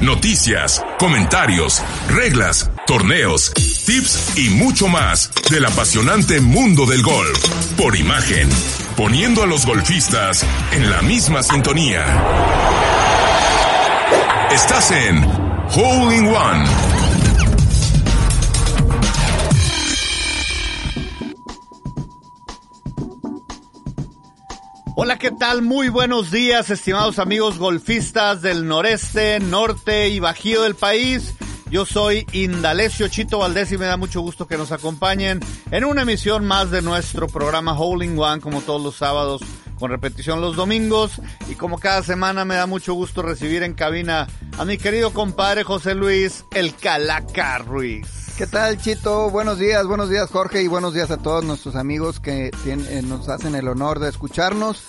Noticias, 0.00 0.84
comentarios, 1.00 1.82
reglas, 2.08 2.70
torneos, 2.86 3.52
tips 3.84 4.38
y 4.38 4.50
mucho 4.50 4.86
más 4.86 5.30
del 5.50 5.64
apasionante 5.64 6.40
mundo 6.40 6.86
del 6.86 7.02
golf. 7.02 7.48
Por 7.76 7.96
imagen, 7.96 8.48
poniendo 8.96 9.42
a 9.42 9.46
los 9.46 9.66
golfistas 9.66 10.46
en 10.70 10.88
la 10.88 11.02
misma 11.02 11.42
sintonía. 11.42 12.04
Estás 14.52 14.92
en 14.92 15.24
Hole 15.74 16.16
in 16.16 16.26
One. 16.28 16.97
Hola, 25.00 25.16
¿qué 25.16 25.30
tal? 25.30 25.62
Muy 25.62 25.90
buenos 25.90 26.32
días, 26.32 26.70
estimados 26.70 27.20
amigos 27.20 27.56
golfistas 27.56 28.42
del 28.42 28.66
noreste, 28.66 29.38
norte 29.38 30.08
y 30.08 30.18
bajío 30.18 30.62
del 30.64 30.74
país. 30.74 31.34
Yo 31.70 31.86
soy 31.86 32.26
Indalecio 32.32 33.06
Chito 33.06 33.38
Valdés 33.38 33.70
y 33.70 33.78
me 33.78 33.86
da 33.86 33.96
mucho 33.96 34.20
gusto 34.22 34.48
que 34.48 34.58
nos 34.58 34.72
acompañen 34.72 35.38
en 35.70 35.84
una 35.84 36.02
emisión 36.02 36.44
más 36.44 36.72
de 36.72 36.82
nuestro 36.82 37.28
programa 37.28 37.78
Holding 37.78 38.18
One, 38.18 38.40
como 38.40 38.60
todos 38.60 38.82
los 38.82 38.96
sábados, 38.96 39.40
con 39.78 39.90
repetición 39.90 40.40
los 40.40 40.56
domingos. 40.56 41.20
Y 41.48 41.54
como 41.54 41.78
cada 41.78 42.02
semana 42.02 42.44
me 42.44 42.56
da 42.56 42.66
mucho 42.66 42.94
gusto 42.94 43.22
recibir 43.22 43.62
en 43.62 43.74
cabina 43.74 44.26
a 44.58 44.64
mi 44.64 44.78
querido 44.78 45.12
compadre 45.12 45.64
José 45.64 45.94
Luis, 45.94 46.44
el 46.52 46.74
Calaca 46.74 47.58
Ruiz. 47.58 48.06
¿Qué 48.36 48.46
tal, 48.46 48.78
Chito? 48.78 49.30
Buenos 49.30 49.58
días, 49.58 49.84
buenos 49.86 50.10
días, 50.10 50.30
Jorge, 50.30 50.62
y 50.62 50.68
buenos 50.68 50.94
días 50.94 51.10
a 51.10 51.16
todos 51.16 51.44
nuestros 51.44 51.74
amigos 51.74 52.20
que 52.20 52.52
eh, 52.66 53.02
nos 53.02 53.28
hacen 53.28 53.56
el 53.56 53.66
honor 53.66 53.98
de 53.98 54.08
escucharnos. 54.08 54.84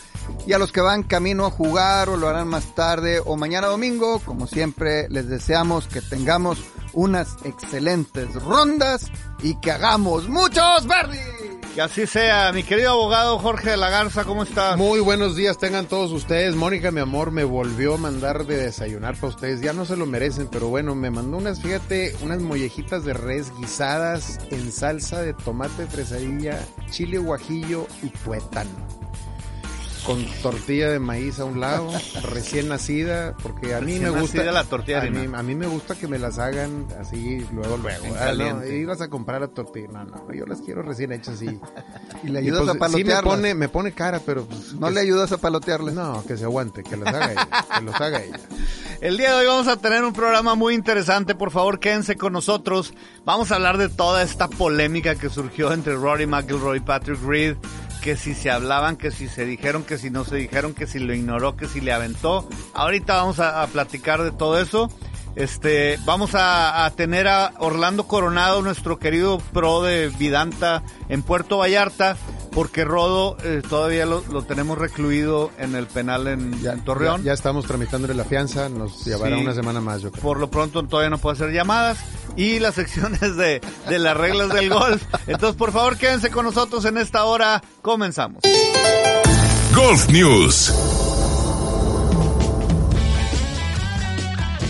Y 0.46 0.54
a 0.54 0.60
los 0.60 0.72
que 0.72 0.82
van 0.82 1.02
camino 1.02 1.48
a 1.48 1.52
jugar 1.52 2.10
o 2.10 2.18
lo 2.18 2.28
harán 2.28 2.48
más 2.48 2.76
tarde 2.76 3.20
o 3.26 3.36
mañana 3.38 3.66
domingo, 3.66 4.20
como 4.20 4.46
siempre, 4.46 5.10
les 5.10 5.28
deseamos 5.28 5.88
que 5.88 6.02
tengamos 6.02 6.60
unas 6.94 7.38
excelentes 7.44 8.36
rondas 8.36 9.08
y 9.42 9.60
que 9.60 9.72
hagamos 9.72 10.30
muchos 10.30 10.86
verdes. 10.86 11.59
Que 11.76 11.82
así 11.82 12.08
sea, 12.08 12.52
mi 12.52 12.64
querido 12.64 12.92
abogado 12.92 13.38
Jorge 13.38 13.72
de 13.72 13.78
la 13.78 13.90
Garza, 13.90 14.26
¿cómo 14.26 14.42
estás? 14.42 14.76
Muy 14.76 15.00
buenos 15.02 15.36
días 15.36 15.60
tengan 15.60 15.86
todos 15.86 16.12
ustedes. 16.12 16.56
Mónica, 16.56 16.90
mi 16.90 17.00
amor, 17.00 17.32
me 17.32 17.44
volvió 17.44 17.94
a 17.94 17.98
mandar 17.98 18.46
de 18.48 18.58
desayunar 18.58 19.16
para 19.16 19.28
ustedes. 19.28 19.62
Ya 19.62 19.72
no 19.72 19.86
se 19.86 19.96
lo 19.96 20.08
merecen, 20.08 20.48
pero 20.52 20.68
bueno, 20.68 20.96
me 20.96 21.12
mandó 21.12 21.38
unas, 21.38 21.62
fíjate, 21.62 22.16
unas 22.24 22.42
mollejitas 22.42 23.06
de 23.06 23.14
res 23.14 23.56
guisadas 23.56 24.40
en 24.50 24.72
salsa 24.72 25.22
de 25.22 25.34
tomate, 25.34 25.86
fresadilla, 25.86 26.60
chile 26.90 27.20
guajillo 27.20 27.86
y 28.02 28.10
tuétano 28.10 28.99
con 30.06 30.26
tortilla 30.42 30.90
de 30.90 31.00
maíz 31.00 31.40
a 31.40 31.46
un 31.46 31.60
lado, 31.60 31.90
recién 32.24 32.70
nacida, 32.70 33.36
porque 33.42 33.76
a 33.76 33.82
mí 33.82 34.00
me 34.00 34.10
gusta 34.10 34.44
la 34.44 34.64
tortilla 34.64 35.02
a, 35.02 35.06
mí, 35.10 35.28
a 35.34 35.44
mí 35.44 35.56
me 35.56 35.68
gusta 35.68 35.96
que 35.96 36.08
me 36.08 36.20
las 36.20 36.40
hagan 36.40 36.88
así 37.00 37.46
luego 37.54 37.78
luego. 37.78 38.06
Ah, 38.20 38.34
no, 38.34 38.66
ibas 38.66 39.02
a 39.02 39.10
comprar 39.10 39.44
a 39.44 39.48
tortilla, 39.50 39.88
no, 39.92 40.06
no, 40.06 40.34
yo 40.34 40.46
las 40.46 40.62
quiero 40.62 40.82
recién 40.82 41.12
hechas 41.12 41.36
así. 41.36 41.60
y 42.24 42.28
le 42.28 42.40
ayudas 42.40 42.62
pues, 42.62 42.76
a 42.76 42.80
palotearlas. 42.80 43.20
Sí 43.20 43.26
me 43.26 43.36
pone, 43.36 43.56
me 43.56 43.70
pone 43.70 43.92
cara, 43.92 44.22
pero 44.26 44.46
pues, 44.46 44.74
no 44.74 44.90
le 44.90 45.00
ayudas 45.02 45.32
a 45.32 45.38
palotearlas. 45.38 45.94
No, 45.94 46.24
que 46.26 46.38
se 46.38 46.44
aguante, 46.44 46.84
que 46.84 46.98
las 46.98 47.14
haga 47.14 47.32
ella, 47.32 47.48
que 47.78 47.84
los 47.84 47.96
haga 47.96 48.24
ella. 48.24 48.40
El 49.02 49.18
día 49.18 49.30
de 49.30 49.36
hoy 49.42 49.46
vamos 49.48 49.68
a 49.68 49.78
tener 49.78 50.04
un 50.04 50.12
programa 50.12 50.56
muy 50.56 50.74
interesante, 50.74 51.34
por 51.34 51.52
favor 51.52 51.80
quédense 51.80 52.18
con 52.18 52.34
nosotros. 52.34 52.94
Vamos 53.24 53.52
a 53.52 53.56
hablar 53.56 53.78
de 53.78 53.88
toda 53.88 54.24
esta 54.24 54.50
polémica 54.50 55.16
que 55.16 55.30
surgió 55.30 55.72
entre 55.72 55.96
Rory 55.96 56.28
McIlroy 56.28 56.78
y 56.78 56.82
Patrick 56.82 57.20
Reed 57.26 57.56
que 58.02 58.16
si 58.16 58.34
se 58.34 58.50
hablaban, 58.50 58.98
que 58.98 59.12
si 59.12 59.28
se 59.28 59.46
dijeron, 59.46 59.84
que 59.84 59.98
si 59.98 60.10
no 60.10 60.26
se 60.26 60.36
dijeron, 60.38 60.74
que 60.74 60.88
si 60.88 61.00
lo 61.00 61.14
ignoró, 61.14 61.56
que 61.56 61.68
si 61.68 61.82
le 61.82 61.92
aventó. 61.92 62.48
Ahorita 62.74 63.16
vamos 63.16 63.40
a, 63.40 63.66
platicar 63.68 64.24
de 64.24 64.32
todo 64.32 64.60
eso. 64.60 64.90
Este, 65.36 65.98
vamos 66.06 66.36
a, 66.36 66.86
a, 66.86 66.92
tener 66.92 67.28
a 67.28 67.54
Orlando 67.60 68.08
Coronado, 68.08 68.62
nuestro 68.62 69.00
querido 69.00 69.38
pro 69.54 69.82
de 69.84 70.10
Vidanta 70.10 70.84
en 71.08 71.22
Puerto 71.22 71.60
Vallarta, 71.60 72.18
porque 72.52 72.84
Rodo 72.84 73.38
eh, 73.44 73.62
todavía 73.68 74.06
lo, 74.06 74.22
tenemos 74.44 74.78
recluido 74.78 75.52
en 75.58 75.76
el 75.76 75.88
penal 75.88 76.28
en, 76.28 76.52
Torreón. 76.84 77.24
Ya, 77.24 77.34
estamos 77.34 77.66
tramitándole 77.66 78.14
la 78.14 78.26
fianza, 78.26 78.70
nos 78.70 79.06
llevará 79.06 79.38
una 79.38 79.54
semana 79.54 79.82
más, 79.82 80.02
yo 80.02 80.12
creo. 80.12 80.24
Por 80.24 80.40
lo 80.40 80.50
pronto 80.50 80.84
todavía 80.84 81.10
no 81.10 81.18
puede 81.18 81.36
hacer 81.36 81.52
llamadas 81.52 82.00
y 82.36 82.60
las 82.60 82.76
secciones 82.76 83.36
de, 83.38 83.62
de 83.88 84.00
las 84.00 84.16
reglas 84.16 84.50
del 84.50 84.70
golf. 84.70 85.04
Entonces, 85.28 85.56
por 85.58 85.72
favor, 85.72 85.98
quédense 85.98 86.30
con 86.30 86.46
nosotros 86.46 86.86
en 86.86 86.98
esta 86.98 87.26
hora. 87.26 87.62
Comenzamos. 87.82 88.42
Golf 89.76 90.10
News. 90.10 90.74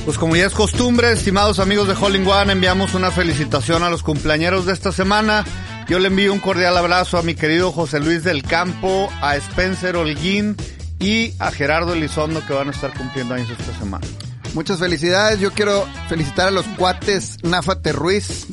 Pues 0.06 0.18
como 0.18 0.36
ya 0.36 0.48
es 0.48 0.54
costumbre, 0.56 1.12
estimados 1.12 1.60
amigos 1.60 1.88
de 1.88 1.94
Holling 1.94 2.28
One, 2.28 2.54
enviamos 2.54 2.96
una 2.96 3.12
felicitación 3.12 3.84
a 3.84 3.92
los 3.92 4.02
cumpleañeros 4.02 4.66
de 4.66 4.74
esta 4.74 4.92
semana. 4.92 5.46
Yo 5.90 5.98
le 5.98 6.08
envío 6.08 6.32
un 6.32 6.40
cordial 6.40 6.78
abrazo 6.78 7.18
a 7.18 7.24
mi 7.24 7.34
querido 7.34 7.72
José 7.72 8.00
Luis 8.00 8.24
del 8.24 8.44
Campo, 8.44 9.10
a 9.22 9.36
Spencer 9.38 9.96
Holguín 9.96 10.56
y 11.00 11.34
a 11.40 11.50
Gerardo 11.50 11.94
Elizondo 11.94 12.46
que 12.46 12.54
van 12.54 12.68
a 12.68 12.72
estar 12.72 12.94
cumpliendo 12.94 13.34
años 13.34 13.50
esta 13.50 13.76
semana. 13.76 14.06
Muchas 14.54 14.78
felicidades. 14.78 15.40
Yo 15.40 15.52
quiero 15.52 15.88
felicitar 16.08 16.50
a 16.50 16.52
los 16.52 16.68
cuates 16.78 17.44
Náfate 17.44 17.92
Ruiz, 17.92 18.46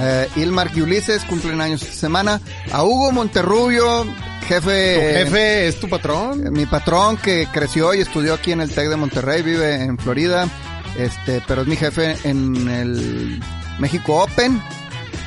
eh, 0.00 0.28
Ilmar 0.34 0.72
y 0.74 0.80
Ulises, 0.80 1.22
cumplen 1.24 1.60
años 1.60 1.82
esta 1.82 1.94
semana. 1.94 2.40
A 2.72 2.82
Hugo 2.82 3.12
Monterrubio, 3.12 4.04
jefe. 4.48 4.94
¿Tu 4.96 5.18
jefe 5.18 5.68
es 5.68 5.78
tu 5.78 5.88
patrón? 5.88 6.44
Eh, 6.44 6.50
mi 6.50 6.66
patrón 6.66 7.16
que 7.16 7.46
creció 7.52 7.94
y 7.94 8.00
estudió 8.00 8.34
aquí 8.34 8.50
en 8.50 8.60
el 8.60 8.74
TEC 8.74 8.88
de 8.88 8.96
Monterrey, 8.96 9.42
vive 9.42 9.84
en 9.84 9.98
Florida. 9.98 10.48
Este, 10.98 11.40
pero 11.46 11.62
es 11.62 11.68
mi 11.68 11.76
jefe 11.76 12.16
en 12.24 12.68
el 12.68 13.40
México 13.78 14.24
Open. 14.24 14.60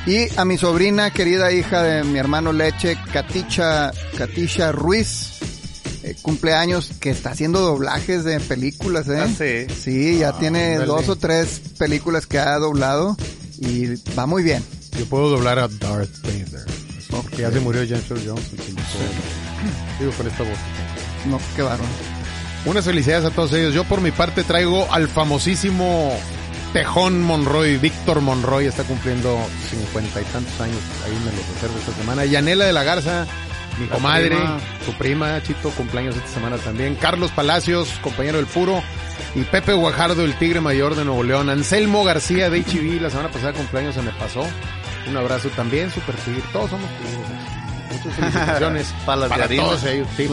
Y 0.06 0.28
a 0.38 0.44
mi 0.44 0.56
sobrina, 0.56 1.10
querida 1.10 1.52
hija 1.52 1.82
de 1.82 2.04
mi 2.04 2.18
hermano 2.18 2.52
Leche, 2.52 2.96
Katisha, 3.12 3.90
Katisha 4.16 4.70
Ruiz, 4.70 5.40
eh, 6.04 6.14
cumpleaños, 6.22 6.92
que 7.00 7.10
está 7.10 7.30
haciendo 7.30 7.60
doblajes 7.60 8.22
de 8.22 8.38
películas, 8.38 9.08
¿eh? 9.08 9.18
Ah, 9.18 9.28
sí. 9.28 9.74
Sí, 9.74 10.18
ya 10.20 10.28
ah, 10.28 10.38
tiene 10.38 10.78
dos 10.78 11.08
o 11.08 11.16
tres 11.16 11.60
películas 11.76 12.26
que 12.26 12.38
ha 12.38 12.56
doblado 12.58 13.16
y 13.58 13.96
va 14.16 14.26
muy 14.26 14.44
bien. 14.44 14.62
Yo 14.96 15.06
puedo 15.06 15.28
doblar 15.28 15.58
a 15.58 15.66
Darth 15.66 16.22
Vader. 16.22 16.64
Porque 17.10 17.42
ya 17.42 17.50
se 17.50 17.58
murió 17.58 17.82
James 17.82 18.08
Earl 18.08 18.22
Jones. 18.24 18.50
Digo 19.98 20.12
con 20.12 20.26
esta 20.28 20.42
voz. 20.44 20.58
No, 21.28 21.40
qué 21.56 21.62
bárbaro. 21.62 21.90
Unas 22.64 22.84
felicidades 22.84 23.24
a 23.24 23.30
todos 23.30 23.52
ellos. 23.54 23.74
Yo 23.74 23.82
por 23.82 24.00
mi 24.00 24.12
parte 24.12 24.44
traigo 24.44 24.86
al 24.92 25.08
famosísimo 25.08 26.16
Tejón 26.76 27.22
Monroy, 27.22 27.78
Víctor 27.78 28.20
Monroy 28.20 28.66
está 28.66 28.84
cumpliendo 28.84 29.34
cincuenta 29.70 30.20
y 30.20 30.24
tantos 30.24 30.60
años, 30.60 30.76
ahí 31.06 31.12
me 31.24 31.32
lo 31.32 31.38
reservo 31.54 31.78
esta 31.78 31.92
semana. 31.92 32.26
Yanela 32.26 32.66
de 32.66 32.74
la 32.74 32.84
Garza, 32.84 33.26
mi 33.80 33.86
comadre, 33.86 34.36
su 34.84 34.92
prima, 34.92 35.42
Chito, 35.42 35.70
cumpleaños 35.70 36.14
esta 36.16 36.28
semana 36.28 36.58
también. 36.58 36.94
Carlos 36.96 37.30
Palacios, 37.30 37.88
compañero 38.02 38.36
del 38.36 38.46
Puro. 38.46 38.82
Y 39.34 39.44
Pepe 39.44 39.72
Guajardo, 39.72 40.22
el 40.22 40.34
Tigre 40.34 40.60
Mayor 40.60 40.96
de 40.96 41.06
Nuevo 41.06 41.22
León. 41.22 41.48
Anselmo 41.48 42.04
García 42.04 42.50
de 42.50 42.60
HB, 42.60 43.00
la 43.00 43.08
semana 43.08 43.30
pasada 43.30 43.54
cumpleaños 43.54 43.94
se 43.94 44.02
me 44.02 44.12
pasó. 44.12 44.46
Un 45.08 45.16
abrazo 45.16 45.48
también, 45.56 45.90
Super 45.90 46.14
Tigre. 46.16 46.42
Todos 46.52 46.68
somos 46.68 46.90
tigres. 46.98 47.55
Muchas 47.96 48.14
felicitaciones 48.14 48.94
para, 49.06 49.28
para 49.28 49.48
todos 49.48 49.84
ellos. 49.84 50.08
Sí, 50.16 50.28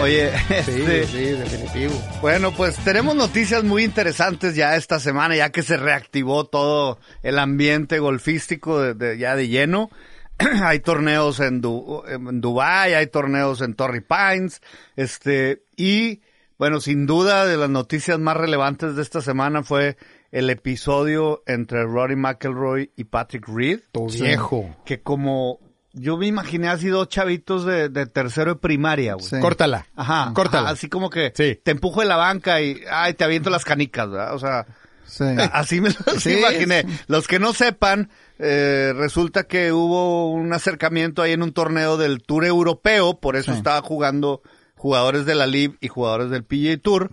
Oye, 0.00 0.30
sí, 0.48 0.54
este, 0.54 1.06
sí, 1.06 1.24
definitivo. 1.24 1.92
Bueno, 2.20 2.52
pues 2.52 2.76
tenemos 2.76 3.14
noticias 3.14 3.64
muy 3.64 3.84
interesantes 3.84 4.54
ya 4.54 4.76
esta 4.76 5.00
semana, 5.00 5.36
ya 5.36 5.50
que 5.50 5.62
se 5.62 5.76
reactivó 5.76 6.44
todo 6.44 6.98
el 7.22 7.38
ambiente 7.38 7.98
golfístico 7.98 8.80
de, 8.80 9.18
ya 9.18 9.36
de 9.36 9.48
lleno. 9.48 9.90
hay 10.62 10.80
torneos 10.80 11.40
en, 11.40 11.60
en 12.08 12.40
Dubai, 12.40 12.94
hay 12.94 13.06
torneos 13.08 13.60
en 13.60 13.74
Torrey 13.74 14.00
Pines, 14.00 14.60
este, 14.96 15.62
y 15.76 16.20
bueno, 16.58 16.80
sin 16.80 17.06
duda 17.06 17.46
de 17.46 17.56
las 17.56 17.70
noticias 17.70 18.18
más 18.18 18.36
relevantes 18.36 18.96
de 18.96 19.02
esta 19.02 19.20
semana 19.20 19.62
fue 19.62 19.96
el 20.32 20.50
episodio 20.50 21.42
entre 21.46 21.84
Rory 21.84 22.16
McElroy 22.16 22.90
y 22.96 23.04
Patrick 23.04 23.46
Reed. 23.48 23.80
Viejo. 24.20 24.76
Que 24.84 25.00
como 25.00 25.60
Yo 25.98 26.16
me 26.16 26.26
imaginé 26.26 26.68
así 26.68 26.88
dos 26.88 27.08
chavitos 27.08 27.64
de, 27.64 27.88
de 27.88 28.06
tercero 28.06 28.54
de 28.54 28.60
primaria, 28.60 29.14
güey. 29.14 29.26
Sí. 29.26 29.40
Córtala. 29.40 29.86
Ajá, 29.96 30.32
Córtala. 30.34 30.64
ajá, 30.68 30.72
así 30.72 30.88
como 30.88 31.10
que 31.10 31.32
Sí. 31.34 31.58
te 31.62 31.70
empujo 31.72 32.00
de 32.00 32.06
la 32.06 32.16
banca 32.16 32.60
y 32.60 32.80
ay, 32.90 33.14
te 33.14 33.24
aviento 33.24 33.50
las 33.50 33.64
canicas, 33.64 34.10
¿verdad? 34.10 34.34
O 34.34 34.38
sea, 34.38 34.66
Sí. 35.06 35.24
así 35.52 35.80
me 35.80 35.88
lo 35.88 36.20
Sí. 36.20 36.32
imaginé. 36.38 36.84
Los 37.06 37.26
que 37.26 37.38
no 37.38 37.52
sepan, 37.54 38.10
eh, 38.38 38.92
resulta 38.94 39.44
que 39.44 39.72
hubo 39.72 40.30
un 40.30 40.52
acercamiento 40.52 41.22
ahí 41.22 41.32
en 41.32 41.42
un 41.42 41.52
torneo 41.52 41.96
del 41.96 42.22
Tour 42.22 42.44
Europeo, 42.44 43.18
por 43.18 43.36
eso 43.36 43.52
Sí. 43.52 43.58
estaba 43.58 43.80
jugando 43.82 44.42
jugadores 44.76 45.24
de 45.26 45.34
la 45.34 45.46
LIV 45.46 45.76
y 45.80 45.88
jugadores 45.88 46.30
del 46.30 46.44
PGA 46.44 46.76
Tour. 46.78 47.10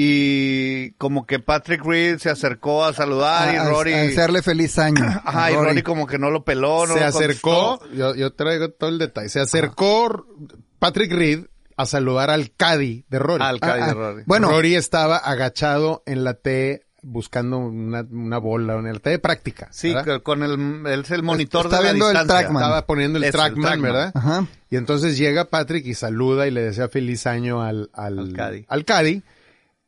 Y 0.00 0.92
como 0.92 1.26
que 1.26 1.40
Patrick 1.40 1.84
Reed 1.84 2.18
se 2.18 2.30
acercó 2.30 2.84
a 2.84 2.92
saludar 2.92 3.52
y 3.52 3.56
A- 3.56 3.64
Rory... 3.68 3.92
a 3.94 4.02
desearle 4.02 4.42
feliz 4.42 4.78
año. 4.78 5.04
Ajá, 5.24 5.50
y 5.50 5.54
Rory. 5.56 5.82
Como 5.82 6.06
que 6.06 6.18
no 6.18 6.30
lo 6.30 6.44
peló, 6.44 6.86
no 6.86 6.94
se 6.94 7.00
lo 7.00 7.06
acercó, 7.06 7.80
yo, 7.92 8.14
yo 8.14 8.32
traigo 8.32 8.70
todo 8.70 8.90
el 8.90 8.98
detalle, 8.98 9.28
se 9.28 9.40
acercó 9.40 10.24
Patrick 10.78 11.12
Reed 11.12 11.46
a 11.76 11.84
saludar 11.84 12.30
al 12.30 12.52
Caddy 12.52 13.06
de 13.08 13.18
Rory. 13.18 13.42
Al 13.42 13.58
Caddy 13.58 13.80
Ah, 13.82 13.86
de 13.86 13.90
ah, 13.90 13.94
Rory. 13.94 14.22
Bueno, 14.26 14.50
Rory 14.50 14.76
estaba 14.76 15.16
agachado 15.16 16.04
en 16.06 16.22
la 16.22 16.34
T 16.34 16.84
buscando 17.02 17.58
una, 17.58 18.04
una 18.08 18.38
bola, 18.38 18.74
en 18.74 18.92
la 18.92 18.98
T 19.00 19.10
de 19.10 19.18
práctica. 19.18 19.66
Sí, 19.72 19.92
¿verdad? 19.92 20.22
con 20.22 20.44
el, 20.44 20.86
él 20.86 21.00
es 21.00 21.10
el 21.10 21.24
monitor 21.24 21.66
Está 21.66 21.78
de 21.78 21.84
la 21.84 21.92
viendo 21.92 22.10
el 22.20 22.26
trackman. 22.26 22.62
Estaba 22.62 22.86
poniendo 22.86 23.18
el 23.18 23.24
Es 23.24 23.28
el 23.28 23.32
trackman. 23.34 23.82
¿verdad? 23.82 24.12
Ajá. 24.14 24.46
Y 24.70 24.76
entonces 24.76 25.18
llega 25.18 25.46
Patrick 25.46 25.84
y 25.86 25.94
saluda 25.94 26.46
y 26.46 26.52
le 26.52 26.62
desea 26.62 26.88
feliz 26.88 27.26
año 27.26 27.62
al, 27.62 27.90
al, 27.94 28.18
Al 28.18 28.32
Caddy. 28.32 28.64
al 28.68 28.84
Caddy, 28.84 29.22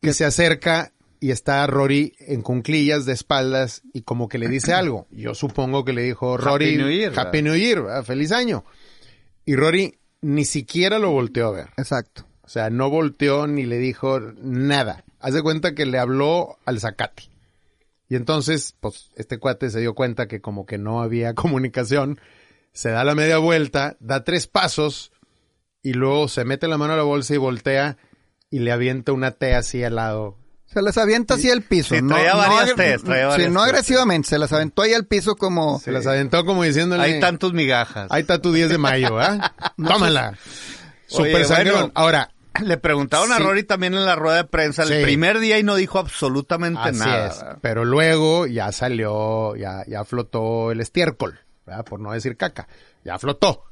y 0.01 0.13
se 0.13 0.25
acerca 0.25 0.93
y 1.21 1.31
está 1.31 1.67
Rory 1.67 2.15
en 2.19 2.41
cunclillas 2.43 3.05
de 3.05 3.13
espaldas 3.13 3.83
y 3.93 4.03
como 4.03 4.29
que 4.29 4.39
le 4.39 4.49
dice 4.49 4.73
algo. 4.73 5.07
Yo 5.11 5.35
supongo 5.35 5.85
que 5.85 5.93
le 5.93 6.03
dijo 6.03 6.37
Rory, 6.39 6.77
New 6.79 6.89
Year, 6.89 7.19
Happy 7.19 7.43
New 7.43 7.57
Year, 7.57 8.05
feliz 8.05 8.33
año. 8.33 8.65
Y 9.45 9.55
Rory 9.55 9.99
ni 10.23 10.45
siquiera 10.45 10.99
lo 10.99 11.11
volteó 11.11 11.49
a 11.49 11.53
ver. 11.53 11.69
Exacto. 11.77 12.27
O 12.43 12.49
sea, 12.49 12.71
no 12.71 12.89
volteó 12.91 13.47
ni 13.47 13.65
le 13.65 13.79
dijo 13.79 14.19
nada. 14.41 15.05
Haz 15.21 15.35
de 15.35 15.43
cuenta 15.43 15.75
que 15.75 15.87
le 15.87 15.99
habló 15.99 16.59
al 16.65 16.81
zacate. 16.81 17.25
Y 18.09 18.17
entonces, 18.17 18.75
pues, 18.81 19.11
este 19.15 19.39
cuate 19.39 19.71
se 19.71 19.81
dio 19.81 19.95
cuenta 19.95 20.27
que 20.27 20.41
como 20.41 20.67
que 20.67 20.79
no 20.79 21.03
había 21.03 21.35
comunicación, 21.37 22.21
se 22.73 22.91
da 22.91 23.05
la 23.05 23.15
media 23.15 23.39
vuelta, 23.39 23.97
da 24.01 24.25
tres 24.25 24.47
pasos 24.47 25.13
y 25.83 25.93
luego 25.93 26.29
se 26.29 26.45
mete 26.45 26.67
la 26.67 26.79
mano 26.79 26.95
a 26.95 26.97
la 26.97 27.03
bolsa 27.03 27.35
y 27.35 27.39
voltea 27.39 27.99
y 28.51 28.59
le 28.61 28.73
avienta 28.73 29.13
una 29.13 29.31
T 29.33 29.55
así 29.55 29.83
al 29.85 29.95
lado. 29.97 30.37
Se 30.67 30.83
las 30.83 30.99
avienta 30.99 31.35
así 31.35 31.51
al 31.51 31.63
piso. 31.63 31.95
Sí, 31.97 32.03
no, 32.03 32.15
traía 32.15 32.33
no 32.33 32.39
varias 32.39 32.71
agre- 32.77 32.97
Ts, 32.97 33.03
traía 33.05 33.23
sí, 33.25 33.29
varias 33.31 33.51
no 33.53 33.61
Ts. 33.63 33.69
agresivamente, 33.71 34.29
se 34.29 34.39
las 34.39 34.53
aventó 34.53 34.83
ahí 34.83 34.93
al 34.95 35.05
piso 35.07 35.35
como... 35.35 35.81
Se 35.81 35.91
las 35.91 36.07
aventó 36.07 36.45
como 36.45 36.63
diciéndole... 36.63 37.03
Hay 37.03 37.21
tantos 37.21 37.53
migajas. 37.53 38.07
Ahí 38.11 38.21
está 38.21 38.41
tu 38.41 38.53
10 38.53 38.69
de 38.69 38.79
mayo, 38.79 39.19
¿ah? 39.19 39.53
Tómala. 39.77 40.35
Oye, 41.13 41.33
Super 41.43 41.47
bueno. 41.73 41.91
Ahora, 41.95 42.31
Le 42.63 42.77
preguntaron 42.77 43.33
a 43.33 43.39
Sí. 43.39 43.43
Rory 43.43 43.63
también 43.65 43.95
en 43.95 44.05
la 44.07 44.15
rueda 44.15 44.37
de 44.37 44.45
prensa 44.45 44.83
el 44.85 44.89
Sí. 44.91 45.03
primer 45.03 45.41
día 45.41 45.59
y 45.59 45.65
no 45.65 45.75
dijo 45.75 45.99
absolutamente 45.99 46.81
Así 46.81 46.99
nada. 47.01 47.27
es. 47.29 47.45
Pero 47.63 47.85
luego 47.85 48.47
ya 48.47 48.71
salió, 48.71 49.57
ya, 49.57 49.85
ya 49.89 50.05
flotó 50.05 50.71
el 50.71 50.81
estiércol, 50.81 51.41
¿verdad? 51.67 51.85
Por 51.85 51.99
no 51.99 52.13
decir 52.13 52.37
caca. 52.37 52.69
Ya 53.05 53.19
flotó. 53.19 53.65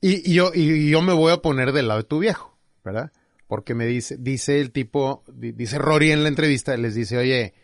Y, 0.00 0.30
y 0.30 0.34
yo, 0.34 0.52
y 0.54 0.88
yo 0.88 1.02
me 1.02 1.12
voy 1.12 1.32
a 1.32 1.38
poner 1.42 1.72
del 1.72 1.88
lado 1.88 2.00
de 2.00 2.04
tu 2.08 2.18
viejo, 2.20 2.56
¿verdad? 2.84 3.10
Porque 3.48 3.74
me 3.74 3.86
dice, 3.86 4.16
dice 4.18 4.60
el 4.60 4.70
tipo, 4.70 5.24
di- 5.26 5.52
dice 5.52 5.78
Rory 5.78 6.12
en 6.12 6.22
la 6.22 6.28
entrevista, 6.28 6.76
les 6.76 6.94
dice, 6.94 7.16
oye, 7.18 7.54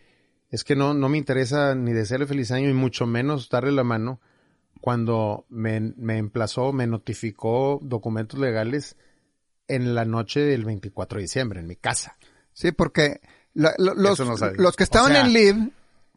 es 0.50 0.64
que 0.64 0.74
no, 0.74 0.94
no 0.94 1.08
me 1.08 1.18
interesa 1.18 1.74
ni 1.74 1.92
desearle 1.92 2.26
feliz 2.26 2.50
año 2.50 2.68
y 2.70 2.72
mucho 2.74 3.06
menos 3.06 3.48
darle 3.50 3.70
la 3.70 3.84
mano 3.84 4.20
cuando 4.80 5.46
me, 5.48 5.80
me 5.80 6.18
emplazó, 6.18 6.72
me 6.72 6.86
notificó 6.86 7.78
documentos 7.82 8.38
legales 8.40 8.96
en 9.68 9.94
la 9.94 10.04
noche 10.04 10.40
del 10.40 10.64
24 10.64 11.16
de 11.18 11.22
diciembre, 11.22 11.60
en 11.60 11.66
mi 11.66 11.76
casa. 11.76 12.16
Sí, 12.52 12.72
porque 12.72 13.20
la- 13.54 13.74
los, 13.78 13.96
no 14.20 14.36
los 14.56 14.76
que 14.76 14.84
estaban 14.84 15.12
O 15.12 15.14
sea- 15.14 15.24
en 15.26 15.32
live 15.32 15.70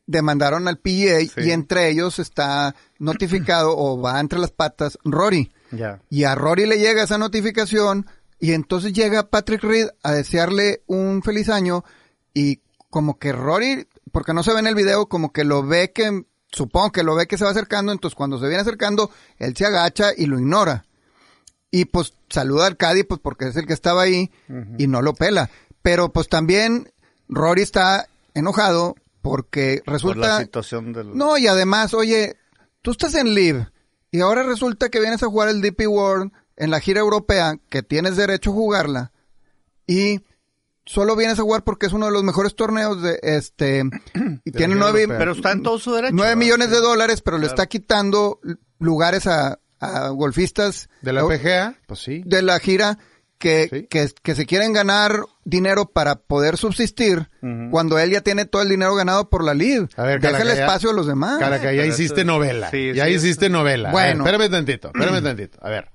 demandaron 0.05 0.67
al 0.67 0.79
PGA 0.79 1.19
Sí. 1.19 1.41
y 1.47 1.51
entre 1.51 1.89
ellos 1.89 2.19
está 2.19 2.73
notificado 2.99 3.75
o 3.77 3.99
va 3.99 4.19
entre 4.19 4.39
las 4.39 4.51
patas 4.51 4.97
Rory. 5.03 5.51
Y 6.09 6.23
a 6.23 6.33
Rory 6.35 6.65
le 6.65 6.77
llega 6.79 7.03
esa 7.03 7.17
notificación 7.17 8.05
y 8.39 8.53
entonces 8.53 8.93
llega 8.93 9.29
Patrick 9.29 9.63
Reed 9.63 9.89
a 10.03 10.11
desearle 10.11 10.83
un 10.87 11.23
feliz 11.23 11.49
año 11.49 11.83
y 12.33 12.61
como 12.89 13.17
que 13.17 13.31
Rory, 13.31 13.87
porque 14.11 14.33
no 14.33 14.43
se 14.43 14.53
ve 14.53 14.59
en 14.59 14.67
el 14.67 14.75
video, 14.75 15.07
como 15.07 15.31
que 15.31 15.43
lo 15.43 15.63
ve 15.63 15.91
que, 15.91 16.25
supongo 16.51 16.91
que 16.91 17.03
lo 17.03 17.15
ve 17.15 17.27
que 17.27 17.37
se 17.37 17.45
va 17.45 17.51
acercando, 17.51 17.91
entonces 17.91 18.15
cuando 18.15 18.39
se 18.39 18.47
viene 18.47 18.61
acercando, 18.61 19.11
él 19.37 19.55
se 19.55 19.65
agacha 19.65 20.11
y 20.15 20.27
lo 20.27 20.39
ignora. 20.39 20.85
Y 21.71 21.85
pues 21.85 22.13
saluda 22.29 22.67
al 22.67 22.77
Caddy, 22.77 23.03
pues 23.03 23.19
porque 23.21 23.47
es 23.47 23.55
el 23.55 23.65
que 23.65 23.73
estaba 23.73 24.03
ahí 24.03 24.31
y 24.77 24.87
no 24.87 25.01
lo 25.01 25.13
pela. 25.13 25.49
Pero 25.81 26.13
pues 26.13 26.29
también 26.29 26.91
Rory 27.27 27.61
está 27.61 28.07
enojado 28.33 28.95
porque 29.21 29.81
Por 29.83 29.95
resulta... 29.95 30.27
la 30.27 30.39
situación 30.39 30.93
del... 30.93 31.17
No, 31.17 31.37
y 31.37 31.47
además, 31.47 31.93
oye, 31.93 32.37
tú 32.81 32.91
estás 32.91 33.15
en 33.15 33.33
Live 33.33 33.67
y 34.11 34.21
ahora 34.21 34.43
resulta 34.43 34.89
que 34.89 34.99
vienes 34.99 35.23
a 35.23 35.27
jugar 35.27 35.49
el 35.49 35.61
DP 35.61 35.87
World 35.87 36.31
en 36.57 36.71
la 36.71 36.79
gira 36.79 36.99
europea, 36.99 37.57
que 37.69 37.83
tienes 37.83 38.15
derecho 38.17 38.49
a 38.51 38.53
jugarla, 38.53 39.11
y 39.85 40.21
solo 40.85 41.15
vienes 41.15 41.39
a 41.39 41.43
jugar 41.43 41.63
porque 41.63 41.85
es 41.85 41.93
uno 41.93 42.05
de 42.07 42.11
los 42.11 42.23
mejores 42.23 42.55
torneos 42.55 43.01
de 43.01 43.19
este, 43.23 43.83
y 44.45 44.51
tiene 44.51 44.75
nueve. 44.75 45.05
Pero 45.07 45.31
está 45.33 45.51
en 45.51 45.63
todo 45.63 45.79
su 45.79 45.93
derecho. 45.93 46.13
nueve 46.15 46.31
¿verdad? 46.31 46.39
millones 46.39 46.69
de 46.71 46.77
dólares, 46.81 47.21
pero 47.21 47.37
le 47.37 47.47
está 47.47 47.65
quitando 47.67 48.39
lugares 48.79 49.27
a, 49.27 49.59
a 49.79 50.09
golfistas 50.09 50.89
De 51.01 51.13
la 51.13 51.25
PGA, 51.27 51.75
pues 51.87 51.99
sí. 52.01 52.21
de 52.25 52.41
la 52.41 52.59
gira 52.59 52.97
que, 53.37 53.67
Sí. 53.69 53.87
que, 53.87 54.09
que 54.23 54.33
se 54.35 54.45
quieren 54.47 54.73
ganar 54.73 55.19
dinero 55.45 55.85
para 55.85 56.15
poder 56.15 56.57
subsistir 56.57 57.29
cuando 57.69 57.99
él 57.99 58.09
ya 58.11 58.21
tiene 58.21 58.45
todo 58.45 58.61
el 58.63 58.69
dinero 58.69 58.95
ganado 58.95 59.29
por 59.29 59.43
la 59.43 59.53
ver, 60.03 60.19
Deja 60.19 60.41
el 60.41 60.47
ya- 60.47 60.53
espacio 60.63 60.89
a 60.89 60.93
los 60.93 61.05
demás. 61.05 61.37
Caraca, 61.39 61.71
ya 61.71 61.81
pero 61.83 61.93
hiciste 61.93 62.25
novela. 62.25 62.71
sí, 62.71 62.93
ya 62.95 63.05
sí, 63.05 63.11
hiciste 63.11 63.49
novela. 63.49 63.91
Bueno. 63.91 64.23
Bueno. 64.23 64.37
espérame 64.37 64.51
tantito, 64.51 64.87
espérame 64.87 65.21
tantito. 65.23 65.59
A 65.61 65.69
ver. 65.69 65.91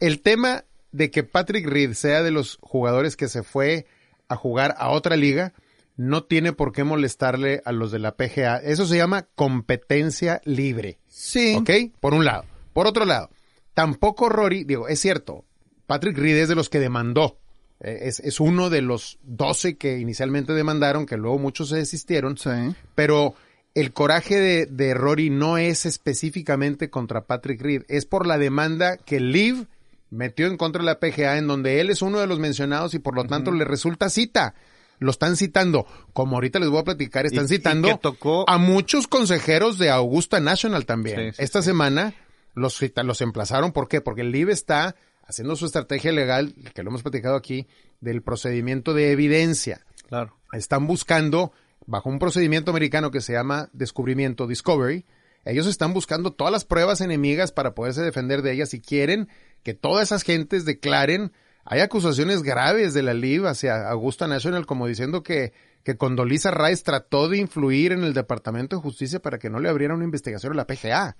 El 0.00 0.20
tema 0.20 0.64
de 0.92 1.10
que 1.10 1.24
Patrick 1.24 1.66
Reed 1.66 1.92
sea 1.92 2.22
de 2.22 2.30
los 2.30 2.58
jugadores 2.60 3.16
que 3.16 3.28
se 3.28 3.42
fue 3.42 3.86
a 4.28 4.36
jugar 4.36 4.74
a 4.78 4.90
otra 4.90 5.16
liga 5.16 5.52
no 5.96 6.24
tiene 6.24 6.52
por 6.52 6.72
qué 6.72 6.84
molestarle 6.84 7.60
a 7.64 7.72
los 7.72 7.90
de 7.90 7.98
la 7.98 8.16
PGA. 8.16 8.58
Eso 8.58 8.86
se 8.86 8.96
llama 8.96 9.28
competencia 9.34 10.40
libre. 10.44 10.98
Sí. 11.08 11.56
¿Ok? 11.56 11.70
Por 12.00 12.14
un 12.14 12.24
lado. 12.24 12.44
Por 12.72 12.86
otro 12.86 13.04
lado, 13.04 13.30
tampoco 13.74 14.28
Rory, 14.28 14.62
digo, 14.64 14.86
es 14.86 15.00
cierto, 15.00 15.44
Patrick 15.86 16.16
Reed 16.16 16.38
es 16.38 16.48
de 16.48 16.54
los 16.54 16.68
que 16.68 16.78
demandó. 16.78 17.38
Eh, 17.80 18.02
Es, 18.02 18.20
es 18.20 18.38
uno 18.38 18.70
de 18.70 18.82
los 18.82 19.18
12 19.22 19.76
que 19.76 19.98
inicialmente 19.98 20.52
demandaron, 20.52 21.06
que 21.06 21.16
luego 21.16 21.38
muchos 21.38 21.70
se 21.70 21.76
desistieron. 21.76 22.38
Sí. 22.38 22.50
Pero 22.94 23.34
el 23.74 23.92
coraje 23.92 24.38
de, 24.38 24.66
de 24.66 24.94
Rory 24.94 25.30
no 25.30 25.58
es 25.58 25.84
específicamente 25.86 26.90
contra 26.90 27.26
Patrick 27.26 27.60
Reed, 27.60 27.82
es 27.88 28.06
por 28.06 28.26
la 28.26 28.38
demanda 28.38 28.96
que 28.96 29.18
Liv 29.18 29.66
metió 30.10 30.46
en 30.46 30.56
contra 30.56 30.80
de 30.82 30.86
la 30.86 30.98
PGA, 31.00 31.38
en 31.38 31.46
donde 31.46 31.80
él 31.80 31.90
es 31.90 32.02
uno 32.02 32.18
de 32.20 32.26
los 32.26 32.38
mencionados 32.38 32.94
y 32.94 32.98
por 32.98 33.14
lo 33.14 33.24
tanto 33.24 33.50
le 33.52 33.64
resulta 33.64 34.08
cita. 34.10 34.54
Lo 35.00 35.10
están 35.12 35.36
citando, 35.36 35.86
como 36.12 36.36
ahorita 36.36 36.58
les 36.58 36.70
voy 36.70 36.80
a 36.80 36.84
platicar, 36.84 37.24
están 37.26 37.44
Y- 37.44 37.46
y 37.46 37.48
citando 37.56 37.88
que 37.88 37.98
tocó- 37.98 38.44
a 38.48 38.58
muchos 38.58 39.06
consejeros 39.06 39.78
de 39.78 39.90
Augusta 39.90 40.40
National 40.40 40.86
también. 40.86 41.30
Sí, 41.30 41.36
sí, 41.36 41.42
Esta 41.42 41.62
semana 41.62 42.14
los, 42.54 42.80
los 43.04 43.20
emplazaron, 43.20 43.70
¿por 43.72 43.86
qué? 43.88 44.00
Porque 44.00 44.22
el 44.22 44.32
Liv 44.32 44.48
está 44.50 44.96
haciendo 45.24 45.54
su 45.54 45.66
estrategia 45.66 46.10
legal, 46.10 46.54
que 46.74 46.82
lo 46.82 46.88
hemos 46.90 47.02
platicado 47.02 47.36
aquí, 47.36 47.68
del 48.00 48.22
procedimiento 48.22 48.94
de 48.94 49.12
evidencia 49.12 49.84
Claro. 50.08 50.34
están 50.52 50.86
buscando, 50.88 51.52
bajo 51.86 52.08
un 52.08 52.18
procedimiento 52.18 52.70
americano 52.72 53.10
que 53.12 53.20
se 53.20 53.34
llama 53.34 53.68
descubrimiento, 53.72 54.46
discovery, 54.48 55.04
ellos 55.44 55.66
están 55.68 55.94
buscando 55.94 56.32
todas 56.32 56.52
las 56.52 56.64
pruebas 56.64 57.00
enemigas 57.00 57.52
para 57.52 57.74
poderse 57.74 58.02
defender 58.02 58.42
de 58.42 58.52
ellas 58.52 58.74
y 58.74 58.80
quieren 58.80 59.28
que 59.62 59.74
todas 59.74 60.08
esas 60.08 60.22
gentes 60.22 60.64
declaren, 60.64 61.32
hay 61.64 61.80
acusaciones 61.80 62.42
graves 62.42 62.94
de 62.94 63.02
la 63.02 63.14
LIB 63.14 63.46
hacia 63.46 63.88
Augusta 63.88 64.26
National 64.26 64.66
como 64.66 64.86
diciendo 64.86 65.22
que, 65.22 65.52
que 65.84 65.96
Condoleezza 65.96 66.50
Rice 66.50 66.82
trató 66.82 67.28
de 67.28 67.38
influir 67.38 67.92
en 67.92 68.04
el 68.04 68.14
Departamento 68.14 68.76
de 68.76 68.82
Justicia 68.82 69.20
para 69.20 69.38
que 69.38 69.50
no 69.50 69.60
le 69.60 69.68
abriera 69.68 69.94
una 69.94 70.04
investigación 70.04 70.52
a 70.52 70.56
la 70.56 70.66
PGA. 70.66 71.16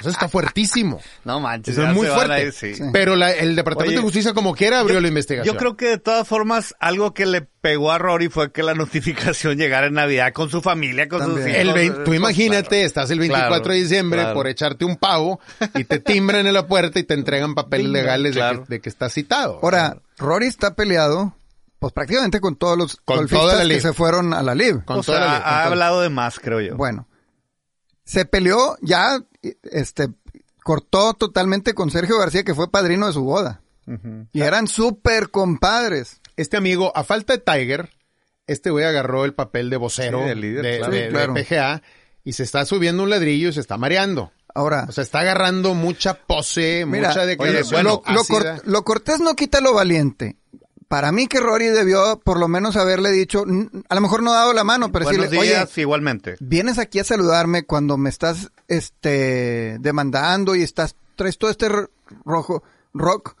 Eso 0.00 0.10
está 0.10 0.28
fuertísimo. 0.28 1.00
No 1.24 1.40
manches. 1.40 1.76
Eso 1.76 1.86
es 1.88 1.94
muy 1.94 2.06
fuerte. 2.06 2.42
ir, 2.46 2.52
sí. 2.52 2.74
Sí. 2.76 2.82
Pero 2.92 3.16
la- 3.16 3.32
el 3.32 3.56
Departamento 3.56 3.90
Oye, 3.90 3.96
de 3.96 4.02
Justicia 4.02 4.32
como 4.32 4.54
quiera 4.54 4.78
abrió 4.80 5.00
la 5.00 5.08
investigación. 5.08 5.52
Yo 5.54 5.58
creo 5.58 5.76
que 5.76 5.86
de 5.88 5.98
todas 5.98 6.26
formas 6.28 6.74
algo 6.78 7.14
que 7.14 7.26
le 7.26 7.40
pegó 7.42 7.90
a 7.90 7.98
Rory 7.98 8.28
fue 8.28 8.52
que 8.52 8.62
la 8.62 8.74
notificación 8.74 9.56
llegara 9.58 9.88
en 9.88 9.94
Navidad 9.94 10.32
con 10.32 10.48
su 10.50 10.62
familia, 10.62 11.08
con 11.08 11.24
sus 11.24 11.34
También. 11.34 11.48
hijos. 11.48 11.60
El 11.60 11.72
vein- 11.74 11.94
tú 11.94 12.04
Pues, 12.04 12.16
imagínate, 12.18 12.68
claro. 12.68 12.86
estás 12.86 13.10
el 13.10 13.18
24 13.18 13.48
Claro, 13.62 13.68
de 13.74 13.80
diciembre 13.80 14.20
claro. 14.20 14.34
por 14.34 14.46
echarte 14.46 14.84
un 14.84 14.96
pavo 14.96 15.40
y 15.74 15.84
te 15.84 15.98
timbran 15.98 16.46
en 16.46 16.54
la 16.54 16.66
puerta 16.68 16.98
y 17.00 17.02
te 17.02 17.14
entregan 17.14 17.54
papeles 17.56 17.88
legales 17.88 18.34
de 18.36 18.40
que, 18.40 18.62
de 18.68 18.80
que 18.80 18.88
estás 18.88 19.12
citado. 19.14 19.58
Ahora, 19.62 19.96
Rory 20.18 20.46
está 20.46 20.74
peleado, 20.74 21.34
pues 21.80 21.92
prácticamente 21.92 22.40
con 22.40 22.54
todos 22.56 22.78
los 22.78 22.96
Con 23.04 23.16
golfistas 23.16 23.40
toda 23.50 23.64
la 23.64 23.74
que 23.74 23.80
se 23.80 23.92
fueron 23.92 24.32
a 24.32 24.42
la 24.42 24.54
LIV. 24.54 24.84
Con 24.84 24.98
O 24.98 25.02
toda 25.02 25.18
sea, 25.18 25.26
la 25.26 25.32
ley, 25.32 25.42
con 25.42 25.48
ha 25.52 25.64
hablado 25.64 26.00
de 26.02 26.08
más, 26.08 26.38
creo 26.38 26.60
yo. 26.60 26.76
Bueno, 26.76 27.08
se 28.06 28.24
peleó 28.24 28.78
ya, 28.80 29.20
este, 29.64 30.08
cortó 30.64 31.12
totalmente 31.12 31.74
con 31.74 31.90
Sergio 31.90 32.18
García, 32.18 32.42
que 32.44 32.54
fue 32.54 32.70
padrino 32.70 33.06
de 33.06 33.12
su 33.12 33.22
boda. 33.22 33.60
Y 34.32 34.40
eran 34.40 34.66
súper 34.66 35.30
compadres. 35.30 36.20
Este 36.36 36.56
amigo, 36.56 36.90
a 36.96 37.04
falta 37.04 37.34
de 37.34 37.38
Tiger, 37.40 37.90
este 38.46 38.70
güey 38.70 38.84
agarró 38.84 39.24
el 39.24 39.34
papel 39.34 39.70
de 39.70 39.76
vocero 39.76 40.22
Sí, 40.22 40.28
de 40.28 40.34
líder, 40.34 40.62
de, 40.64 40.78
claro. 40.78 40.92
de- 40.92 40.98
Sí, 40.98 41.04
de 41.04 41.10
claro. 41.10 41.34
PGA 41.34 41.82
y 42.24 42.32
se 42.32 42.42
está 42.42 42.64
subiendo 42.64 43.02
un 43.02 43.10
ladrillo 43.10 43.48
y 43.50 43.52
se 43.52 43.60
está 43.60 43.76
mareando. 43.76 44.32
Ahora, 44.54 44.86
O 44.88 44.92
sea, 44.92 45.04
está 45.04 45.20
agarrando 45.20 45.74
mucha 45.74 46.14
pose, 46.14 46.84
mira, 46.86 47.08
mucha 47.08 47.20
oye, 47.20 47.28
declaración 47.30 47.84
lo, 47.84 48.02
lo 48.06 48.20
ácida. 48.22 48.56
cor- 48.56 48.62
lo 48.66 48.84
cortés 48.84 49.20
no 49.20 49.36
quita 49.36 49.60
lo 49.60 49.74
valiente. 49.74 50.36
Para 50.88 51.10
mí 51.10 51.26
que 51.26 51.40
Rory 51.40 51.66
debió 51.66 52.20
por 52.20 52.38
lo 52.38 52.46
menos 52.46 52.76
haberle 52.76 53.10
dicho, 53.10 53.44
a 53.88 53.94
lo 53.94 54.00
mejor 54.00 54.22
no 54.22 54.32
ha 54.32 54.36
dado 54.36 54.52
la 54.52 54.62
mano, 54.62 54.92
pero 54.92 55.04
Buenos 55.04 55.24
decirle, 55.30 55.46
días, 55.48 55.70
oye, 55.72 55.82
igualmente. 55.82 56.36
vienes 56.38 56.78
aquí 56.78 57.00
a 57.00 57.04
saludarme 57.04 57.64
cuando 57.64 57.96
me 57.96 58.08
estás 58.08 58.52
este 58.68 59.78
demandando 59.80 60.54
y 60.54 60.62
estás 60.62 60.94
traes 61.16 61.38
todo 61.38 61.50
este 61.50 61.68
ro- 61.68 61.90
rojo 62.24 62.62
rock. 62.94 63.36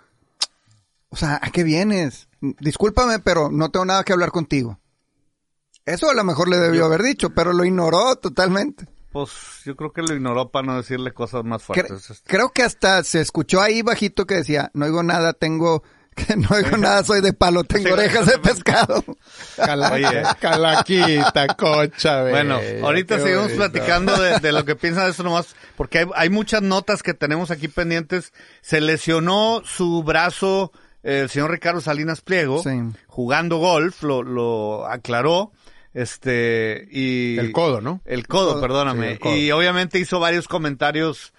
O 1.08 1.16
sea, 1.16 1.38
¿a 1.40 1.50
qué 1.50 1.62
vienes? 1.62 2.28
Discúlpame, 2.40 3.20
pero 3.20 3.50
no 3.50 3.70
tengo 3.70 3.84
nada 3.86 4.02
que 4.02 4.12
hablar 4.12 4.32
contigo. 4.32 4.78
Eso 5.84 6.10
a 6.10 6.14
lo 6.14 6.24
mejor 6.24 6.48
le 6.48 6.56
debió 6.58 6.84
haber 6.86 7.02
dicho, 7.02 7.30
pero 7.30 7.52
lo 7.52 7.64
ignoró 7.64 8.16
totalmente. 8.16 8.88
Pues 9.12 9.30
yo 9.64 9.76
creo 9.76 9.92
que 9.92 10.02
lo 10.02 10.14
ignoró 10.14 10.50
para 10.50 10.66
no 10.66 10.76
decirle 10.76 11.14
cosas 11.14 11.44
más 11.44 11.62
fuertes. 11.62 12.10
Este, 12.10 12.28
creo 12.28 12.50
que 12.50 12.64
hasta 12.64 13.02
se 13.04 13.20
escuchó 13.20 13.62
ahí 13.62 13.82
bajito 13.82 14.26
que 14.26 14.34
decía, 14.34 14.70
no 14.74 14.84
oigo 14.86 15.02
nada, 15.04 15.32
tengo 15.32 15.84
que 16.16 16.34
no 16.36 16.48
oigo 16.50 16.76
nada, 16.76 17.04
soy 17.04 17.20
de 17.20 17.32
palo, 17.32 17.62
tengo 17.64 17.86
Sí, 17.86 17.92
orejas 17.92 18.26
de 18.26 18.38
pescado. 18.38 19.04
Cala- 19.56 19.92
Oye. 19.92 20.22
Calaquita, 20.40 21.46
cocha, 21.54 22.22
güey. 22.22 22.32
Bueno, 22.32 22.58
ahorita 22.82 23.16
Qué 23.16 23.22
seguimos 23.22 23.44
bonito. 23.52 23.58
platicando 23.70 24.20
de, 24.20 24.40
de 24.40 24.52
lo 24.52 24.64
que 24.64 24.74
piensan 24.76 25.04
de 25.04 25.10
eso 25.12 25.22
nomás, 25.22 25.54
porque 25.76 25.98
hay, 26.00 26.06
hay 26.16 26.30
muchas 26.30 26.62
notas 26.62 27.02
que 27.02 27.14
tenemos 27.14 27.50
aquí 27.50 27.68
pendientes. 27.68 28.32
Se 28.62 28.80
lesionó 28.80 29.62
su 29.64 30.02
brazo 30.02 30.72
eh, 31.02 31.20
el 31.22 31.30
señor 31.30 31.50
Ricardo 31.52 31.80
Salinas 31.80 32.20
Pliego 32.22 32.62
Sí. 32.62 32.70
jugando 33.06 33.58
golf, 33.58 34.02
lo, 34.02 34.22
lo 34.24 34.86
aclaró. 34.86 35.52
Este, 35.94 36.86
y. 36.90 37.38
El 37.38 37.52
codo, 37.52 37.80
¿no? 37.80 38.00
El 38.04 38.26
codo, 38.26 38.52
Codo. 38.52 38.60
perdóname. 38.60 39.06
Sí, 39.06 39.12
el 39.14 39.18
codo. 39.18 39.36
Y 39.36 39.50
obviamente 39.52 39.98
hizo 39.98 40.20
varios 40.20 40.46
comentarios 40.46 41.32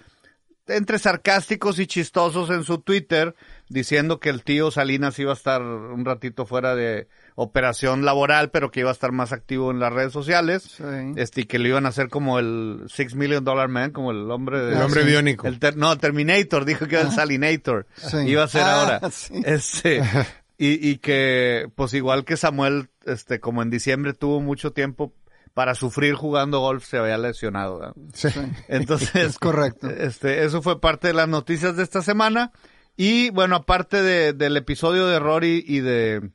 entre 0.66 0.98
sarcásticos 0.98 1.78
y 1.78 1.86
chistosos 1.86 2.50
en 2.50 2.64
su 2.64 2.78
Twitter, 2.78 3.34
diciendo 3.68 4.18
que 4.20 4.30
el 4.30 4.42
tío 4.44 4.70
Salinas 4.70 5.18
iba 5.18 5.32
a 5.32 5.34
estar 5.36 5.62
un 5.62 6.04
ratito 6.04 6.46
fuera 6.46 6.74
de 6.74 7.08
operación 7.34 8.04
laboral, 8.04 8.50
pero 8.50 8.70
que 8.70 8.80
iba 8.80 8.90
a 8.90 8.92
estar 8.92 9.12
más 9.12 9.32
activo 9.32 9.70
en 9.70 9.78
las 9.78 9.92
redes 9.92 10.12
sociales. 10.12 10.62
Sí. 10.76 10.84
Este, 11.16 11.42
y 11.42 11.44
que 11.44 11.58
lo 11.58 11.68
iban 11.68 11.86
a 11.86 11.90
hacer 11.90 12.08
como 12.08 12.38
el 12.38 12.82
Six 12.88 13.14
Million 13.14 13.44
Dollar 13.44 13.68
Man, 13.68 13.92
como 13.92 14.10
el 14.10 14.30
hombre 14.30 14.60
de... 14.60 14.72
El 14.76 14.82
hombre 14.82 15.04
biónico. 15.04 15.46
El 15.46 15.58
ter- 15.58 15.76
no, 15.76 15.96
Terminator, 15.98 16.64
dijo 16.64 16.86
que 16.86 16.96
era 16.96 17.04
el 17.04 17.12
Salinator. 17.12 17.86
Sí. 17.96 18.16
Iba 18.26 18.44
a 18.44 18.48
ser 18.48 18.62
Ah, 18.62 18.80
ahora. 18.80 19.10
sí. 19.10 19.34
Este, 19.44 20.02
y, 20.58 20.88
y 20.90 20.96
que, 20.98 21.68
pues 21.76 21.94
igual 21.94 22.24
que 22.24 22.36
Samuel, 22.36 22.88
este, 23.06 23.38
como 23.40 23.62
en 23.62 23.70
diciembre 23.70 24.14
tuvo 24.14 24.40
mucho 24.40 24.72
tiempo 24.72 25.12
para 25.54 25.74
sufrir 25.74 26.14
jugando 26.14 26.60
golf, 26.60 26.84
se 26.84 26.98
había 26.98 27.18
lesionado. 27.18 27.94
Sí. 28.14 28.28
Entonces, 28.68 29.14
Es 29.14 29.38
correcto. 29.38 29.88
Este, 29.90 30.44
eso 30.44 30.62
fue 30.62 30.80
parte 30.80 31.08
de 31.08 31.14
las 31.14 31.28
noticias 31.28 31.76
de 31.76 31.82
esta 31.82 32.00
semana. 32.02 32.52
Y 33.00 33.30
bueno, 33.30 33.54
aparte 33.54 34.02
de- 34.02 34.32
del 34.32 34.56
episodio 34.56 35.06
de 35.06 35.20
Rory 35.20 35.64
y 35.64 35.78
de, 35.78 36.32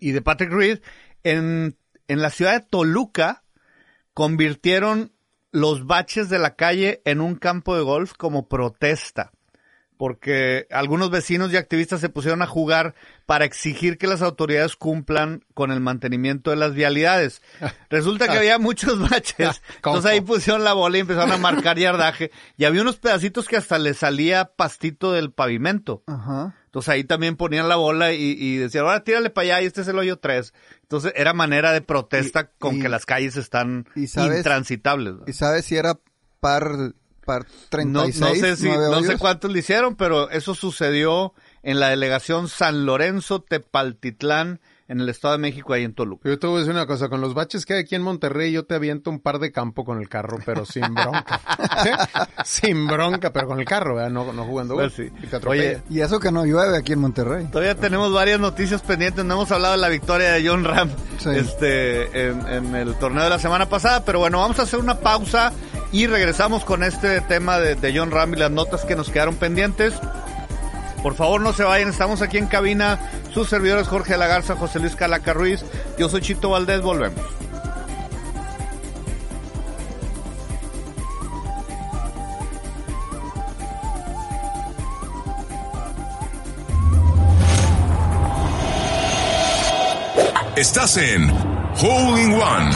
y 0.00 0.10
de 0.10 0.20
Patrick 0.22 0.50
Reed, 0.50 0.80
en, 1.22 1.78
en 2.08 2.20
la 2.20 2.30
ciudad 2.30 2.60
de 2.60 2.66
Toluca 2.68 3.44
convirtieron 4.12 5.12
los 5.52 5.86
baches 5.86 6.28
de 6.30 6.40
la 6.40 6.56
calle 6.56 7.00
en 7.04 7.20
un 7.20 7.36
campo 7.36 7.76
de 7.76 7.82
golf 7.82 8.14
como 8.14 8.48
protesta. 8.48 9.30
Porque 9.98 10.66
algunos 10.70 11.10
vecinos 11.10 11.52
y 11.52 11.56
activistas 11.56 12.00
se 12.00 12.08
pusieron 12.08 12.40
a 12.40 12.46
jugar 12.46 12.94
para 13.26 13.44
exigir 13.44 13.98
que 13.98 14.06
las 14.06 14.22
autoridades 14.22 14.76
cumplan 14.76 15.44
con 15.54 15.70
el 15.72 15.80
mantenimiento 15.80 16.50
de 16.50 16.56
las 16.56 16.72
vialidades. 16.72 17.42
Resulta 17.90 18.28
que 18.28 18.38
había 18.38 18.58
muchos 18.58 18.98
baches. 19.10 19.60
Entonces 19.76 20.10
ahí 20.10 20.20
pusieron 20.20 20.62
la 20.64 20.72
bola 20.72 20.96
y 20.96 21.00
empezaron 21.00 21.32
a 21.32 21.36
marcar 21.36 21.78
yardaje. 21.78 22.30
Y 22.56 22.64
había 22.64 22.82
unos 22.82 22.96
pedacitos 22.98 23.46
que 23.48 23.56
hasta 23.56 23.78
le 23.78 23.92
salía 23.92 24.46
pastito 24.56 25.12
del 25.12 25.32
pavimento. 25.32 26.04
Ajá. 26.06 26.54
Entonces 26.66 26.90
ahí 26.90 27.02
también 27.02 27.34
ponían 27.36 27.68
la 27.68 27.76
bola 27.76 28.12
y, 28.12 28.36
y 28.38 28.56
decían, 28.56 28.84
ahora 28.84 29.02
tírale 29.02 29.30
para 29.30 29.44
allá 29.56 29.62
y 29.62 29.66
este 29.66 29.80
es 29.80 29.88
el 29.88 29.98
hoyo 29.98 30.18
3. 30.18 30.54
Entonces 30.82 31.12
era 31.16 31.32
manera 31.34 31.72
de 31.72 31.80
protesta 31.80 32.42
Y- 32.54 32.58
con 32.60 32.76
y- 32.76 32.80
que 32.82 32.88
las 32.88 33.04
calles 33.04 33.36
están 33.36 33.88
y 33.96 34.06
sabes- 34.06 34.36
intransitables. 34.38 35.14
¿no? 35.14 35.24
¿Y 35.26 35.32
sabes 35.32 35.64
si 35.64 35.76
era 35.76 35.98
par, 36.40 36.92
par 37.28 37.44
No, 37.44 37.50
36? 37.68 38.20
no 38.20 38.34
sé 38.34 38.56
si, 38.56 38.68
no 38.68 39.02
sé 39.02 39.18
cuántos 39.18 39.52
le 39.52 39.58
hicieron, 39.58 39.94
pero 39.96 40.30
eso 40.30 40.54
sucedió 40.54 41.34
en 41.62 41.78
la 41.78 41.90
delegación 41.90 42.48
San 42.48 42.86
Lorenzo 42.86 43.42
Tepaltitlán 43.42 44.60
en 44.88 45.00
el 45.00 45.08
Estado 45.10 45.32
de 45.34 45.38
México, 45.38 45.72
ahí 45.74 45.84
en 45.84 45.92
Toluca. 45.94 46.28
Yo 46.30 46.38
te 46.38 46.46
voy 46.46 46.56
a 46.56 46.58
decir 46.60 46.72
una 46.74 46.86
cosa, 46.86 47.08
con 47.08 47.20
los 47.20 47.34
baches 47.34 47.66
que 47.66 47.74
hay 47.74 47.80
aquí 47.80 47.94
en 47.94 48.02
Monterrey, 48.02 48.50
yo 48.52 48.64
te 48.64 48.74
aviento 48.74 49.10
un 49.10 49.20
par 49.20 49.38
de 49.38 49.52
campo 49.52 49.84
con 49.84 50.00
el 50.00 50.08
carro, 50.08 50.38
pero 50.46 50.64
sin 50.64 50.94
bronca. 50.94 51.40
sin 52.44 52.86
bronca, 52.86 53.32
pero 53.32 53.46
con 53.48 53.60
el 53.60 53.66
carro, 53.66 53.96
¿verdad? 53.96 54.10
No, 54.10 54.32
no 54.32 54.44
jugando 54.44 54.74
Pues 54.74 54.94
sí. 54.94 55.10
Y 55.22 55.26
te. 55.26 55.36
Oye, 55.46 55.82
Y 55.90 56.00
eso 56.00 56.18
que 56.18 56.32
no 56.32 56.44
llueve 56.46 56.76
aquí 56.76 56.94
en 56.94 57.00
Monterrey. 57.00 57.46
Todavía 57.52 57.74
tenemos 57.74 58.12
varias 58.12 58.40
noticias 58.40 58.80
pendientes. 58.82 59.24
No 59.24 59.34
hemos 59.34 59.52
hablado 59.52 59.74
de 59.74 59.80
la 59.80 59.88
victoria 59.88 60.32
de 60.32 60.48
John 60.48 60.64
Ram 60.64 60.90
Sí. 61.18 61.30
este, 61.34 62.28
en, 62.28 62.48
en 62.48 62.74
el 62.74 62.94
torneo 62.94 63.24
de 63.24 63.30
la 63.30 63.38
semana 63.38 63.68
pasada. 63.68 64.04
Pero 64.04 64.20
bueno, 64.20 64.38
vamos 64.40 64.58
a 64.58 64.62
hacer 64.62 64.78
una 64.78 65.00
pausa 65.00 65.52
y 65.92 66.06
regresamos 66.06 66.64
con 66.64 66.82
este 66.82 67.20
tema 67.22 67.58
de, 67.58 67.74
de 67.74 67.96
John 67.96 68.10
Ram 68.10 68.32
y 68.34 68.36
las 68.38 68.50
notas 68.50 68.84
que 68.84 68.96
nos 68.96 69.10
quedaron 69.10 69.36
pendientes. 69.36 69.94
Por 71.02 71.14
favor, 71.14 71.40
no 71.40 71.52
se 71.52 71.64
vayan. 71.64 71.88
Estamos 71.88 72.22
aquí 72.22 72.38
en 72.38 72.46
cabina. 72.46 72.98
Sus 73.32 73.48
servidores 73.48 73.88
Jorge 73.88 74.16
la 74.16 74.26
Garza, 74.26 74.56
José 74.56 74.78
Luis 74.80 74.96
Calaca 74.96 75.32
Ruiz. 75.32 75.64
Yo 75.98 76.08
soy 76.08 76.20
Chito 76.20 76.50
Valdés. 76.50 76.82
Volvemos. 76.82 77.20
Estás 90.58 90.96
en 90.96 91.30
Hole 91.80 92.20
in 92.20 92.32
One. 92.34 92.70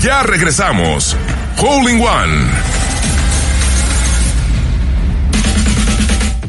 Ya 0.00 0.24
regresamos. 0.24 1.16
Hole 1.58 1.92
in 1.92 2.00
One. 2.00 2.85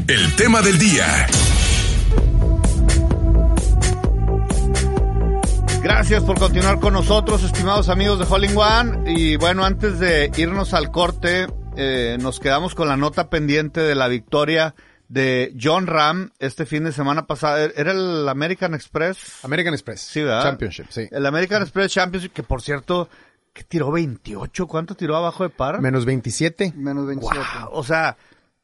El 0.08 0.34
tema 0.36 0.62
del 0.62 0.78
día. 0.78 1.26
Gracias 5.82 6.24
por 6.24 6.38
continuar 6.38 6.80
con 6.80 6.94
nosotros, 6.94 7.44
estimados 7.44 7.90
amigos 7.90 8.18
de 8.18 8.24
Holling 8.24 8.56
One. 8.56 9.12
Y 9.12 9.36
bueno, 9.36 9.66
antes 9.66 9.98
de 9.98 10.30
irnos 10.38 10.72
al 10.72 10.90
corte, 10.90 11.46
eh, 11.76 12.16
nos 12.22 12.40
quedamos 12.40 12.74
con 12.74 12.88
la 12.88 12.96
nota 12.96 13.28
pendiente 13.28 13.82
de 13.82 13.94
la 13.94 14.08
victoria 14.08 14.74
de 15.08 15.54
John 15.60 15.86
Ram 15.86 16.30
este 16.38 16.64
fin 16.64 16.84
de 16.84 16.92
semana 16.92 17.26
pasado. 17.26 17.58
Era 17.76 17.92
el 17.92 18.26
American 18.30 18.72
Express. 18.72 19.44
American 19.44 19.74
Express. 19.74 20.00
Sí, 20.00 20.22
¿verdad? 20.22 20.44
Championship, 20.44 20.86
sí. 20.88 21.06
El 21.10 21.26
American 21.26 21.60
Express 21.60 21.92
Championship, 21.92 22.32
que 22.32 22.42
por 22.42 22.62
cierto, 22.62 23.10
que 23.52 23.62
tiró 23.62 23.92
28. 23.92 24.66
¿Cuánto 24.68 24.94
tiró 24.94 25.18
abajo 25.18 25.42
de 25.42 25.50
par? 25.50 25.82
Menos 25.82 26.06
27. 26.06 26.72
Menos 26.76 27.06
27. 27.06 27.38
Wow, 27.60 27.68
o 27.72 27.84
sea, 27.84 28.16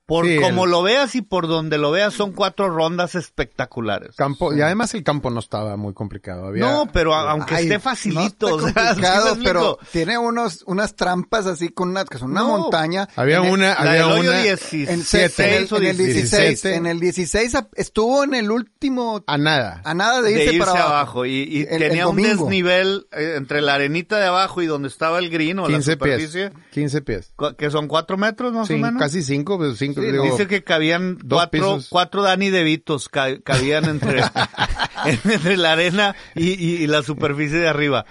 por 0.07 0.27
Sí, 0.27 0.39
como 0.39 0.65
el- 0.67 0.71
lo 0.71 0.83
veas 0.83 1.15
y 1.15 1.23
por 1.23 1.49
donde 1.49 1.79
lo 1.79 1.91
veas, 1.91 2.13
son 2.13 2.33
cuatro 2.33 2.69
rondas 2.69 3.15
espectaculares. 3.15 4.17
Campo, 4.17 4.53
y 4.53 4.61
además 4.61 4.93
el 4.95 5.03
campo 5.03 5.31
no 5.31 5.41
estaba 5.41 5.77
muy 5.77 5.95
complicado. 5.95 6.47
Había, 6.47 6.67
No, 6.67 6.87
pero 6.93 7.15
a- 7.15 7.31
aunque 7.31 7.55
Ay, 7.55 7.63
esté 7.65 7.75
no 7.75 7.81
facilito, 7.81 8.47
está 8.49 8.55
o 8.55 8.61
sea, 8.61 8.95
¿sí 8.95 9.01
me 9.01 9.07
complicado, 9.09 9.37
pero 9.45 9.79
tiene 9.93 10.19
unos, 10.19 10.63
unas 10.67 10.95
trampas 10.95 11.47
así 11.47 11.71
con 11.71 11.89
una, 11.91 12.05
que 12.05 12.19
son 12.19 12.33
una 12.33 12.41
No. 12.43 12.59
montaña. 12.59 13.09
Había 13.17 13.39
En 13.39 13.45
el- 13.47 13.53
una, 13.53 13.69
La 13.83 13.91
había 13.93 14.07
una. 14.09 14.43
16 14.43 15.39
En, 15.39 15.53
el, 15.55 15.69
o 15.73 15.77
en 15.79 15.85
el 15.87 15.97
16, 15.97 16.31
17. 16.31 16.75
en 16.77 16.87
el 16.87 17.01
16 17.01 17.55
ap- 17.55 17.73
estuvo 17.77 18.25
en 18.25 18.35
el 18.35 18.51
último, 18.51 19.23
A 19.27 19.39
nada. 19.39 19.81
a 19.85 19.95
nada 19.95 20.21
de 20.21 20.35
de 20.35 20.45
irse, 20.45 20.59
para 20.59 20.85
abajo. 20.85 21.25
Y, 21.27 21.31
y 21.45 21.63
El- 21.63 21.83
el 21.83 21.89
tenía 21.89 22.09
un 22.09 22.17
desnivel 22.17 23.07
eh, 23.13 23.35
entre 23.37 23.61
la 23.63 23.75
arenita 23.75 24.19
de 24.19 24.27
abajo 24.27 24.61
y 24.63 24.67
donde 24.67 24.89
estaba 24.89 25.19
el 25.19 25.31
green 25.31 25.59
o 25.61 25.63
la 25.69 25.69
15 25.79 25.97
pies. 25.97 26.15
superficie, 26.23 26.53
15 26.73 27.01
pies. 27.03 27.33
que 27.57 27.71
son 27.71 27.89
cuatro 27.89 28.17
metros 28.17 28.53
más 28.53 28.67
Sí, 28.69 28.75
o 28.75 28.79
menos. 28.79 29.01
casi 29.01 29.23
5, 29.23 29.57
pues 29.59 29.79
5. 29.95 30.23
Sí, 30.25 30.31
Dice 30.31 30.47
que 30.47 30.63
cabían 30.65 31.19
dos 31.23 31.39
cuatro, 31.39 31.51
pisos. 31.77 31.87
cuatro 31.91 32.23
Dani 32.23 32.51
Devitos 32.51 33.09
ca- 33.09 33.41
cabían 33.43 33.85
entre, 33.87 34.23
entre 35.05 35.57
la 35.57 35.73
arena 35.73 36.15
y, 36.35 36.51
y- 36.51 36.83
y 36.83 36.87
la 36.87 37.03
superficie 37.03 37.59
de 37.59 37.69
arriba. 37.69 38.05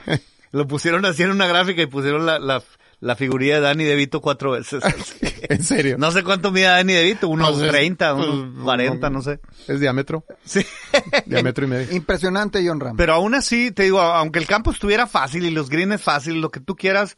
Lo 0.51 0.67
pusieron 0.67 1.05
así 1.05 1.23
en 1.23 1.31
una 1.31 1.47
gráfica 1.47 1.81
y 1.81 1.87
pusieron 1.87 2.25
la, 2.27 2.37
la, 2.39 2.61
la 2.99 3.15
figurilla 3.15 3.55
de 3.55 3.61
Dani 3.61 3.83
DeVito 3.83 4.21
cuatro 4.21 4.51
veces. 4.51 4.83
en 5.49 5.63
serio. 5.63 5.95
No 5.97 6.11
sé 6.11 6.23
cuánto 6.23 6.51
mide 6.51 6.65
Dani 6.65 6.93
DeVito, 6.93 7.27
unos 7.27 7.51
Pues 7.53 7.63
es- 7.63 7.69
30, 7.71 8.15
pues, 8.15 8.27
unos 8.27 8.63
40, 8.63 9.09
no 9.09 9.21
sé. 9.21 9.39
Es 9.67 9.79
diámetro. 9.79 10.23
Sí. 10.45 10.63
diámetro 11.25 11.65
y 11.65 11.69
medio. 11.69 11.95
Impresionante 11.95 12.63
John 12.67 12.79
Ram. 12.79 12.95
Pero 12.95 13.13
aún 13.13 13.33
así, 13.33 13.71
te 13.71 13.83
digo, 13.83 13.99
aunque 13.99 14.37
el 14.39 14.45
campo 14.45 14.71
estuviera 14.71 15.07
fácil 15.07 15.45
y 15.45 15.49
los 15.51 15.69
greens 15.69 16.01
fácil, 16.01 16.39
lo 16.39 16.49
que 16.51 16.59
tú 16.59 16.75
quieras, 16.75 17.17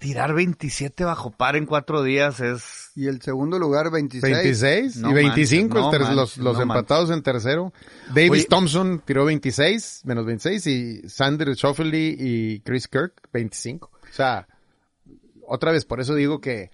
tirar 0.00 0.34
27 0.34 1.04
bajo 1.04 1.30
par 1.30 1.54
en 1.56 1.66
cuatro 1.66 2.02
días 2.02 2.40
es... 2.40 2.90
Y 2.96 3.06
el 3.06 3.20
segundo 3.22 3.58
lugar, 3.58 3.90
26. 3.92 4.34
26 4.34 4.96
No 4.96 5.10
y 5.10 5.14
25 5.14 5.74
manches, 5.74 6.00
no 6.00 6.06
manches, 6.06 6.16
los, 6.16 6.36
los 6.38 6.56
no 6.56 6.62
empatados 6.62 7.10
en 7.10 7.22
tercero. 7.22 7.72
Davis 8.14 8.30
Oye. 8.30 8.46
Thompson 8.48 9.02
tiró 9.04 9.24
26, 9.26 10.00
menos 10.06 10.24
26 10.26 10.66
y 10.66 11.08
Sander 11.08 11.54
Schauffele 11.54 12.16
y 12.18 12.60
Chris 12.60 12.88
Kirk 12.88 13.28
25. 13.32 13.90
O 13.92 14.12
sea, 14.12 14.48
otra 15.46 15.70
vez, 15.72 15.84
por 15.84 16.00
eso 16.00 16.14
digo 16.14 16.40
que 16.40 16.70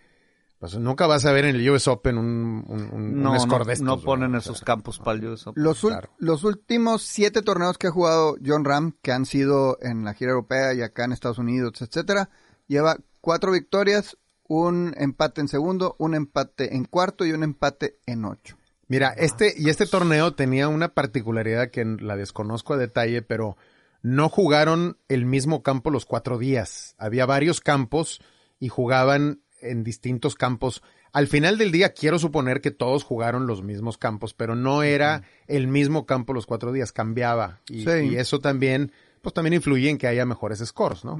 pues 0.58 0.74
nunca 0.78 1.06
vas 1.06 1.26
a 1.26 1.32
ver 1.32 1.44
en 1.44 1.56
el 1.56 1.68
US 1.70 1.86
Open 1.88 2.16
un, 2.16 2.64
un, 2.66 2.90
un- 2.92 3.22
No, 3.22 3.32
un 3.32 3.40
score 3.40 3.58
no, 3.60 3.64
de 3.66 3.72
estos, 3.74 3.86
no 3.86 4.00
ponen 4.00 4.34
O 4.34 4.38
esos 4.38 4.58
sea, 4.58 4.64
campos 4.64 4.98
para 4.98 5.18
el 5.18 5.26
US 5.26 5.46
Open. 5.48 5.62
Los, 5.62 5.80
Claro. 5.80 6.10
los 6.18 6.44
últimos 6.44 7.02
siete 7.02 7.42
torneos 7.42 7.76
que 7.76 7.88
ha 7.88 7.90
jugado 7.90 8.36
John 8.44 8.64
Ram, 8.64 8.92
que 9.02 9.12
han 9.12 9.26
sido 9.26 9.76
en 9.82 10.04
la 10.04 10.14
gira 10.14 10.30
europea 10.30 10.72
y 10.74 10.80
acá 10.82 11.04
en 11.04 11.12
Estados 11.12 11.38
Unidos, 11.38 11.82
etcétera, 11.82 12.30
lleva 12.68 12.96
cuatro 13.26 13.50
victorias, 13.50 14.16
un 14.46 14.94
empate 14.96 15.40
en 15.40 15.48
segundo, 15.48 15.96
un 15.98 16.14
empate 16.14 16.76
en 16.76 16.84
cuarto 16.84 17.26
y 17.26 17.32
un 17.32 17.42
empate 17.42 17.98
en 18.06 18.24
ocho. 18.24 18.56
Mira, 18.86 19.08
este 19.16 19.52
y 19.56 19.68
este 19.68 19.84
torneo 19.84 20.34
tenía 20.34 20.68
una 20.68 20.94
particularidad 20.94 21.72
que 21.72 21.84
la 21.84 22.14
desconozco 22.14 22.74
a 22.74 22.76
detalle, 22.76 23.22
pero 23.22 23.56
no 24.00 24.28
jugaron 24.28 24.98
el 25.08 25.26
mismo 25.26 25.64
campo 25.64 25.90
los 25.90 26.06
cuatro 26.06 26.38
días. 26.38 26.94
Había 26.98 27.26
varios 27.26 27.60
campos 27.60 28.20
y 28.60 28.68
jugaban 28.68 29.40
en 29.60 29.82
distintos 29.82 30.36
campos. 30.36 30.84
Al 31.12 31.26
final 31.26 31.58
del 31.58 31.72
día 31.72 31.94
quiero 31.94 32.20
suponer 32.20 32.60
que 32.60 32.70
todos 32.70 33.02
jugaron 33.02 33.48
los 33.48 33.64
mismos 33.64 33.98
campos, 33.98 34.34
pero 34.34 34.54
no 34.54 34.84
era 34.84 35.24
el 35.48 35.66
mismo 35.66 36.06
campo 36.06 36.32
los 36.32 36.46
cuatro 36.46 36.70
días, 36.70 36.92
cambiaba. 36.92 37.58
Y, 37.68 37.82
Sí. 37.82 37.90
y 38.12 38.16
eso 38.18 38.38
también, 38.38 38.92
pues 39.20 39.34
también 39.34 39.54
influye 39.54 39.90
en 39.90 39.98
que 39.98 40.06
haya 40.06 40.24
mejores 40.26 40.60
scores, 40.64 41.04
¿no? 41.04 41.18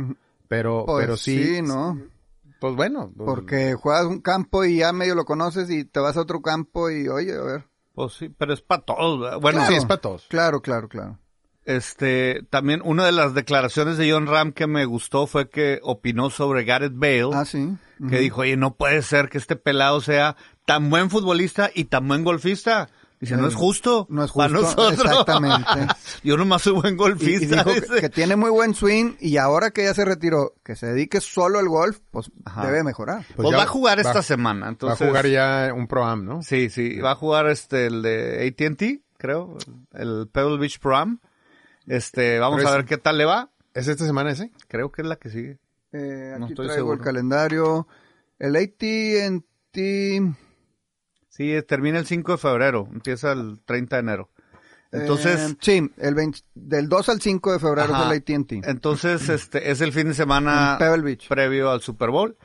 Pero, 0.49 0.85
Pues 0.87 1.05
pero 1.05 1.17
sí, 1.17 1.61
¿no? 1.62 2.00
pues 2.61 2.75
bueno. 2.75 3.12
pues, 3.17 3.26
Porque 3.26 3.75
juegas 3.75 4.07
un 4.07 4.21
campo 4.21 4.65
y 4.65 4.79
ya 4.79 4.93
medio 4.93 5.15
lo 5.15 5.25
conoces 5.25 5.71
y 5.71 5.85
te 5.85 6.00
vas 6.00 6.17
a 6.17 6.21
otro 6.23 6.41
campo 6.43 6.91
y 6.91 7.09
oye, 7.09 7.35
a 7.35 7.43
ver. 7.43 7.65
Pues 7.95 8.12
sí, 8.15 8.29
pero 8.29 8.53
es 8.53 8.61
para 8.62 8.83
todos. 8.83 9.21
¿verdad? 9.21 9.41
Bueno, 9.41 9.67
sí, 9.67 9.75
es 9.75 9.85
para 9.87 10.00
todos. 10.00 10.26
Claro, 10.29 10.61
claro, 10.61 10.88
claro. 10.88 11.19
este, 11.65 12.43
también 12.50 12.81
una 12.85 13.05
de 13.07 13.12
las 13.12 13.35
declaraciones 13.35 13.97
de 13.97 14.11
John 14.11 14.26
Ram 14.26 14.53
que 14.53 14.67
me 14.67 14.85
gustó 14.85 15.26
fue 15.26 15.49
que 15.49 15.81
opinó 15.83 16.31
sobre 16.31 16.65
Gareth 16.65 16.93
Bale. 16.95 17.31
Ah, 17.33 17.45
sí. 17.45 17.76
que 18.11 18.19
dijo, 18.19 18.43
oye, 18.43 18.57
no 18.57 18.75
puede 18.76 19.00
ser 19.03 19.29
que 19.31 19.38
este 19.38 19.57
pelado 19.57 20.00
sea 20.03 20.37
tan 20.67 20.91
buen 20.91 21.09
futbolista 21.11 21.71
y 21.75 21.85
tan 21.85 22.07
buen 22.07 22.25
golfista. 22.25 22.88
Dice, 23.18 23.37
no 23.37 23.46
es 23.49 23.54
justo. 23.54 24.06
No 24.11 24.25
es 24.25 24.32
para 24.32 24.50
justo, 24.58 24.76
nosotros. 24.90 24.92
exactamente. 25.11 25.64
Yo 26.23 26.37
nomás 26.37 26.61
soy 26.62 26.75
buen 26.75 26.92
Y, 26.92 26.92
y 26.92 26.96
golfista. 26.96 27.64
dijo 27.64 27.94
que, 28.00 28.08
tiene 28.11 28.37
muy 28.37 28.50
buen 28.50 28.75
swing 28.75 29.14
y 29.20 29.38
ahora 29.38 29.70
que 29.70 29.85
ya 29.85 29.94
se 29.94 30.04
retiró, 30.04 30.54
que 30.62 30.76
se 30.76 30.87
dedique 30.88 31.20
solo 31.23 31.58
al 31.58 31.68
golf, 31.68 32.00
pues 32.11 32.30
Ajá. 32.44 32.66
debe 32.66 32.85
mejorar. 32.85 33.25
Pues 33.35 33.49
ya 33.50 33.56
va 33.56 33.62
a 33.62 33.66
jugar 33.66 33.99
esta 34.00 34.12
va- 34.14 34.23
semana. 34.23 34.68
Entonces, 34.68 35.00
Va 35.00 35.04
a 35.06 35.08
jugar 35.08 35.26
ya 35.28 35.73
un 35.75 35.87
Pro-Am, 35.87 36.25
¿no? 36.26 36.42
Sí, 36.42 36.68
sí, 36.68 36.99
va 36.99 37.12
a 37.12 37.14
jugar 37.14 37.46
este, 37.49 37.87
el 37.87 38.02
de 38.02 38.46
AT&T, 38.49 39.02
creo, 39.16 39.56
el 39.92 40.28
Pebble 40.30 40.58
Beach 40.58 40.78
Pro 40.78 40.96
Am. 40.96 41.20
Este, 41.87 42.38
vamos 42.38 42.58
Pero 42.58 42.68
a 42.68 42.73
es- 42.73 42.76
ver 42.78 42.85
qué 42.87 42.99
tal 42.99 43.16
le 43.16 43.25
va. 43.25 43.50
¿Es 43.73 43.88
esta 43.88 44.04
semana 44.04 44.30
ese? 44.32 44.50
Creo 44.68 44.90
que 44.92 45.02
es 45.02 45.08
la 45.08 45.16
que 45.16 45.30
sigue. 45.30 45.58
Eh, 45.92 46.35
No 46.38 46.44
aquí 46.46 46.52
estoy 46.52 46.66
traigo 46.66 46.75
seguro. 46.75 46.94
el 46.99 47.00
calendario. 47.00 47.87
El 48.38 48.56
AT&T... 48.56 50.35
Sí, 51.37 51.55
termina 51.66 51.99
el 51.99 52.07
5 52.07 52.33
de 52.33 52.38
febrero, 52.38 52.88
empieza 52.93 53.33
el 53.33 53.59
30 53.64 53.97
de 53.97 54.00
enero. 54.00 54.31
Entonces, 54.93 55.50
eh, 55.52 55.57
sí, 55.61 55.90
el 55.99 56.14
20 56.14 56.38
del 56.55 56.88
2 56.88 57.09
al 57.11 57.21
5 57.21 57.52
de 57.52 57.59
febrero 57.59 57.93
Ajá. 57.95 58.05
es 58.05 58.11
el 58.28 58.37
AT&T. 58.38 58.61
Entonces, 58.64 59.28
este, 59.28 59.71
es 59.71 59.81
el 59.81 59.93
fin 59.93 60.09
de 60.09 60.14
semana 60.14 60.76
Pebble 60.78 61.02
Beach. 61.02 61.28
previo 61.28 61.71
al 61.71 61.81
Super 61.83 62.11
Bowl. 62.11 62.37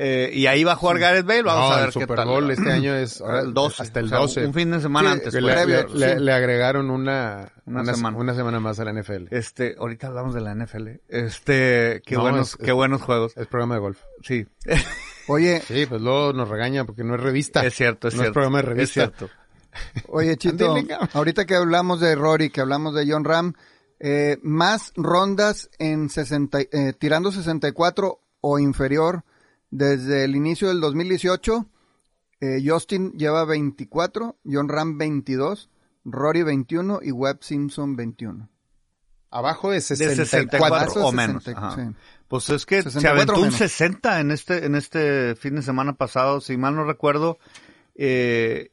Eh, 0.00 0.30
y 0.32 0.46
ahí 0.46 0.62
va 0.62 0.72
a 0.72 0.76
jugar 0.76 1.00
Gareth 1.00 1.26
Bale. 1.26 1.42
Vamos 1.42 1.70
No, 1.70 1.74
a 1.74 1.76
ver 1.80 1.86
el 1.88 1.92
qué 1.92 2.00
Super 2.00 2.16
tal. 2.18 2.28
Bowl 2.28 2.48
este 2.52 2.70
año 2.70 2.94
es 2.94 3.20
ahora, 3.20 3.40
el 3.40 3.52
12. 3.52 3.82
hasta 3.82 3.98
el 3.98 4.06
o 4.06 4.08
sea, 4.10 4.18
12. 4.20 4.46
un 4.46 4.54
fin 4.54 4.70
de 4.70 4.80
semana 4.80 5.08
Sí, 5.08 5.12
antes. 5.14 5.34
Que 5.34 5.40
pues. 5.40 5.44
le, 5.44 5.52
previo, 5.64 5.88
le- 5.88 5.98
le- 6.06 6.14
sí. 6.14 6.20
le 6.24 6.32
agregaron 6.32 6.90
una, 6.90 7.50
Una 7.66 7.80
una, 7.80 7.94
semana. 7.94 8.16
una 8.16 8.34
semana 8.34 8.60
más 8.60 8.78
a 8.78 8.84
la 8.84 8.92
NFL. 8.92 9.26
Este, 9.32 9.74
ahorita 9.76 10.06
hablamos 10.06 10.34
de 10.34 10.40
la 10.40 10.54
NFL. 10.54 11.00
Este, 11.08 12.00
qué 12.06 12.14
No, 12.14 12.22
buenos, 12.22 12.50
es- 12.50 12.56
qué 12.64 12.70
buenos 12.70 13.02
juegos. 13.02 13.36
Es 13.36 13.48
programa 13.48 13.74
de 13.74 13.80
golf. 13.80 13.98
Sí, 14.22 14.46
Oye, 15.28 15.60
Sí, 15.60 15.86
pues 15.86 16.00
luego 16.00 16.32
nos 16.32 16.48
regaña 16.48 16.84
porque 16.84 17.04
no 17.04 17.14
es 17.14 17.20
revista. 17.20 17.64
es 17.64 17.74
cierto, 17.74 18.08
es 18.08 18.14
no 18.14 18.22
cierto. 18.22 18.30
es 18.30 18.34
programa 18.34 18.58
de 18.58 18.62
Es 18.62 18.68
revista. 18.68 18.92
cierto. 19.16 19.30
oye 20.08 20.36
Chito, 20.38 20.74
ahorita 21.12 21.44
que 21.46 21.54
hablamos 21.54 22.00
de 22.00 22.14
Rory, 22.14 22.50
que 22.50 22.60
hablamos 22.60 22.94
de 22.94 23.10
John 23.10 23.24
Ram, 23.24 23.52
eh, 24.00 24.38
más 24.42 24.92
rondas 24.96 25.70
en 25.78 26.08
60, 26.08 26.62
y- 26.62 26.68
eh, 26.72 26.92
tirando 26.98 27.30
64 27.32 28.20
o 28.40 28.58
inferior 28.58 29.24
desde 29.70 30.24
el 30.24 30.34
inicio 30.36 30.68
del 30.68 30.80
2018. 30.80 31.66
eh, 32.40 32.62
Justin 32.64 33.12
lleva 33.12 33.44
24, 33.44 34.36
John 34.44 34.68
Ram 34.68 34.96
22, 34.96 35.68
Rory 36.04 36.42
21 36.44 37.00
y 37.02 37.10
Webb 37.10 37.38
Simpson 37.42 37.96
21. 37.96 38.48
Abajo 39.30 39.68
de 39.70 39.76
De 39.76 39.80
64. 39.82 40.24
64 40.24 40.90
Eso 40.90 41.04
o 41.06 41.08
es 41.10 41.14
menos. 41.14 41.44
60, 41.44 41.66
ajá. 41.66 41.76
sí. 41.76 41.96
Pues 42.28 42.50
es 42.50 42.66
que 42.66 42.82
se 42.82 42.90
64 42.90 43.12
aventó 43.16 43.34
un 43.36 43.40
menos. 43.42 43.56
60 43.58 44.20
en 44.20 44.30
este, 44.30 44.64
en 44.66 44.74
este 44.74 45.34
fin 45.36 45.54
de 45.56 45.62
semana 45.62 45.94
pasado, 45.94 46.40
si 46.40 46.56
mal 46.56 46.74
no 46.74 46.84
recuerdo. 46.84 47.38
Eh, 47.94 48.70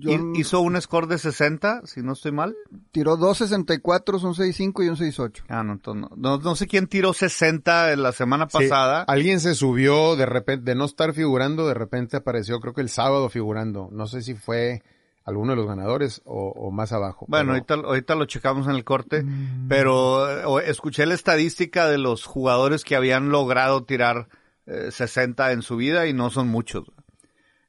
hi- 0.00 0.20
hizo 0.36 0.60
un 0.60 0.80
score 0.80 1.06
de 1.08 1.18
60, 1.18 1.82
si 1.86 2.02
no 2.02 2.12
estoy 2.12 2.32
mal. 2.32 2.54
Tiró 2.92 3.16
dos 3.16 3.38
64, 3.38 4.16
un 4.18 4.34
65 4.34 4.82
y 4.82 4.88
un 4.88 4.96
68. 4.96 5.44
Ah, 5.48 5.62
no, 5.62 5.72
entonces 5.72 6.02
no, 6.02 6.16
no, 6.16 6.38
no 6.38 6.56
sé 6.56 6.66
quién 6.66 6.86
tiró 6.86 7.12
60 7.12 7.92
en 7.92 8.02
la 8.02 8.12
semana 8.12 8.46
Sí, 8.50 8.58
pasada. 8.58 9.02
alguien 9.08 9.40
se 9.40 9.54
subió 9.54 10.14
de 10.16 10.26
repente, 10.26 10.64
de 10.70 10.74
no 10.76 10.84
estar 10.84 11.12
figurando, 11.14 11.66
de 11.66 11.74
repente 11.74 12.16
apareció, 12.18 12.60
creo 12.60 12.74
que 12.74 12.80
el 12.82 12.88
sábado 12.90 13.28
figurando. 13.28 13.88
No 13.92 14.06
sé 14.06 14.22
si 14.22 14.34
fue 14.34 14.82
alguno 15.24 15.52
de 15.52 15.56
los 15.56 15.66
ganadores 15.66 16.20
o, 16.24 16.50
o 16.50 16.70
más 16.70 16.92
abajo. 16.92 17.24
Bueno, 17.28 17.52
pero- 17.52 17.52
ahorita, 17.54 17.88
ahorita 17.88 18.14
lo 18.14 18.26
checamos 18.26 18.66
en 18.68 18.74
el 18.74 18.84
corte, 18.84 19.22
Mm. 19.22 19.68
pero 19.68 20.30
eh, 20.30 20.44
o- 20.44 20.60
escuché 20.60 21.06
la 21.06 21.14
estadística 21.14 21.86
de 21.88 21.98
los 21.98 22.24
jugadores 22.24 22.84
que 22.84 22.94
habían 22.96 23.30
logrado 23.30 23.84
tirar 23.84 24.28
eh, 24.66 24.90
60 24.90 25.52
en 25.52 25.62
su 25.62 25.76
vida 25.76 26.06
y 26.06 26.12
no 26.12 26.30
son 26.30 26.48
muchos. 26.48 26.84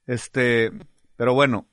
Este, 0.07 0.71
pero 1.17 1.33
bueno, 1.33 1.65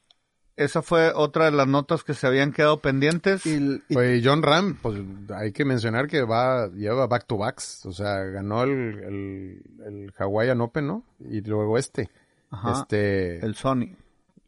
esa 0.57 0.83
fue 0.83 1.13
otra 1.15 1.47
de 1.47 1.53
las 1.53 1.67
notas 1.67 2.05
que 2.05 2.15
se 2.15 2.27
habían 2.27 2.53
quedado 2.53 2.79
pendientes. 2.81 3.45
Y, 3.47 3.83
y- 3.89 3.95
Pues 3.95 4.23
John 4.25 4.43
Ram, 4.43 4.79
pues 4.81 5.01
hay 5.35 5.53
que 5.53 5.65
mencionar 5.65 6.07
que 6.09 6.23
va, 6.23 6.69
lleva 6.69 7.07
back 7.07 7.27
to 7.27 7.37
backs, 7.39 7.85
o 7.87 7.93
sea, 7.93 8.19
ganó 8.25 8.63
el, 8.63 8.71
el, 8.71 9.63
el 9.87 10.13
Hawaiian 10.19 10.61
Open, 10.61 10.87
¿no? 10.87 11.05
Y 11.21 11.41
luego 11.43 11.79
este, 11.79 12.11
Ajá, 12.51 12.73
este, 12.81 13.45
el, 13.45 13.55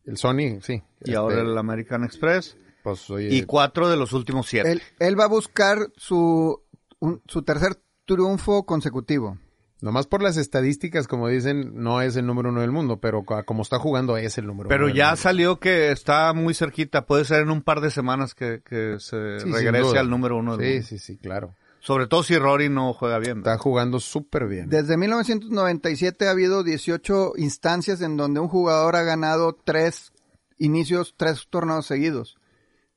el 0.07 0.17
Sony 0.17 0.61
sí. 0.61 0.75
y 0.75 0.83
Este, 1.01 1.17
ahora 1.17 1.41
el 1.43 1.57
American 1.59 2.05
Express 2.05 2.57
pues 2.83 3.09
oye, 3.11 3.29
y 3.35 3.43
cuatro 3.45 3.89
de 3.89 3.97
los 3.97 4.13
últimos 4.13 4.47
siete. 4.47 4.71
él, 4.73 4.83
él 4.99 5.19
va 5.19 5.25
a 5.25 5.29
buscar 5.29 5.79
su, 5.97 6.61
un- 7.01 7.23
su 7.27 7.43
tercer 7.43 7.77
triunfo 8.05 8.67
consecutivo. 8.67 9.39
nomás 9.81 10.07
por 10.07 10.23
las 10.23 10.37
estadísticas, 10.39 11.07
como 11.09 11.29
dicen, 11.29 11.73
no 11.75 12.01
es 12.03 12.17
el 12.17 12.25
número 12.27 12.49
uno 12.51 12.61
del 12.63 12.71
mundo, 12.71 13.01
pero 13.01 13.25
como 13.47 13.63
está 13.63 13.79
jugando 13.79 14.17
es 14.17 14.39
el 14.39 14.47
número 14.47 14.69
Pero 14.69 14.85
uno. 14.85 14.89
del 14.89 14.97
ya 14.99 15.07
mundo. 15.09 15.17
salió 15.23 15.61
que 15.61 15.91
está 15.93 16.33
muy 16.33 16.55
cerquita, 16.55 17.05
puede 17.07 17.25
ser 17.27 17.43
en 17.43 17.51
un 17.51 17.63
par 17.63 17.81
de 17.81 17.91
semanas 17.91 18.35
que, 18.35 18.61
que 18.65 18.97
se 18.99 19.41
Sí, 19.41 19.51
regrese 19.53 19.99
al 19.99 20.09
número 20.11 20.37
uno 20.39 20.57
del 20.57 20.67
Sí, 20.67 20.73
mundo. 20.75 20.87
sí, 20.89 20.99
sí, 20.99 21.17
claro. 21.19 21.55
Sobre 21.85 22.07
todo 22.07 22.23
si 22.23 22.39
Rory 22.39 22.71
no 22.71 22.95
juega 22.95 23.19
bien. 23.19 23.39
Está 23.39 23.59
jugando 23.59 24.01
súper 24.01 24.47
bien. 24.47 24.71
Desde 24.71 24.97
1997 24.97 26.27
ha 26.27 26.31
habido 26.31 26.65
18 26.65 27.35
instancias 27.37 28.01
en 28.01 28.17
donde 28.17 28.41
un 28.41 28.49
jugador 28.49 28.97
ha 28.97 29.03
ganado 29.03 29.55
tres 29.63 30.11
inicios, 30.57 31.13
tres 31.19 31.47
torneos 31.51 31.85
seguidos. 31.85 32.39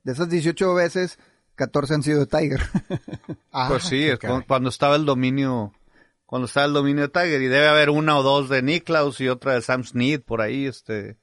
De 0.03 0.13
esas 0.13 0.29
18 0.29 0.73
veces, 0.73 1.19
14 1.55 1.95
han 1.95 2.03
sido 2.03 2.19
de 2.21 2.27
Tiger. 2.27 2.61
Ah, 3.51 3.67
Pues 3.69 3.83
sí, 3.83 4.03
es 4.07 4.19
caray. 4.19 4.43
cuando 4.47 4.69
estaba 4.69 4.95
el 4.95 5.03
dominio, 5.05 5.73
cuando 6.25 6.45
estaba 6.45 6.67
el 6.67 6.73
dominio 6.73 7.01
de 7.03 7.09
Tiger 7.09 7.41
y 7.41 7.47
debe 7.47 7.67
haber 7.67 7.89
una 7.89 8.17
o 8.17 8.23
dos 8.23 8.47
de 8.47 8.61
Niklaus 8.61 9.19
y 9.19 9.27
otra 9.27 9.55
de 9.55 9.61
Sam 9.63 9.83
Snead 9.83 10.21
por 10.21 10.39
ahí, 10.41 10.65
este, 10.65 11.17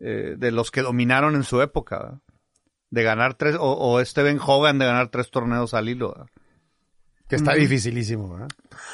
eh, 0.00 0.34
de 0.36 0.50
los 0.50 0.72
que 0.72 0.82
dominaron 0.82 1.36
en 1.36 1.44
su 1.44 1.62
época, 1.62 1.98
¿verdad? 1.98 2.18
de 2.90 3.02
ganar 3.04 3.34
tres, 3.34 3.54
o, 3.60 3.76
o 3.78 4.04
Steven 4.04 4.40
Hogan 4.44 4.78
de 4.78 4.86
ganar 4.86 5.10
tres 5.10 5.30
torneos 5.30 5.74
al 5.74 5.88
hilo, 5.88 6.08
¿verdad? 6.10 6.26
Que 7.28 7.36
está 7.36 7.54
dificilísimo, 7.54 8.30
¿verdad? 8.30 8.48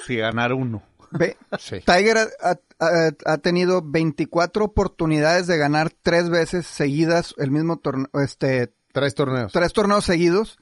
si 0.06 0.16
ganar 0.16 0.52
uno. 0.52 0.82
Ve, 1.12 1.36
Sí. 1.58 1.76
Tiger 1.86 2.16
ha, 2.18 2.58
ha- 2.80 3.10
ha 3.26 3.38
tenido 3.38 3.80
24 3.82 4.64
oportunidades 4.64 5.46
de 5.46 5.56
ganar 5.58 5.90
tres 6.02 6.28
veces 6.28 6.66
seguidas 6.66 7.34
el 7.38 7.50
mismo 7.52 7.76
torneo, 7.78 8.08
este, 8.14 8.72
Tres 8.92 9.14
torneos. 9.14 9.52
tres 9.52 9.72
torneos 9.72 10.04
seguidos. 10.04 10.58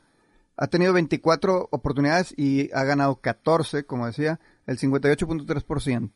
Ha 0.59 0.67
tenido 0.67 0.93
24 0.93 1.69
oportunidades 1.71 2.35
y 2.37 2.71
ha 2.75 2.85
ganado 2.85 3.17
14, 3.17 3.85
como 3.85 4.07
decía, 4.07 4.39
el 4.67 4.79
58.3%. 4.79 6.11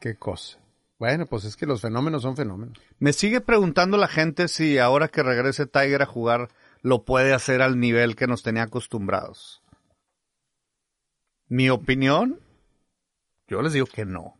Qué 0.00 0.16
cosa. 0.16 0.58
Bueno, 0.98 1.26
pues 1.26 1.44
es 1.44 1.56
que 1.56 1.66
los 1.66 1.82
fenómenos 1.82 2.22
son 2.22 2.36
fenómenos. 2.36 2.78
Me 2.98 3.12
sigue 3.12 3.40
preguntando 3.42 3.96
la 3.98 4.08
gente 4.08 4.48
si 4.48 4.78
ahora 4.78 5.08
que 5.08 5.22
regrese 5.22 5.66
Tiger 5.66 6.02
a 6.02 6.06
jugar 6.06 6.48
lo 6.80 7.04
puede 7.04 7.34
hacer 7.34 7.60
al 7.62 7.78
nivel 7.78 8.16
que 8.16 8.26
nos 8.26 8.42
tenía 8.42 8.62
acostumbrados. 8.64 9.62
Mi 11.48 11.68
opinión, 11.70 12.40
Yo 13.48 13.60
les 13.62 13.72
digo 13.72 13.86
que 13.86 14.04
no. 14.04 14.36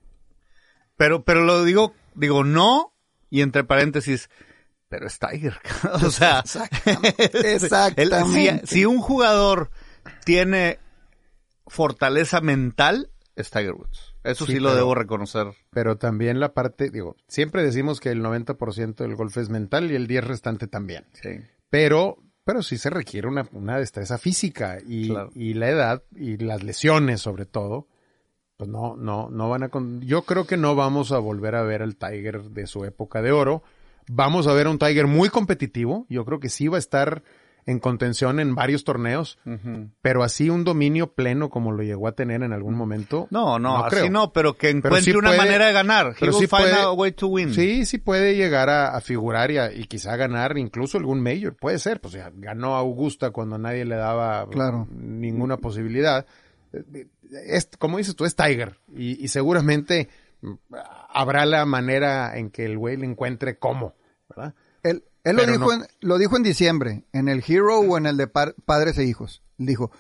Pero, 0.97 1.25
pero 1.25 1.45
lo 1.45 1.65
digo, 1.65 1.95
digo 2.15 2.45
no, 2.45 2.95
y 3.31 3.43
entre 3.43 3.65
paréntesis, 3.65 4.31
pero 4.89 5.07
es 5.07 5.19
Tiger. 5.19 5.59
o 5.93 6.11
sea, 6.11 6.41
Exactamente. 6.41 7.55
Exactamente. 7.55 8.67
si, 8.67 8.77
si 8.77 8.85
un 8.87 9.01
jugador 9.01 9.71
tiene 10.25 10.79
fortaleza 11.67 12.41
mental, 12.41 13.11
es 13.37 13.51
Tiger 13.51 13.73
Woods. 13.75 14.15
Eso 14.23 14.47
sí, 14.47 14.53
Sí, 14.53 14.59
lo 14.61 14.69
pero- 14.71 14.77
debo 14.77 14.95
reconocer. 14.95 15.49
Pero 15.71 15.97
también 15.99 16.41
la 16.41 16.55
parte, 16.55 16.91
digo, 16.91 17.17
siempre 17.29 17.63
decimos 17.63 18.01
que 18.01 18.11
el 18.11 18.23
90% 18.23 18.95
del 18.97 19.17
golf 19.17 19.37
es 19.37 19.49
mental 19.51 19.91
y 19.91 19.97
el 19.97 20.07
10 20.07 20.25
restante 20.25 20.67
también. 20.67 21.05
Sí. 21.21 21.41
Pero, 21.69 22.17
pero 22.45 22.63
sí 22.63 22.77
se 22.79 22.91
requiere 22.91 23.27
una, 23.29 23.49
una 23.53 23.79
destreza 23.79 24.19
física 24.19 24.79
y, 24.87 25.09
Claro. 25.09 25.31
y 25.35 25.55
la 25.55 25.69
edad 25.71 26.03
y 26.15 26.37
las 26.37 26.63
lesiones 26.63 27.21
sobre 27.21 27.47
todo, 27.47 27.89
pues 28.57 28.69
no, 28.71 28.97
no, 28.97 29.31
no 29.31 29.49
van 29.49 29.65
a, 29.65 29.69
con- 29.71 30.01
yo 30.03 30.23
creo 30.23 30.47
que 30.47 30.57
no 30.57 30.75
vamos 30.75 31.11
a 31.13 31.19
volver 31.19 31.55
a 31.55 31.63
ver 31.63 31.83
al 31.83 31.97
Tiger 31.97 32.43
de 32.51 32.67
su 32.67 32.85
época 32.85 33.23
de 33.23 33.33
oro. 33.33 33.63
Vamos 34.09 34.47
a 34.47 34.53
ver 34.53 34.67
a 34.67 34.71
un 34.71 34.79
Tiger 34.79 35.07
muy 35.07 35.29
competitivo. 35.31 36.07
Yo 36.11 36.25
creo 36.25 36.39
que 36.39 36.51
sí 36.51 36.69
va 36.69 36.77
a 36.77 36.79
estar 36.81 37.23
en 37.67 37.79
contención 37.79 38.41
en 38.41 38.55
varios 38.55 38.85
torneos, 38.85 39.39
pero 40.03 40.23
así 40.23 40.51
un 40.51 40.65
dominio 40.65 41.13
pleno 41.15 41.49
como 41.49 41.73
lo 41.73 41.83
llegó 41.83 42.09
a 42.09 42.13
tener 42.13 42.43
en 42.43 42.53
algún 42.53 42.75
momento. 42.75 43.27
No, 43.31 43.59
no, 43.59 43.85
así 43.85 43.97
creo. 43.97 44.11
no, 44.11 44.33
pero 44.33 44.55
que 44.59 44.69
encuentre 44.71 45.01
sí 45.03 45.13
una 45.13 45.29
puede- 45.31 45.39
manera 45.39 45.67
de 45.67 45.73
ganar. 45.73 46.15
Pero 46.21 46.33
sí 46.33 46.47
find 46.47 46.63
puede- 46.63 46.75
a 46.75 46.93
way 46.93 47.13
to 47.13 47.29
win. 47.29 47.55
Sí, 47.55 47.87
sí 47.87 47.99
puede 47.99 48.37
llegar 48.37 48.69
a, 48.69 48.95
a 48.97 49.01
figurar 49.01 49.51
y, 49.51 49.59
a- 49.59 49.73
y 49.73 49.85
quizá 49.85 50.15
ganar 50.17 50.59
incluso 50.59 50.99
algún 50.99 51.21
mayor. 51.23 51.55
Puede 51.57 51.79
ser, 51.79 52.01
pues 52.01 52.15
ya 52.15 52.31
ganó 52.35 52.75
Augusta 52.77 53.31
cuando 53.31 53.57
nadie 53.57 53.85
le 53.85 53.97
daba 53.97 54.47
Claro. 54.51 54.87
ninguna 54.91 55.57
posibilidad. 55.57 56.27
Eh, 56.73 57.07
Es, 57.47 57.69
como 57.79 57.99
dices 57.99 58.15
tú, 58.15 58.25
es 58.27 58.37
Tiger. 58.37 58.77
Y, 58.95 59.25
y 59.25 59.29
seguramente 59.29 60.09
habrá 61.09 61.47
la 61.47 61.65
manera 61.65 62.37
en 62.37 62.51
que 62.51 62.65
el 62.65 62.77
güey 62.79 62.97
le 62.97 63.07
encuentre 63.07 63.59
cómo, 63.59 63.95
¿verdad? 64.29 64.55
Él, 64.83 65.03
él 65.25 65.37
lo, 65.37 65.47
dijo 65.47 65.65
no. 65.67 65.73
en, 65.73 65.87
lo 66.01 66.19
dijo 66.19 66.37
en 66.37 66.43
diciembre, 66.43 67.05
en 67.13 67.29
el 67.29 67.43
Hero 67.47 67.79
o 67.81 67.99
en 67.99 68.07
el 68.07 68.17
de 68.17 68.27
par- 68.27 68.55
Padres 68.65 68.97
e 68.99 69.05
Hijos. 69.05 69.43
Dijo, 69.59 69.91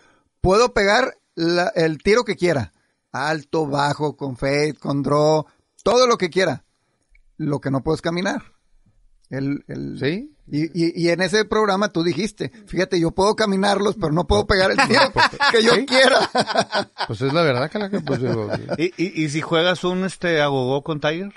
puedo 0.40 0.72
pegar 0.74 1.16
la- 1.34 1.72
el 1.74 1.98
tiro 1.98 2.24
que 2.24 2.36
quiera. 2.36 2.72
Alto, 3.12 3.66
bajo, 3.66 4.16
con 4.16 4.36
fade, 4.36 4.74
con 4.74 5.02
draw, 5.02 5.46
todo 5.82 6.06
lo 6.06 6.16
que 6.18 6.30
quiera. 6.30 6.64
Lo 7.36 7.60
que 7.60 7.70
no 7.70 7.82
puedo 7.82 7.94
es 7.96 8.02
caminar. 8.02 8.42
Él, 9.30 9.64
él- 9.68 9.96
Sí. 9.98 10.30
Y, 10.46 10.64
y, 10.78 10.92
y 11.02 11.08
en 11.08 11.22
ese 11.22 11.46
programa 11.46 11.88
tú 11.88 12.02
dijiste, 12.02 12.52
fíjate, 12.66 13.00
yo 13.00 13.12
puedo 13.12 13.34
caminarlos, 13.34 13.94
pero 13.98 14.12
no 14.12 14.26
puedo 14.26 14.46
pegar 14.46 14.70
el 14.72 14.76
tiro 14.88 15.00
que 15.50 15.62
yo 15.62 15.72
Sí. 15.74 15.86
quiera. 15.86 16.18
Pues 17.06 17.22
es 17.22 17.32
la 17.32 17.42
verdad, 17.42 17.70
Calaca, 17.72 18.00
pues 18.00 18.20
digo, 18.20 18.50
¿Y, 18.78 18.92
y, 19.02 19.24
y 19.24 19.28
si 19.30 19.40
juegas 19.40 19.84
un 19.84 20.04
este 20.04 20.42
agogó 20.42 20.82
con 20.82 21.00
Tiger, 21.00 21.32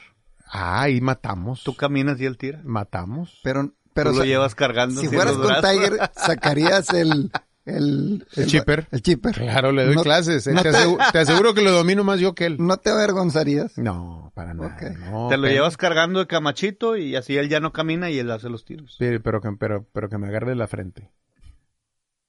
ah, 0.52 0.82
ahí 0.82 1.00
matamos. 1.00 1.63
tú 1.63 1.73
caminas 1.76 2.19
y 2.19 2.26
él 2.26 2.38
tira. 2.38 2.60
matamos. 2.65 3.39
Pero, 3.43 3.71
pero 3.97 4.12
Tú 4.12 4.19
lo 4.19 4.25
llevas 4.25 4.55
cargando. 4.55 5.01
si 5.01 5.07
fueras 5.07 5.33
con 5.33 5.47
brazos. 5.47 5.69
Tiger, 5.71 6.12
sacarías 6.15 6.89
el, 6.93 7.31
el, 7.65 8.25
El 8.36 8.47
chipper. 8.47 8.88
El 8.91 9.01
chipper. 9.01 9.33
Claro, 9.36 9.71
le 9.71 9.86
doy 9.86 9.95
No- 9.95 10.03
clases. 10.03 10.47
eh, 10.47 10.53
no 10.53 10.62
te, 10.62 10.71
te- 10.71 10.77
aseguro, 10.77 11.03
te 11.12 11.19
aseguro 11.19 11.53
que 11.53 11.62
lo 11.62 11.71
domino 11.71 12.03
más 12.03 12.19
yo 12.19 12.33
que 12.36 12.45
él. 12.45 12.57
¿No 12.60 12.77
te 12.77 12.89
avergonzarías? 12.91 13.77
No, 13.77 14.31
para 14.36 14.53
nada. 14.53 14.75
Ok. 14.75 14.81
no, 15.12 15.27
Te 15.29 15.38
lo 15.38 15.43
pero- 15.43 15.53
llevas 15.53 15.75
cargando 15.77 16.19
de 16.19 16.27
camachito 16.27 16.95
y 16.95 17.15
así 17.15 17.36
él 17.38 17.49
ya 17.49 17.60
no 17.60 17.73
camina 17.73 18.10
y 18.10 18.19
él 18.19 18.29
hace 18.31 18.49
los 18.49 18.63
tiros. 18.65 18.95
Sí, 18.97 19.19
pero 19.23 19.41
que, 19.41 19.49
pero, 19.60 19.86
pero 19.91 20.10
que 20.10 20.17
me 20.17 20.27
agarre 20.27 20.55
la 20.55 20.67
frente. 20.67 21.12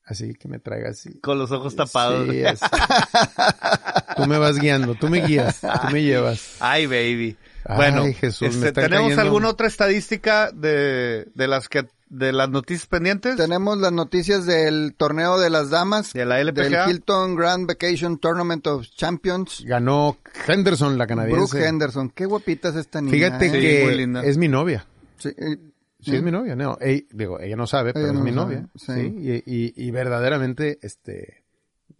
Así 0.05 0.33
que 0.35 0.49
me 0.49 0.59
traiga 0.59 0.89
así. 0.89 1.21
Con 1.21 1.39
los 1.39 1.53
ojos 1.53 1.77
tapados. 1.77 2.31
Sí, 2.31 2.43
así. 2.43 2.65
tú 4.17 4.27
me 4.27 4.39
vas 4.39 4.59
guiando, 4.59 4.95
tú 4.95 5.09
me 5.09 5.21
guías, 5.27 5.61
tú 5.61 5.93
me 5.93 6.03
llevas. 6.03 6.57
Ay, 6.61 6.87
baby. 6.87 7.37
Ay, 7.69 7.77
bueno, 7.77 8.03
Jesús, 8.19 8.49
este, 8.49 8.69
están 8.69 8.85
¿tenemos 8.85 9.09
cayendo- 9.11 9.23
alguna 9.23 9.49
otra 9.49 9.67
estadística 9.67 10.51
de, 10.53 11.27
de 11.35 11.47
las 11.49 11.69
que 11.69 11.87
de 12.11 12.33
las 12.33 12.49
noticias 12.49 12.87
pendientes? 12.87 13.37
Tenemos 13.37 13.77
las 13.79 13.93
noticias 13.93 14.47
del 14.47 14.95
torneo 14.97 15.39
de 15.39 15.51
las 15.51 15.69
damas. 15.69 16.15
De 16.15 16.25
la 16.25 16.41
LPGA. 16.41 16.87
Del 16.87 16.91
Hilton 16.91 17.37
Grand 17.37 17.67
Vacation 17.69 18.17
Tournament 18.19 18.67
of 18.67 18.87
Champions. 18.97 19.63
Ganó 19.67 20.17
Henderson, 20.47 20.97
la 20.97 21.05
Brooke 21.05 21.09
canadiense. 21.27 21.67
Henderson. 21.69 22.09
Qué 22.11 22.25
guapita 22.25 22.71
es 22.71 22.77
esta 22.77 23.01
niña. 23.03 23.13
Fíjate 23.13 23.47
¿eh? 23.49 23.53
Que 23.53 24.29
es 24.29 24.39
mi 24.39 24.49
novia. 24.49 24.87
Sí, 25.19 25.29
eh, 25.37 25.59
Sí, 26.01 26.15
es 26.15 26.23
mi 26.23 26.31
novia. 26.31 26.55
No, 26.55 26.79
ella, 26.81 27.03
digo, 27.11 27.41
ella 27.41 27.57
no 27.57 27.67
sabe, 27.67 27.93
pero 27.93 28.07
Ella 28.07 28.13
es 28.15 28.19
no 28.19 28.25
mi 28.25 28.33
sabe, 28.33 28.55
novia. 28.57 28.69
sí. 28.77 28.93
Sí. 28.95 29.43
Y, 29.45 29.55
y, 29.77 29.89
y 29.89 29.91
verdaderamente, 29.91 30.79
este, 30.81 31.43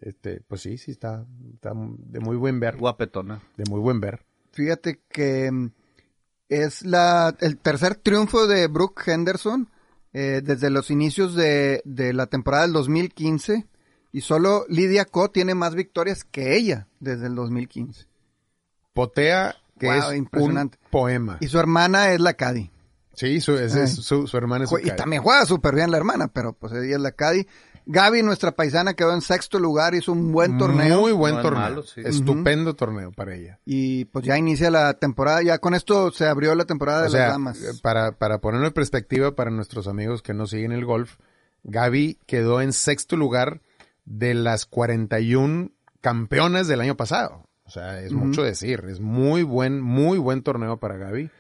este, 0.01 0.41
pues 0.47 0.61
sí, 0.63 0.79
sí 0.79 0.93
está, 0.93 1.27
está 1.53 1.73
de 1.75 2.21
muy 2.21 2.37
buen 2.37 2.61
ver. 2.61 2.77
Guapetona. 2.77 3.43
De 3.57 3.65
muy 3.69 3.81
buen 3.81 4.01
ver. 4.01 4.21
Fíjate 4.59 5.01
que 5.09 5.53
mm, 5.53 5.71
es 6.49 6.85
la, 6.85 7.33
el 7.39 7.59
tercer 7.59 7.95
triunfo 7.95 8.49
de 8.49 8.67
Brooke 8.67 9.03
Henderson 9.07 9.71
eh, 10.13 10.41
desde 10.43 10.69
los 10.69 10.91
inicios 10.91 11.37
de, 11.37 11.81
de 11.85 12.13
la 12.13 12.27
temporada 12.27 12.65
del 12.65 12.73
2015 12.73 13.69
y 14.11 14.21
solo 14.21 14.65
Lydia 14.69 15.05
Ko 15.05 15.31
tiene 15.31 15.55
más 15.55 15.77
victorias 15.77 16.25
que 16.25 16.57
ella 16.57 16.89
desde 16.99 17.29
el 17.29 17.37
2015. 17.37 18.07
Potea, 18.95 19.55
que 19.79 19.87
Wow, 19.87 20.11
es 20.11 20.17
impresionante. 20.17 20.79
un 20.83 20.91
poema. 20.91 21.39
Y 21.41 21.47
su 21.47 21.61
hermana 21.61 22.11
es 22.11 22.19
la 22.19 22.35
Cadi. 22.35 22.73
Sí, 23.15 23.41
su, 23.41 23.57
es 23.57 23.77
Ay. 23.77 23.87
su, 23.87 24.27
su 24.27 24.37
hermana 24.37 24.65
es 24.65 24.73
Y 24.83 24.91
también 24.97 25.23
juega 25.23 25.47
súper 25.47 25.77
bien 25.77 25.93
la 25.93 25.99
hermana, 25.99 26.27
pero 26.27 26.53
pues 26.53 26.73
ella 26.73 26.97
es 26.97 27.01
la 27.01 27.13
Cadi. 27.13 27.47
Gaby, 27.91 28.23
nuestra 28.23 28.53
paisana, 28.53 28.93
quedó 28.93 29.15
en 29.15 29.23
sexto 29.23 29.59
lugar, 29.59 29.95
hizo 29.95 30.13
un 30.13 30.31
buen 30.31 30.59
torneo. 30.59 31.01
Muy 31.01 31.13
buen 31.13 31.33
No 31.35 31.41
es 31.41 31.43
torneo. 31.43 31.63
malo, 31.63 31.83
sí. 31.83 32.03
Estupendo 32.05 32.75
torneo 32.77 33.13
para 33.13 33.35
ella. 33.35 33.61
Y 33.65 34.05
pues 34.07 34.27
ya 34.27 34.37
inicia 34.37 34.71
la 34.71 34.93
temporada, 34.95 35.43
ya 35.43 35.59
con 35.59 35.73
esto 35.75 36.11
se 36.13 36.27
abrió 36.27 36.55
la 36.55 36.67
temporada 36.67 37.01
de 37.03 37.07
O 37.09 37.11
sea, 37.11 37.21
las 37.23 37.31
damas. 37.33 37.63
eh, 37.63 37.73
para, 37.83 38.13
para 38.13 38.41
ponerlo 38.43 38.67
en 38.67 38.73
perspectiva 38.75 39.35
para 39.35 39.51
nuestros 39.51 39.89
amigos 39.89 40.21
que 40.23 40.35
no 40.35 40.47
siguen 40.47 40.73
el 40.73 40.85
golf, 40.85 41.17
Gaby 41.65 42.19
quedó 42.27 42.61
en 42.61 42.75
sexto 42.75 43.17
lugar 43.17 43.63
de 44.05 44.35
las 44.35 44.67
41 44.67 45.71
campeonas 46.03 46.69
del 46.69 46.81
año 46.83 46.97
pasado. 46.97 47.49
O 47.65 47.71
sea, 47.71 48.01
es 48.01 48.13
mucho 48.13 48.43
decir. 48.43 48.85
Es 48.89 49.01
muy 49.01 49.43
buen, 49.43 49.81
muy 49.81 50.19
buen 50.19 50.43
torneo 50.43 50.79
para 50.79 50.97
Gaby. 50.97 51.31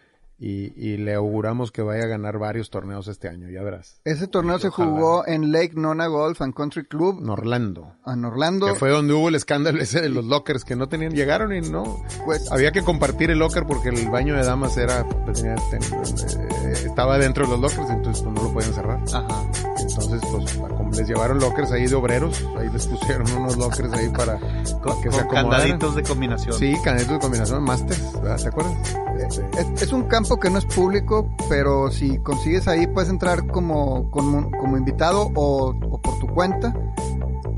Y, 0.40 0.72
y 0.76 0.98
le 0.98 1.14
auguramos 1.14 1.72
que 1.72 1.82
vaya 1.82 2.04
a 2.04 2.06
ganar 2.06 2.38
varios 2.38 2.70
torneos 2.70 3.08
este 3.08 3.28
año, 3.28 3.48
ya 3.50 3.60
verás. 3.64 4.00
Ese 4.04 4.28
torneo 4.28 4.60
se 4.60 4.68
Ojalá. 4.68 4.88
jugó 4.88 5.26
en 5.26 5.50
Lake 5.50 5.72
Nona 5.74 6.06
Golf 6.06 6.40
and 6.42 6.54
Country 6.54 6.86
Club 6.86 7.18
En 7.20 7.28
Orlando. 7.28 7.94
en 8.06 8.24
Orlando. 8.24 8.66
Que 8.68 8.74
fue 8.76 8.90
donde 8.90 9.14
hubo 9.14 9.30
el 9.30 9.34
escándalo 9.34 9.80
ese 9.82 10.00
de 10.00 10.08
los 10.10 10.24
lockers 10.24 10.62
que 10.64 10.76
no 10.76 10.88
tenían, 10.88 11.12
llegaron 11.12 11.52
y 11.52 11.60
no. 11.60 12.04
Pues, 12.24 12.52
Había 12.52 12.70
que 12.70 12.82
compartir 12.84 13.30
el 13.32 13.40
locker 13.40 13.64
porque 13.66 13.88
el 13.88 14.08
baño 14.10 14.36
de 14.36 14.44
damas 14.44 14.76
era, 14.76 15.04
tenía- 15.34 15.56
ten- 15.70 15.82
eh, 15.82 16.72
estaba 16.84 17.18
dentro 17.18 17.44
de 17.46 17.50
los 17.58 17.60
lockers, 17.60 17.90
entonces 17.90 18.22
pues, 18.22 18.34
no 18.36 18.42
lo 18.44 18.52
podían 18.52 18.74
cerrar. 18.74 19.00
Ajá. 19.12 19.42
Entonces, 19.80 20.20
pues, 20.30 20.96
les 20.98 21.08
llevaron 21.08 21.40
lockers 21.40 21.72
ahí 21.72 21.86
de 21.88 21.94
obreros, 21.96 22.44
ahí 22.58 22.68
les 22.72 22.86
pusieron 22.86 23.28
unos 23.32 23.56
lockers 23.56 23.92
ahí 23.92 24.08
para, 24.10 24.38
para 24.38 24.80
Con, 24.80 25.02
que 25.02 25.10
se 25.10 25.20
acomodaran. 25.20 25.50
candaditos 25.50 25.96
de 25.96 26.02
combinación. 26.04 26.54
Sí, 26.54 26.74
candaditos 26.84 27.14
de 27.14 27.20
combinación, 27.20 27.62
masters. 27.64 28.12
¿te 28.42 28.48
acuerdas? 28.48 28.74
Es, 29.58 29.82
es 29.82 29.92
un 29.92 30.04
campo 30.28 30.40
que 30.40 30.50
no 30.50 30.58
es 30.58 30.64
público, 30.66 31.28
pero 31.48 31.90
si 31.90 32.18
consigues 32.18 32.68
ahí 32.68 32.86
puedes 32.86 33.08
entrar 33.08 33.46
como, 33.46 34.10
como, 34.10 34.50
como 34.50 34.76
invitado 34.76 35.30
o, 35.34 35.68
o 35.70 36.00
por 36.00 36.18
tu 36.18 36.26
cuenta. 36.28 36.74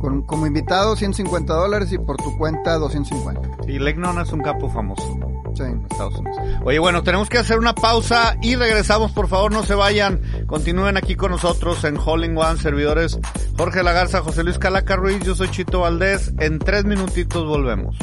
Con, 0.00 0.22
como 0.22 0.46
invitado 0.46 0.96
150 0.96 1.52
dólares 1.52 1.92
y 1.92 1.98
por 1.98 2.16
tu 2.16 2.37
cuenta 2.38 2.78
250. 2.78 3.66
Y 3.70 3.78
Lake 3.78 3.98
Nona 3.98 4.22
es 4.22 4.33
un 4.33 4.40
campo 4.40 4.70
famoso 4.70 5.18
Sí. 5.54 5.64
en 5.64 5.85
Estados 5.90 6.14
Unidos. 6.18 6.38
Oye, 6.64 6.78
bueno, 6.78 7.02
tenemos 7.02 7.28
que 7.28 7.37
hacer 7.38 7.59
una 7.59 7.74
pausa 7.74 8.37
y 8.40 8.54
regresamos. 8.54 9.11
Por 9.12 9.26
favor, 9.28 9.52
no 9.52 9.62
se 9.64 9.74
vayan. 9.74 10.20
Continúen 10.46 10.96
aquí 10.96 11.16
con 11.16 11.33
nosotros 11.33 11.83
en 11.85 11.98
Holling 11.98 12.37
One, 12.38 12.56
servidores 12.59 13.18
Jorge 13.59 13.83
Lagarza, 13.83 14.22
José 14.22 14.44
Luis 14.44 14.59
Calaca 14.59 14.96
Ruiz. 14.96 15.22
Yo 15.24 15.35
soy 15.35 15.50
Chito 15.50 15.80
Valdés. 15.80 16.33
En 16.38 16.61
tres 16.61 16.85
minutitos 16.85 17.44
volvemos. 17.46 17.96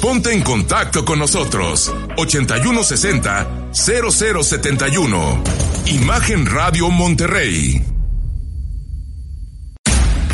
Ponte 0.00 0.32
en 0.32 0.42
contacto 0.42 1.04
con 1.04 1.18
nosotros. 1.18 1.92
8160 2.16 3.72
0071. 3.72 5.42
Imagen 5.86 6.46
Radio 6.46 6.88
Monterrey. 6.88 7.84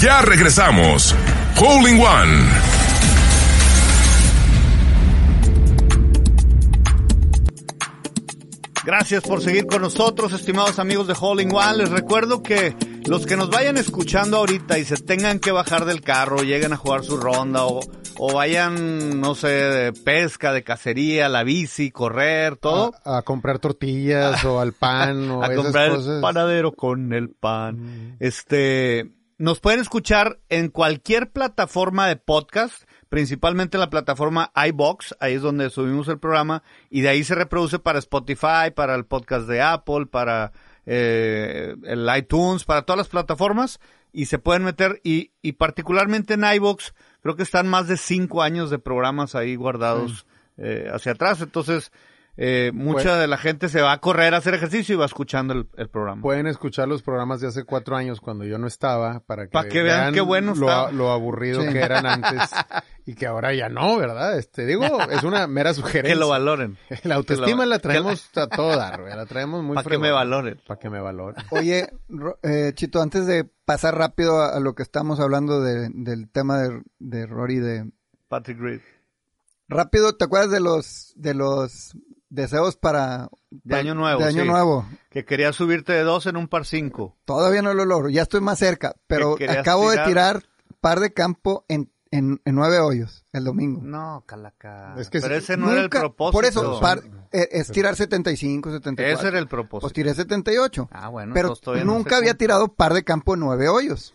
Ya 0.00 0.20
regresamos. 0.20 1.14
Holding 1.57 1.98
One. 1.98 2.74
Gracias 8.85 9.22
por 9.22 9.40
seguir 9.40 9.66
con 9.66 9.81
nosotros, 9.81 10.35
estimados 10.35 10.79
amigos 10.79 11.07
de 11.07 11.14
Holling 11.18 11.55
One. 11.55 11.79
Les 11.79 11.88
recuerdo 11.88 12.42
que 12.42 12.77
los 13.07 13.24
que 13.24 13.38
nos 13.38 13.48
vayan 13.48 13.79
escuchando 13.79 14.37
ahorita 14.37 14.79
y 14.79 14.85
se 14.85 14.98
tengan 14.98 15.38
que 15.38 15.53
bajar 15.53 15.87
del 15.87 16.03
carro, 16.03 16.42
lleguen 16.42 16.74
a 16.74 16.77
jugar 16.77 17.03
su 17.03 17.16
ronda 17.16 17.64
o, 17.64 17.81
o 18.18 18.35
vayan, 18.35 19.20
no 19.20 19.35
sé, 19.35 19.48
de 19.48 19.92
pesca, 19.92 20.53
de 20.53 20.62
cacería, 20.62 21.29
la 21.29 21.42
bici, 21.44 21.90
correr, 21.90 22.57
todo. 22.57 22.92
a, 23.05 23.18
a 23.18 23.22
comprar 23.22 23.59
tortillas 23.59 24.44
o 24.44 24.61
al 24.61 24.72
pan 24.72 25.31
o 25.31 25.42
a 25.42 25.46
esas 25.46 25.57
comprar 25.57 25.92
el 25.92 26.20
panadero 26.20 26.72
con 26.72 27.12
el 27.12 27.31
pan. 27.31 28.16
Este, 28.20 29.11
nos 29.38 29.61
pueden 29.61 29.81
escuchar 29.81 30.38
en 30.48 30.68
cualquier 30.68 31.33
plataforma 31.33 32.07
de 32.07 32.16
podcast, 32.16 32.85
principalmente 33.09 33.77
en 33.77 33.81
la 33.81 33.90
plataforma 33.90 34.53
iBox, 34.68 35.16
ahí 35.20 35.35
es 35.35 35.42
donde 35.42 35.70
subimos 35.70 36.09
el 36.09 36.18
programa, 36.18 36.62
y 36.88 37.00
de 37.00 37.09
ahí 37.09 37.24
se 37.24 37.35
reproduce 37.35 37.79
para 37.79 37.98
Spotify, 37.98 38.70
para 38.74 38.94
el 38.94 39.07
podcast 39.07 39.48
de 39.48 39.61
Apple, 39.61 40.07
para 40.07 40.53
eh, 40.87 41.74
el 41.83 42.09
iTunes, 42.16 42.64
para 42.64 42.83
todas 42.83 42.98
las 42.98 43.09
plataformas, 43.09 43.81
y 44.12 44.27
se 44.27 44.38
pueden 44.38 44.62
meter, 44.62 45.00
y, 45.03 45.33
y 45.42 45.53
particularmente 45.53 46.35
en 46.35 46.44
iBox, 46.44 46.94
creo 47.24 47.37
que 47.37 47.42
están 47.42 47.66
más 47.66 47.88
de 47.88 47.96
cinco 47.96 48.42
años 48.42 48.68
de 48.68 48.78
programas 48.78 49.34
ahí 49.34 49.56
guardados 49.56 50.26
eh, 50.58 50.90
hacia 50.92 51.12
atrás, 51.12 51.40
entonces 51.40 51.90
eh, 52.37 52.73
mucha 52.75 53.03
Pues- 53.11 53.18
de 53.20 53.27
la 53.29 53.37
gente 53.38 53.68
se 53.68 53.81
va 53.81 53.92
a 53.92 54.01
correr 54.01 54.35
a 54.35 54.38
hacer 54.38 54.55
ejercicio 54.55 54.94
y 54.94 54.99
va 54.99 55.05
escuchando 55.07 55.55
el, 55.55 55.68
el 55.77 55.88
programa. 55.88 56.20
Pueden 56.23 56.47
escuchar 56.49 56.88
los 56.88 57.03
programas 57.03 57.40
de 57.40 57.47
hace 57.49 57.64
cuatro 57.64 57.94
años 57.97 58.20
cuando 58.20 58.44
yo 58.44 58.59
no 58.59 58.66
estaba 58.66 59.20
para 59.20 59.44
que, 59.47 59.51
Pa' 59.53 59.64
que 59.68 59.83
vean 59.83 60.12
qué 60.12 60.20
buenos 60.20 60.59
lo, 60.59 60.90
lo 60.92 61.11
aburrido 61.12 61.62
Sí. 61.62 61.68
que 61.73 61.79
eran 61.81 62.07
antes 62.07 62.51
y 63.07 63.14
que 63.14 63.27
ahora 63.27 63.55
ya 63.55 63.68
no, 63.68 63.97
¿verdad? 63.99 64.37
Este, 64.38 64.66
digo, 64.66 64.85
es 65.11 65.23
una 65.23 65.47
mera 65.47 65.75
sugerencia. 65.75 66.12
que 66.14 66.18
lo 66.18 66.29
valoren. 66.29 66.77
La 67.05 67.14
autoestima 67.16 67.64
lo- 67.64 67.70
la 67.70 67.79
traemos 67.79 68.31
a 68.37 68.47
güey, 68.97 69.14
la 69.14 69.27
traemos 69.27 69.62
muy 69.62 69.77
Para 69.77 69.88
que 69.88 69.99
me 69.99 70.11
valoren. 70.11 70.61
Para 70.66 70.81
que 70.81 70.90
me 70.90 71.01
valoren. 71.01 71.44
Oye, 71.51 71.88
Ro- 72.09 72.38
eh, 72.42 72.73
Chito, 72.75 73.01
antes 73.01 73.27
de 73.27 73.44
pasar 73.64 73.97
rápido 73.97 74.40
a, 74.40 74.57
a 74.57 74.61
lo 74.61 74.75
que 74.75 74.83
estamos 74.83 75.20
hablando 75.20 75.61
de- 75.61 75.88
del 75.92 76.29
tema 76.31 76.59
de, 76.59 76.83
de 76.99 77.27
Rory, 77.27 77.59
de 77.61 77.90
Patrick 78.29 78.59
Reed. 78.59 78.81
rápido, 79.68 80.16
¿te 80.16 80.25
acuerdas 80.25 80.51
de 80.51 80.61
los 80.61 81.12
de 81.16 81.35
los 81.35 81.97
deseos 82.35 82.77
para 82.77 83.29
De 83.51 83.77
Año 83.77 83.94
Nuevo, 83.94 84.20
de 84.20 84.27
año 84.29 84.42
sí. 84.42 84.49
nuevo? 84.49 84.87
Que 85.11 85.25
quería 85.25 85.53
subirte 85.53 85.92
de 85.92 86.03
dos 86.03 86.27
en 86.27 86.37
un 86.37 86.49
par 86.49 86.66
cinco. 86.66 87.16
Todavía 87.25 87.62
no 87.62 87.73
lo 87.75 87.85
logro, 87.85 88.09
ya 88.09 88.23
estoy 88.23 88.40
más 88.40 88.59
cerca, 88.59 88.94
pero 89.07 89.37
acabo 89.49 89.90
tirar? 89.90 90.05
de 90.05 90.11
tirar 90.11 90.42
par 90.81 91.01
de 91.01 91.12
campo 91.12 91.64
en, 91.68 91.90
en, 92.11 92.40
en 92.44 92.55
nueve 92.55 92.79
hoyos 92.81 93.25
el 93.33 93.44
domingo. 93.44 93.81
No, 93.83 94.23
calaca. 94.27 94.94
Es 94.99 95.09
que 95.11 95.20
Pero 95.20 95.35
ese 95.37 95.57
no 95.57 95.66
era 95.70 95.77
el 95.81 95.83
Nunca- 95.85 96.01
propósito. 96.01 96.33
Por 96.33 96.44
eso, 96.44 96.81
par- 96.81 97.03
eh, 97.33 97.49
es 97.53 97.70
tirar 97.73 97.97
75, 97.97 98.70
74. 98.70 99.18
Ese 99.18 99.29
era 99.29 99.38
el 99.38 99.49
propósito. 99.49 99.81
Pues 99.83 99.92
tiré 99.92 100.14
78. 100.14 100.88
Ah, 100.92 101.09
bueno, 101.09 101.33
pero 101.35 101.55
no 101.66 101.85
nunca 101.85 102.16
había 102.18 102.35
tirado 102.35 102.68
par 102.75 102.92
de 102.94 103.03
campo 103.05 103.35
en 103.35 103.40
nueve 103.40 103.68
hoyos. 103.68 104.14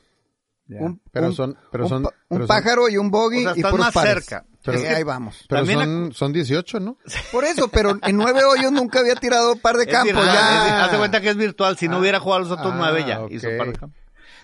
Un, 0.72 1.02
Pero 1.12 1.28
un- 1.28 1.34
son- 1.34 1.58
pero 1.72 1.86
un 1.86 1.90
son- 1.90 2.08
un 2.30 2.38
son- 2.38 2.48
pájaro 2.48 2.90
y 2.90 2.98
un 2.98 3.10
bogey 3.10 3.40
O 3.40 3.50
sea, 3.50 3.54
y 3.56 3.60
estás 3.60 3.72
puros 3.72 3.86
más 3.88 3.94
pares. 3.96 4.14
cerca. 4.26 4.46
Pero- 4.64 4.80
ahí 4.80 5.04
vamos. 5.04 5.46
Pero 5.48 5.62
También 5.62 5.80
son, 5.80 6.14
son 6.14 6.34
18, 6.34 6.80
¿no? 6.80 6.98
Por 7.32 7.46
eso, 7.46 7.70
pero 7.70 7.98
en 8.02 8.18
nueve 8.18 8.44
hoyos 8.44 8.72
nunca 8.72 9.00
había 9.00 9.16
tirado 9.16 9.56
par 9.56 9.78
de 9.78 9.84
Es 9.86 9.90
campo. 9.92 10.08
virtual, 10.08 10.28
ya. 10.28 10.68
es- 10.68 10.84
haz 10.86 10.92
de 10.92 10.98
cuenta 10.98 11.22
que 11.22 11.30
es 11.30 11.38
virtual. 11.38 11.78
Si 11.78 11.88
no 11.88 12.00
hubiera 12.00 12.20
jugado 12.20 12.42
los 12.44 12.52
otros 12.52 12.72
ah, 12.74 12.78
nueve 12.78 13.06
ya. 13.08 13.22
hizo 13.30 13.48
par 13.58 13.68
de 13.68 13.74
campo. 13.80 13.98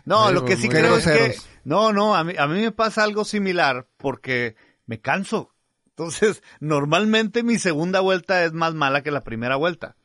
No, 0.06 0.26
Muy 0.26 0.34
lo 0.34 0.46
que 0.46 0.56
sí 0.56 0.70
creo 0.70 0.98
es 0.98 1.06
que... 1.06 1.36
No, 1.64 1.92
no, 1.92 2.16
a 2.16 2.24
mí, 2.24 2.34
a 2.38 2.46
mí 2.48 2.62
me 2.62 2.72
pasa 2.72 3.04
algo 3.04 3.26
similar 3.26 3.88
porque 3.98 4.56
me 4.86 5.02
canso. 5.02 5.52
Entonces, 5.90 6.44
normalmente 6.60 7.42
mi 7.44 7.58
segunda 7.58 8.00
vuelta 8.02 8.44
es 8.46 8.54
más 8.54 8.74
mala 8.76 9.02
que 9.02 9.12
la 9.12 9.24
primera 9.24 9.56
vuelta. 9.56 9.96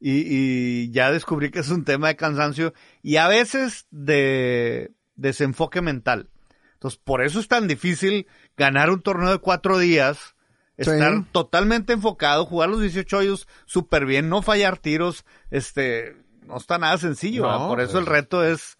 Y, 0.00 0.24
y 0.26 0.90
ya 0.90 1.10
descubrí 1.10 1.50
que 1.50 1.60
es 1.60 1.70
un 1.70 1.84
tema 1.84 2.08
de 2.08 2.16
cansancio 2.16 2.74
y 3.02 3.16
a 3.16 3.28
veces 3.28 3.86
de 3.90 4.92
desenfoque 5.14 5.80
mental. 5.80 6.28
Entonces, 6.76 7.00
por 7.02 7.22
eso 7.24 7.40
es 7.40 7.48
tan 7.48 7.66
difícil 7.66 8.26
ganar 8.56 8.90
un 8.90 9.00
torneo 9.02 9.30
de 9.30 9.38
cuatro 9.38 9.78
días, 9.78 10.34
Sí. 10.78 10.90
estar 10.90 11.24
totalmente 11.32 11.94
enfocado, 11.94 12.44
jugar 12.44 12.68
los 12.68 12.82
18 12.82 13.16
hoyos 13.16 13.48
súper 13.64 14.04
bien, 14.04 14.28
no 14.28 14.42
fallar 14.42 14.76
tiros, 14.76 15.24
este, 15.50 16.14
no 16.46 16.58
está 16.58 16.76
nada 16.76 16.98
sencillo. 16.98 17.50
No, 17.50 17.68
por 17.68 17.80
eso 17.80 17.92
pues. 17.92 18.00
el 18.02 18.06
reto 18.06 18.44
es, 18.44 18.76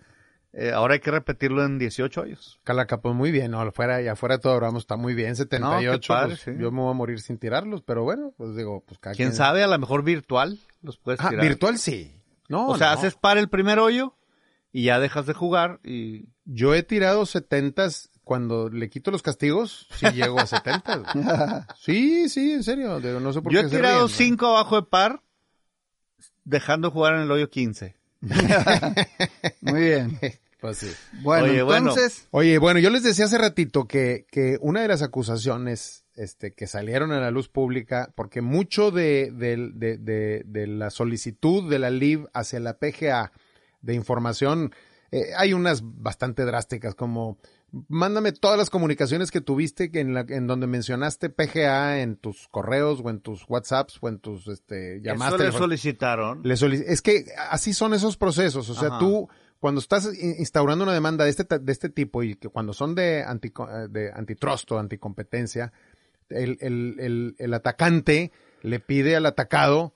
eh, 0.52 0.72
ahora 0.72 0.92
hay 0.94 1.00
que 1.00 1.11
repetirlo 1.11 1.64
en 1.64 1.78
18 1.78 2.20
hoyos. 2.20 2.61
Calaca, 2.64 3.00
pues 3.00 3.14
muy 3.14 3.30
bien, 3.30 3.52
¿no? 3.52 3.61
Afuera 3.62 4.02
y 4.02 4.09
afuera 4.09 4.37
de 4.37 4.42
todo 4.42 4.61
Ramos 4.61 4.82
está 4.82 4.96
muy 4.96 5.14
bien, 5.14 5.37
78. 5.37 6.12
padre, 6.12 6.28
pues, 6.28 6.40
sí. 6.40 6.50
Yo 6.59 6.70
me 6.70 6.80
voy 6.82 6.90
a 6.90 6.94
morir 6.94 7.18
sin 7.20 7.38
tirarlos, 7.38 7.80
pero 7.80 8.02
bueno, 8.04 8.35
pues 8.37 8.54
digo, 8.54 8.85
pues 8.87 8.98
cada 8.98 9.14
¿Quién 9.16 9.30
quien- 9.30 9.37
sabe? 9.37 9.62
A 9.64 9.66
lo 9.66 9.78
mejor 9.78 10.02
virtual 10.04 10.59
los 10.82 10.98
puedes 10.98 11.20
Ah, 11.22 11.30
tirar. 11.30 11.46
virtual 11.46 11.78
sí. 11.78 12.12
No, 12.50 12.68
o 12.68 12.76
sea, 12.76 12.88
no. 12.92 12.98
haces 12.98 13.14
para 13.14 13.40
el 13.40 13.48
primer 13.48 13.78
hoyo 13.78 14.15
y 14.76 14.84
ya 14.84 15.00
dejas 15.00 15.24
de 15.26 15.32
jugar 15.32 15.80
y... 15.84 16.26
Yo 16.44 16.74
he 16.74 16.82
tirado 16.82 17.24
70 17.26 17.88
cuando 18.22 18.68
le 18.68 18.88
quito 18.90 19.10
los 19.10 19.22
castigos, 19.22 19.88
sí 19.98 20.06
llego 20.12 20.38
a 20.38 20.46
70. 20.46 20.96
güey. 20.98 21.24
sí, 21.80 22.28
sí, 22.28 22.52
en 22.52 22.62
serio, 22.62 23.00
digo, 23.00 23.18
no 23.20 23.32
sé 23.32 23.40
por 23.42 23.52
Yo 23.52 23.60
qué 23.62 23.66
he 23.66 23.70
tirado 23.70 24.06
ríen, 24.06 24.10
¿no? 24.10 24.16
5 24.16 24.46
abajo 24.46 24.76
de 24.76 24.86
par, 24.86 25.22
dejando 26.44 26.88
de 26.88 26.92
jugar 26.92 27.14
en 27.14 27.22
el 27.22 27.30
hoyo 27.30 27.48
15. 27.50 27.96
Muy 29.62 29.80
bien. 29.80 30.18
Pues 30.58 30.78
sí. 30.78 30.90
Bueno, 31.20 31.44
Oye, 31.44 31.62
bueno. 31.62 31.90
entonces, 31.90 32.26
Oye, 32.30 32.56
bueno, 32.58 32.80
yo 32.80 32.88
les 32.88 33.02
decía 33.02 33.26
hace 33.26 33.36
ratito 33.36 33.86
que, 33.86 34.24
que 34.30 34.56
una 34.62 34.80
de 34.80 34.88
las 34.88 35.02
acusaciones 35.02 36.06
este, 36.14 36.54
que 36.54 36.66
salieron 36.66 37.12
a 37.12 37.20
la 37.20 37.30
luz 37.30 37.48
pública, 37.50 38.10
porque 38.16 38.40
mucho 38.40 38.90
de, 38.90 39.30
de, 39.32 39.70
de, 39.74 39.98
de- 39.98 40.42
de 40.46 40.66
la 40.66 40.88
solicitud 40.88 41.68
de 41.70 41.78
la 41.78 41.90
LIV 41.90 42.28
hacia 42.32 42.58
la 42.58 42.78
PGA 42.78 43.32
de 43.87 43.94
información, 43.94 44.72
eh, 45.12 45.31
hay 45.38 45.53
unas 45.53 45.83
bastante 45.83 46.44
drásticas, 46.44 46.94
como 46.94 47.38
mándame 47.88 48.33
todas 48.33 48.59
las 48.59 48.70
comunicaciones 48.70 49.31
que 49.31 49.40
tuviste 49.40 49.90
que 49.90 50.01
en, 50.01 50.14
la, 50.14 50.25
en 50.29 50.46
donde 50.46 50.66
mencionaste 50.66 51.31
PGA 51.31 52.01
en 52.01 52.16
tus 52.16 52.49
correos 52.49 53.01
o 53.05 53.11
en 53.11 53.20
tus 53.20 53.44
WhatsApps 53.49 53.99
o 54.01 54.09
en 54.09 54.18
tus 54.18 54.49
este, 54.49 55.01
llamadas. 55.03 55.35
Eso 55.40 55.44
le 55.44 55.53
solicitaron. 55.53 56.40
Le 56.42 56.55
solic- 56.55 56.85
es 56.87 57.03
que 57.03 57.25
así 57.51 57.72
son 57.72 57.94
esos 57.94 58.16
procesos. 58.16 58.68
O 58.70 58.75
sea, 58.75 58.88
Ajá. 58.88 58.99
tú, 58.99 59.29
cuando 59.61 59.81
estás 59.81 60.07
in- 60.18 60.37
instaurando 60.38 60.85
una 60.85 60.92
demanda 60.94 61.25
de 61.25 61.31
este, 61.31 61.44
de 61.59 61.72
este 61.72 61.88
tipo 61.88 62.22
y 62.22 62.35
que 62.37 62.49
cuando 62.49 62.72
son 62.72 62.94
de, 62.94 63.22
anti, 63.22 63.53
de 63.90 64.11
antitrust 64.12 64.70
o 64.72 64.79
anticompetencia, 64.79 65.72
el, 66.29 66.59
el, 66.61 66.96
el, 66.99 67.35
el 67.38 67.55
atacante 67.55 68.33
le 68.62 68.81
pide 68.81 69.14
al 69.16 69.27
atacado 69.27 69.92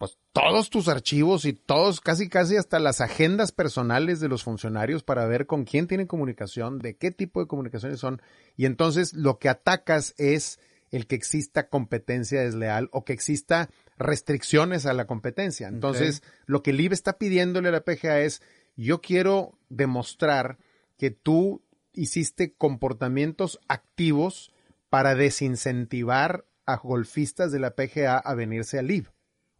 pues 0.00 0.16
todos 0.32 0.70
tus 0.70 0.88
archivos 0.88 1.44
y 1.44 1.52
todos, 1.52 2.00
casi 2.00 2.30
casi 2.30 2.56
hasta 2.56 2.78
las 2.78 3.02
agendas 3.02 3.52
personales 3.52 4.18
de 4.18 4.28
los 4.28 4.42
funcionarios 4.42 5.02
para 5.02 5.26
ver 5.26 5.44
con 5.44 5.64
quién 5.64 5.86
tienen 5.86 6.06
comunicación, 6.06 6.78
de 6.78 6.96
qué 6.96 7.10
tipo 7.10 7.38
de 7.38 7.46
comunicaciones 7.46 8.00
son. 8.00 8.22
Y 8.56 8.64
entonces 8.64 9.12
lo 9.12 9.38
que 9.38 9.50
atacas 9.50 10.14
es 10.16 10.58
el 10.90 11.06
que 11.06 11.16
exista 11.16 11.68
competencia 11.68 12.40
desleal 12.40 12.88
o 12.92 13.04
que 13.04 13.12
exista 13.12 13.68
restricciones 13.98 14.86
a 14.86 14.94
la 14.94 15.06
competencia. 15.06 15.68
Entonces, 15.68 16.22
lo 16.46 16.62
que 16.62 16.70
el 16.70 16.80
IBE 16.80 16.94
está 16.94 17.18
pidiéndole 17.18 17.68
a 17.68 17.72
la 17.72 17.84
PGA 17.84 18.20
es, 18.20 18.40
yo 18.76 19.02
quiero 19.02 19.58
demostrar 19.68 20.56
que 20.96 21.10
tú 21.10 21.62
hiciste 21.92 22.54
comportamientos 22.54 23.60
activos 23.68 24.50
para 24.88 25.14
desincentivar 25.14 26.46
a 26.64 26.78
golfistas 26.78 27.52
de 27.52 27.58
la 27.58 27.74
PGA 27.74 28.16
a 28.16 28.34
venirse 28.34 28.78
al 28.78 28.90
IB. 28.90 29.08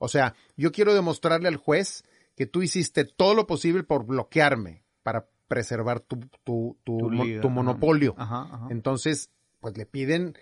O 0.02 0.08
sea, 0.08 0.34
yo 0.56 0.72
quiero 0.72 0.94
demostrarle 0.94 1.46
al 1.48 1.56
juez 1.56 2.02
que 2.36 2.46
tú 2.46 2.62
hiciste 2.62 3.04
todo 3.04 3.34
lo 3.34 3.46
posible 3.46 3.82
por 3.84 4.04
bloquearme 4.06 4.82
para 5.02 5.26
preservar 5.46 6.00
tu, 6.00 6.18
tu, 6.44 6.76
tu, 6.84 6.98
Tu 6.98 7.10
mo- 7.10 7.50
monopolio. 7.50 8.14
Ajá, 8.18 8.48
ajá. 8.50 8.66
Entonces, 8.70 9.30
pues 9.60 9.76
le 9.76 9.84
piden, 9.86 10.36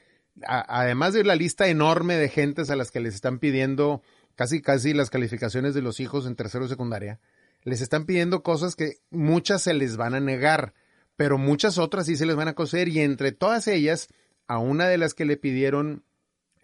a- 0.47 0.81
además 0.81 1.12
de 1.12 1.25
la 1.25 1.35
lista 1.35 1.66
enorme 1.68 2.14
de 2.16 2.29
gentes 2.29 2.71
a 2.71 2.77
las 2.77 2.90
que 2.90 3.01
les 3.01 3.14
están 3.14 3.38
pidiendo 3.38 4.03
casi 4.37 4.62
casi 4.62 4.94
las 4.94 5.11
calificaciones 5.11 5.75
de 5.75 5.83
los 5.83 5.99
hijos 5.99 6.25
en 6.27 6.37
tercero 6.37 6.64
y 6.66 6.68
secundaria, 6.68 7.18
les 7.64 7.81
están 7.81 8.07
pidiendo 8.07 8.44
cosas 8.44 8.77
que 8.77 8.99
muchas 9.11 9.62
se 9.62 9.75
les 9.75 9.97
van 9.97 10.14
a 10.14 10.21
negar, 10.21 10.75
pero 11.16 11.38
muchas 11.38 11.79
otras 11.79 12.07
sí 12.07 12.16
se 12.16 12.25
les 12.27 12.37
van 12.37 12.47
a 12.47 12.55
coser 12.55 12.88
y 12.88 13.01
entre 13.01 13.33
todas 13.33 13.66
ellas, 13.66 14.07
a 14.47 14.59
una 14.59 14.87
de 14.87 14.97
las 14.99 15.14
que 15.14 15.25
le 15.25 15.37
pidieron 15.37 16.05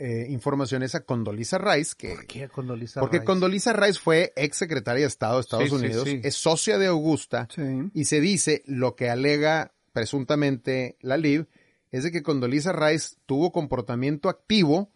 eh, 0.05 0.27
información 0.29 0.83
es 0.83 0.95
a 0.95 1.01
Condoleezza 1.01 1.57
Rice, 1.59 1.95
que 1.97 2.15
¿Por 2.15 2.27
qué 2.27 2.49
Condoleezza 2.49 3.01
porque 3.01 3.19
Rice? 3.19 3.25
Condoleezza 3.27 3.73
Rice 3.73 3.99
fue 3.99 4.33
ex 4.37 4.57
secretaria 4.57 5.03
de 5.03 5.09
Estado 5.09 5.37
de 5.37 5.41
Estados 5.41 5.65
Sí, 5.65 5.71
sí, 5.71 5.75
Unidos, 5.77 6.05
sí. 6.09 6.21
es 6.23 6.35
socia 6.35 6.77
de 6.79 6.87
Augusta 6.89 7.49
sí. 7.55 7.63
y 7.95 8.05
se 8.05 8.21
dice 8.21 8.63
lo 8.67 8.97
que 8.97 9.09
alega 9.09 9.73
presuntamente 9.93 10.97
la 11.01 11.17
LIB 11.17 11.47
es 11.91 12.03
de 12.03 12.13
que 12.13 12.23
Condoleezza 12.23 12.73
Rice 12.73 13.17
tuvo 13.25 13.51
comportamiento 13.53 14.29
activo 14.29 14.91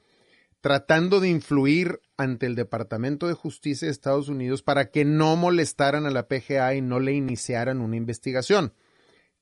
tratando 0.60 1.20
de 1.20 1.28
influir 1.28 2.00
ante 2.16 2.46
el 2.46 2.54
Departamento 2.56 3.28
de 3.28 3.34
Justicia 3.34 3.86
de 3.86 3.92
Estados 3.92 4.28
Unidos 4.28 4.62
para 4.62 4.90
que 4.90 5.04
no 5.04 5.36
molestaran 5.36 6.04
a 6.04 6.10
la 6.10 6.26
PGA 6.26 6.74
y 6.74 6.82
no 6.82 6.98
le 7.00 7.12
iniciaran 7.12 7.80
una 7.80 7.96
investigación. 7.96 8.74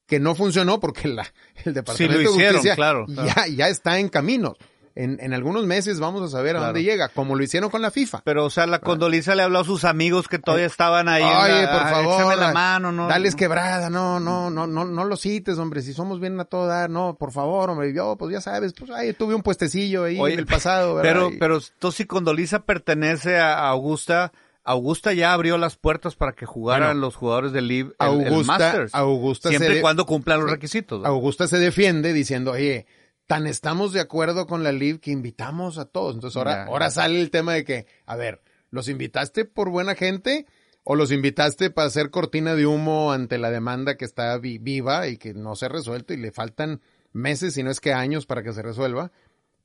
Que 0.06 0.20
no 0.20 0.34
funcionó 0.36 0.78
porque 0.78 1.08
la, 1.08 1.26
el 1.64 1.74
Departamento 1.74 2.20
hicieron, 2.20 2.38
de 2.38 2.52
Justicia 2.52 2.74
claro, 2.76 3.06
ya, 3.08 3.46
ya 3.48 3.68
está 3.68 3.98
en 3.98 4.08
camino. 4.08 4.54
En, 4.98 5.18
en 5.20 5.34
algunos 5.34 5.66
meses 5.66 6.00
vamos 6.00 6.22
a 6.22 6.28
saber 6.28 6.56
a 6.56 6.60
dónde 6.64 6.82
llega, 6.82 7.10
como 7.10 7.36
lo 7.36 7.44
hicieron 7.44 7.68
con 7.68 7.82
la 7.82 7.90
FIFA. 7.90 8.22
Pero, 8.24 8.46
o 8.46 8.50
sea, 8.50 8.66
la 8.66 8.78
Condoliza 8.78 9.34
le 9.34 9.42
habló 9.42 9.58
a 9.58 9.64
sus 9.64 9.84
amigos 9.84 10.26
que 10.26 10.38
todavía 10.38 10.64
estaban 10.66 11.06
ahí. 11.08 11.22
Oye, 11.22 11.62
la- 11.64 11.70
por 11.70 11.90
favor, 11.90 12.14
échame 12.14 12.36
la 12.36 12.52
mano, 12.52 12.92
¿no? 12.92 13.06
dales 13.06 13.36
quebrada, 13.36 13.90
no, 13.90 14.18
no, 14.20 14.48
no, 14.48 14.66
no, 14.66 14.86
no 14.86 15.04
lo 15.04 15.16
cites, 15.16 15.58
hombre, 15.58 15.82
si 15.82 15.92
somos 15.92 16.18
bien 16.18 16.40
a 16.40 16.46
todo 16.46 16.66
dar, 16.66 16.88
no, 16.88 17.14
por 17.18 17.30
favor, 17.30 17.68
hombre, 17.68 17.92
yo, 17.94 18.16
pues 18.16 18.32
ya 18.32 18.40
sabes, 18.40 18.72
pues 18.72 18.90
ahí 18.90 19.12
tuve 19.12 19.34
un 19.34 19.42
puestecillo 19.42 20.04
ahí 20.04 20.18
Oye, 20.18 20.32
en 20.32 20.40
el 20.40 20.46
pasado, 20.46 20.94
¿verdad? 20.94 21.12
Pero, 21.12 21.30
pero, 21.38 21.54
entonces, 21.58 21.98
si 21.98 22.06
Condoliza 22.06 22.60
pertenece 22.60 23.38
a 23.38 23.68
Augusta, 23.68 24.32
Augusta 24.64 25.12
ya 25.12 25.32
abrió 25.34 25.58
las 25.58 25.76
puertas 25.76 26.16
para 26.16 26.32
que 26.32 26.46
jugaran 26.46 26.88
Bueno, 26.88 27.00
los 27.02 27.16
jugadores 27.16 27.52
del 27.52 27.68
LIV 27.68 27.92
el, 28.00 28.20
el 28.22 28.44
Masters. 28.46 28.94
Augusta 28.94 29.50
siempre 29.50 29.78
y 29.78 29.80
cuando 29.82 30.06
cumplan 30.06 30.40
los 30.40 30.50
requisitos. 30.50 31.02
¿no? 31.02 31.06
Augusta 31.06 31.46
se 31.46 31.58
defiende 31.58 32.12
diciendo, 32.12 32.52
oye, 32.52 32.86
tan 33.26 33.46
estamos 33.46 33.92
de 33.92 34.00
acuerdo 34.00 34.46
con 34.46 34.62
la 34.62 34.72
LIV 34.72 35.00
que 35.00 35.10
invitamos 35.10 35.78
a 35.78 35.84
todos. 35.86 36.14
Entonces 36.14 36.36
ahora, 36.36 36.64
ahora 36.66 36.90
sale 36.90 37.20
el 37.20 37.30
tema 37.30 37.54
de 37.54 37.64
que, 37.64 37.86
a 38.06 38.16
ver, 38.16 38.40
¿los 38.70 38.88
invitaste 38.88 39.44
por 39.44 39.70
buena 39.70 39.94
gente 39.94 40.46
o 40.84 40.94
los 40.94 41.10
invitaste 41.10 41.70
para 41.70 41.88
hacer 41.88 42.10
cortina 42.10 42.54
de 42.54 42.66
humo 42.66 43.12
ante 43.12 43.38
la 43.38 43.50
demanda 43.50 43.96
que 43.96 44.04
está 44.04 44.38
vi- 44.38 44.58
viva 44.58 45.08
y 45.08 45.16
que 45.18 45.34
no 45.34 45.56
se 45.56 45.66
ha 45.66 45.68
resuelto 45.68 46.14
y 46.14 46.16
le 46.18 46.30
faltan 46.30 46.80
meses, 47.12 47.54
si 47.54 47.62
no 47.64 47.70
es 47.70 47.80
que 47.80 47.92
años 47.92 48.26
para 48.26 48.42
que 48.44 48.52
se 48.52 48.62
resuelva? 48.62 49.10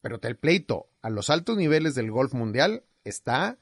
Pero 0.01 0.19
el 0.23 0.35
pleito 0.35 0.87
a 1.03 1.11
los 1.11 1.29
altos 1.29 1.57
niveles 1.57 1.93
del 1.93 2.09
golf 2.09 2.33
mundial 2.33 2.83
está 3.03 3.57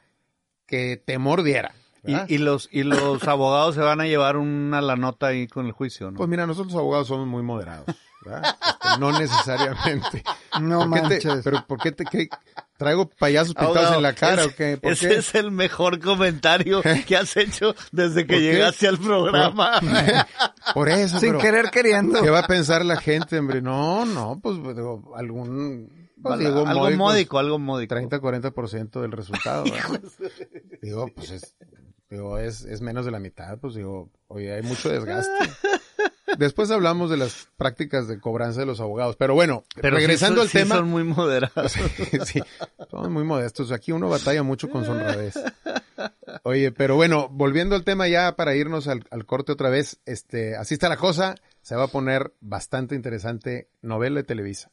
que 0.65 0.95
temor 0.97 1.43
diera. 1.43 1.73
Y, 2.05 2.35
y 2.35 2.37
los 2.37 2.69
y 2.71 2.83
los 2.83 3.21
abogados 3.27 3.75
se 3.75 3.81
van 3.81 3.99
a 3.99 4.05
llevar 4.07 4.37
una 4.37 4.79
la 4.79 4.95
nota 4.95 5.27
ahí 5.27 5.47
con 5.47 5.65
el 5.65 5.73
juicio, 5.73 6.11
¿no? 6.11 6.17
Pues 6.17 6.29
mira, 6.29 6.47
nosotros 6.47 6.71
los 6.73 6.79
abogados 6.79 7.07
somos 7.07 7.27
muy 7.27 7.43
moderados. 7.43 7.85
Este, 8.25 8.99
no 8.99 9.11
necesariamente. 9.17 10.23
No 10.59 10.79
¿Por 10.89 10.93
qué 10.93 10.99
te- 11.01 11.07
manches. 11.27 11.41
pero 11.43 11.65
¿por 11.67 11.79
qué 11.79 11.91
te 11.93 12.03
qué- 12.05 12.27
traigo 12.77 13.07
payasos 13.09 13.53
pintados 13.53 13.95
en 13.95 14.01
la 14.01 14.13
cara 14.13 14.41
ese- 14.41 14.51
o 14.51 14.55
qué? 14.55 14.77
¿Por 14.77 14.91
Ese 14.91 15.07
qué? 15.07 15.15
es 15.17 15.35
el 15.35 15.51
mejor 15.51 15.99
comentario 15.99 16.81
que 17.07 17.15
has 17.15 17.37
hecho 17.37 17.75
desde 17.93 18.25
que 18.25 18.41
llegaste 18.41 18.87
al 18.87 18.97
programa. 18.97 19.79
Por 20.73 20.89
eso, 20.89 21.19
Sin 21.19 21.29
pero 21.29 21.39
querer 21.39 21.69
queriendo. 21.71 22.21
¿Qué 22.21 22.29
va 22.29 22.39
a 22.39 22.47
pensar 22.47 22.83
la 22.83 22.97
gente, 22.99 23.37
hombre? 23.39 23.61
No, 23.61 24.05
no, 24.05 24.39
pues 24.41 24.57
digo, 24.57 25.13
algún 25.15 26.09
pues, 26.21 26.39
digo, 26.39 26.65
algo 26.67 26.81
módicos, 26.81 26.97
módico, 26.97 27.39
algo 27.39 27.59
módico. 27.59 27.95
30-40% 27.95 29.01
del 29.01 29.11
resultado. 29.13 29.63
digo, 30.81 31.07
pues 31.15 31.29
es, 31.31 31.55
digo, 32.09 32.37
es, 32.37 32.63
es 32.65 32.81
menos 32.81 33.05
de 33.05 33.11
la 33.11 33.19
mitad, 33.19 33.57
pues 33.59 33.75
digo, 33.75 34.09
oye, 34.27 34.53
hay 34.53 34.61
mucho 34.63 34.89
desgaste. 34.89 35.31
Después 36.37 36.69
hablamos 36.71 37.09
de 37.09 37.17
las 37.17 37.49
prácticas 37.57 38.07
de 38.07 38.19
cobranza 38.19 38.59
de 38.59 38.65
los 38.67 38.79
abogados, 38.79 39.15
pero 39.15 39.33
bueno, 39.33 39.63
Pero 39.81 39.95
regresando 39.97 40.37
son- 40.37 40.43
al 40.43 40.49
sí 40.49 40.57
tema. 40.59 40.75
son 40.75 40.87
muy 40.87 41.03
moderados. 41.03 41.71
sí, 42.25 42.41
somos 42.89 43.09
muy 43.09 43.23
modestos. 43.23 43.71
Aquí 43.71 43.91
uno 43.91 44.09
batalla 44.09 44.43
mucho 44.43 44.69
con 44.69 44.85
su 44.85 44.91
honradez. 44.91 45.33
Oye, 46.43 46.71
pero 46.71 46.95
bueno, 46.95 47.29
volviendo 47.29 47.75
al 47.75 47.83
tema 47.83 48.07
ya 48.07 48.35
para 48.35 48.55
irnos 48.55 48.87
al, 48.87 49.05
al 49.09 49.25
corte 49.25 49.51
otra 49.51 49.69
vez, 49.69 49.99
este, 50.05 50.55
así 50.55 50.75
está 50.75 50.87
la 50.87 50.97
cosa. 50.97 51.35
Se 51.61 51.75
va 51.75 51.85
a 51.85 51.87
poner 51.87 52.31
bastante 52.41 52.93
interesante 52.95 53.69
novela 53.81 54.17
de 54.17 54.23
Televisa. 54.23 54.71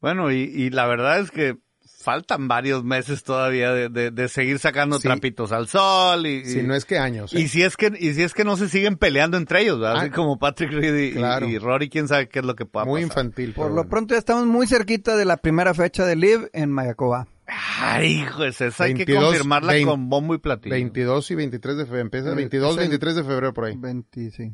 Bueno, 0.00 0.32
y, 0.32 0.42
y 0.42 0.70
la 0.70 0.86
verdad 0.88 1.20
es 1.20 1.30
que 1.30 1.58
faltan 2.02 2.48
varios 2.48 2.84
meses 2.84 3.22
todavía 3.22 3.72
de, 3.72 3.88
de- 3.88 4.10
de 4.10 4.28
seguir 4.28 4.58
sacando 4.58 4.96
Sí. 4.98 5.04
trapitos 5.08 5.52
al 5.52 5.68
sol 5.68 6.26
y, 6.26 6.44
Si 6.44 6.58
y- 6.60 6.62
no 6.62 6.74
es 6.74 6.84
que 6.84 6.98
años. 6.98 7.32
¿eh? 7.32 7.40
y 7.40 7.48
si 7.48 7.62
es 7.62 7.76
que 7.76 7.92
y 7.98 8.12
si 8.14 8.22
es 8.22 8.34
que 8.34 8.44
no 8.44 8.56
se 8.56 8.68
siguen 8.68 8.96
peleando 8.96 9.36
entre 9.36 9.62
ellos, 9.62 9.78
¿verdad? 9.80 9.98
Así 9.98 10.08
Ah, 10.12 10.14
como 10.14 10.38
Patrick 10.38 10.72
Reed 10.72 10.96
y, 10.96 11.12
claro. 11.14 11.46
y 11.48 11.58
Rory, 11.58 11.88
quién 11.88 12.08
sabe 12.08 12.28
qué 12.28 12.40
es 12.40 12.44
lo 12.44 12.54
que 12.56 12.66
pueda 12.66 12.84
Muy 12.84 13.02
pasar. 13.02 13.24
infantil. 13.24 13.52
Por 13.54 13.64
pero 13.64 13.68
lo 13.70 13.74
bueno. 13.76 13.90
pronto 13.90 14.14
ya 14.14 14.18
estamos 14.18 14.46
muy 14.46 14.66
cerquita 14.66 15.16
de 15.16 15.24
la 15.24 15.36
primera 15.38 15.72
fecha 15.74 16.04
de 16.04 16.16
Live 16.16 16.50
en 16.52 16.70
Mayacoba. 16.70 17.26
Ay, 17.80 18.22
hijo, 18.22 18.44
esa 18.44 18.64
hay 18.84 18.94
que 18.94 19.04
22, 19.04 19.24
confirmarla 19.24 19.72
20, 19.72 19.90
con 19.90 20.08
bombo 20.08 20.34
y 20.34 20.38
platillo. 20.38 20.72
22 20.74 21.30
y 21.30 21.34
23 21.34 21.76
de 21.76 21.84
febrero. 21.84 22.02
Empieza 22.02 22.28
El- 22.30 22.36
22, 22.36 22.70
es 22.70 22.74
el- 22.76 22.80
23 22.80 23.14
de 23.16 23.24
febrero 23.24 23.52
por 23.52 23.64
ahí. 23.66 23.76
20, 23.76 24.30
sí. 24.30 24.52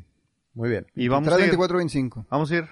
Muy 0.53 0.69
bien. 0.69 0.85
Y 0.95 1.07
vamos 1.07 1.27
23, 1.27 1.33
a 1.33 1.39
ir. 1.39 1.49
24, 1.51 1.77
25. 1.77 2.25
Vamos 2.29 2.51
a 2.51 2.55
ir. 2.55 2.65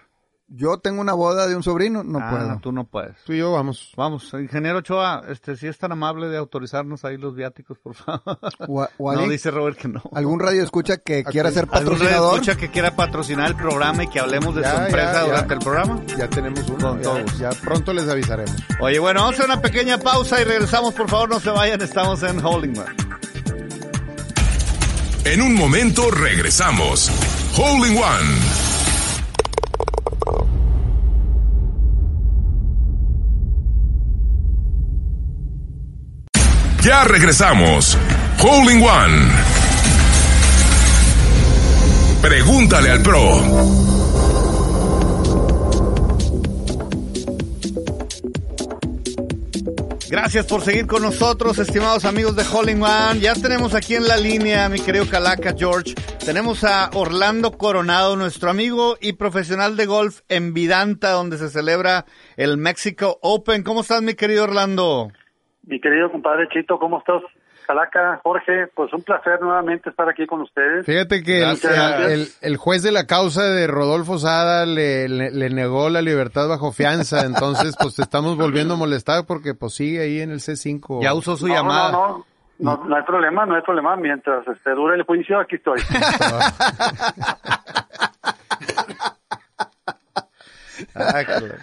Yo 0.49 0.77
tengo 0.79 1.01
una 1.01 1.12
boda 1.13 1.45
de 1.45 1.57
un 1.57 1.62
sobrino, 1.63 2.05
no 2.05 2.19
Ah, 2.21 2.29
puedo. 2.31 2.60
tú 2.62 2.71
no 2.71 2.86
puedes. 2.86 3.17
Tú 3.25 3.33
y 3.33 3.39
yo 3.39 3.51
vamos. 3.51 3.91
Vamos, 3.97 4.31
ingeniero 4.33 4.77
Ochoa, 4.77 5.23
este, 5.27 5.57
si 5.57 5.67
es 5.67 5.77
tan 5.77 5.91
amable 5.91 6.29
de 6.29 6.38
autorizarnos 6.38 7.03
ahí 7.03 7.17
los 7.17 7.36
viáticos, 7.36 7.77
por 7.79 7.95
favor. 7.95 8.39
O, 8.65 8.81
a- 8.81 8.89
o 8.97 9.05
No, 9.07 9.12
alguien- 9.12 9.29
dice 9.31 9.51
Robert 9.51 9.77
que 9.77 9.89
no. 9.89 10.01
algún 10.13 10.39
radio 10.39 10.63
escucha 10.63 10.95
que 10.97 11.25
quiera 11.25 11.51
ser 11.51 11.67
¿Algún 11.69 11.89
patrocinador. 11.97 12.33
escucha 12.36 12.55
que 12.55 12.71
quiera 12.71 12.95
patrocinar 12.95 13.49
el 13.49 13.55
programa 13.57 14.05
y 14.05 14.07
que 14.07 14.21
hablemos 14.21 14.55
de 14.55 14.62
Ya, 14.62 14.75
su 14.77 14.81
empresa 14.83 15.13
ya, 15.13 15.19
ya. 15.19 15.25
durante 15.25 15.53
el 15.53 15.60
programa? 15.60 16.01
Ya 16.17 16.29
tenemos 16.29 16.69
uno. 16.69 16.77
Con 16.77 16.97
ya- 16.97 17.03
todo 17.03 17.21
gusto. 17.23 17.38
ya 17.39 17.49
pronto 17.49 17.93
les 17.93 18.07
avisaremos. 18.07 18.55
Oye, 18.79 18.99
bueno, 18.99 19.19
vamos 19.19 19.33
a 19.38 19.43
hacer 19.43 19.51
una 19.51 19.62
pequeña 19.62 19.97
pausa 19.97 20.39
y 20.39 20.45
regresamos. 20.45 20.93
Por 20.93 21.10
favor, 21.10 21.27
no 21.29 21.41
se 21.41 21.49
vayan. 21.49 21.81
Estamos 21.81 22.23
en 22.23 22.39
Holding 22.45 22.71
Man. 22.77 22.95
En 25.25 25.41
un 25.41 25.55
momento 25.55 26.10
regresamos. 26.10 27.12
Hole 27.57 27.89
in 27.89 27.97
One. 27.97 28.76
Ya 36.88 37.04
regresamos. 37.04 37.97
Hole 38.41 38.82
One. 38.82 39.30
Pregúntale 42.21 42.91
al 42.91 43.02
pro. 43.02 43.41
Gracias 50.10 50.45
por 50.45 50.62
seguir 50.63 50.88
con 50.88 51.02
nosotros, 51.02 51.60
estimados 51.60 52.06
amigos 52.06 52.38
de 52.38 52.43
Holding 52.50 52.82
One. 52.82 53.19
Ya 53.19 53.34
tenemos 53.34 53.73
aquí 53.73 53.95
en 53.95 54.08
la 54.08 54.15
línea, 54.15 54.69
mi 54.69 54.80
querido 54.80 55.10
Calaca 55.10 55.54
George. 55.58 55.93
Tenemos 56.23 56.63
a 56.63 56.89
Orlando 56.93 57.58
Coronado, 57.58 58.15
nuestro 58.15 58.50
amigo 58.50 58.97
y 59.02 59.12
profesional 59.12 59.76
de 59.76 59.88
golf 59.88 60.21
en 60.30 60.54
Vidanta, 60.54 61.12
donde 61.12 61.38
se 61.38 61.50
celebra 61.50 62.06
el 62.38 62.56
Mexico 62.56 63.19
Open. 63.21 63.63
¿Cómo 63.63 63.82
estás, 63.82 64.02
mi 64.02 64.13
querido 64.13 64.45
Orlando? 64.45 65.12
Mi 65.67 65.80
querido 65.80 66.12
compadre 66.12 66.47
Chito, 66.49 66.80
¿cómo 66.80 66.97
estás? 66.99 67.21
Calaca, 67.67 68.21
Jorge, 68.23 68.67
pues 68.73 68.93
un 68.93 69.01
placer 69.03 69.41
nuevamente 69.41 69.89
estar 69.89 70.08
aquí 70.08 70.25
con 70.25 70.39
ustedes. 70.39 70.86
Fíjate 70.86 71.21
que 71.21 71.39
el, 71.39 71.60
Gracias. 71.60 72.01
el- 72.10 72.27
el 72.39 72.56
juez 72.56 72.82
de 72.82 72.93
la 72.93 73.06
causa 73.06 73.43
de 73.43 73.67
Rodolfo 73.67 74.17
Sada 74.17 74.65
le, 74.65 75.10
le- 75.10 75.32
le 75.32 75.49
negó 75.49 75.89
la 75.89 76.01
libertad 76.01 76.47
bajo 76.47 76.71
fianza, 76.71 77.25
entonces 77.25 77.75
pues 77.77 77.95
te 77.95 78.03
estamos 78.03 78.38
volviendo 78.38 78.75
a 78.75 78.77
molestar 78.77 79.25
porque 79.27 79.53
pues 79.53 79.73
sigue 79.73 79.99
ahí 80.01 80.21
en 80.21 80.32
el 80.32 80.39
C5. 80.39 81.03
Ya 81.03 81.13
usó 81.13 81.36
su 81.36 81.47
no, 81.49 81.53
llamada. 81.56 81.91
no, 81.91 82.25
no, 82.60 82.77
no, 82.77 82.86
no 82.86 82.95
hay 82.95 83.03
problema, 83.03 83.45
no 83.45 83.56
hay 83.56 83.62
problema. 83.63 83.97
Mientras 83.97 84.47
este, 84.47 84.71
dure 84.71 84.95
el 84.95 85.03
juicio, 85.03 85.38
aquí 85.39 85.58
estoy. 85.58 85.82
Ah, 90.95 91.23
claro. 91.25 91.56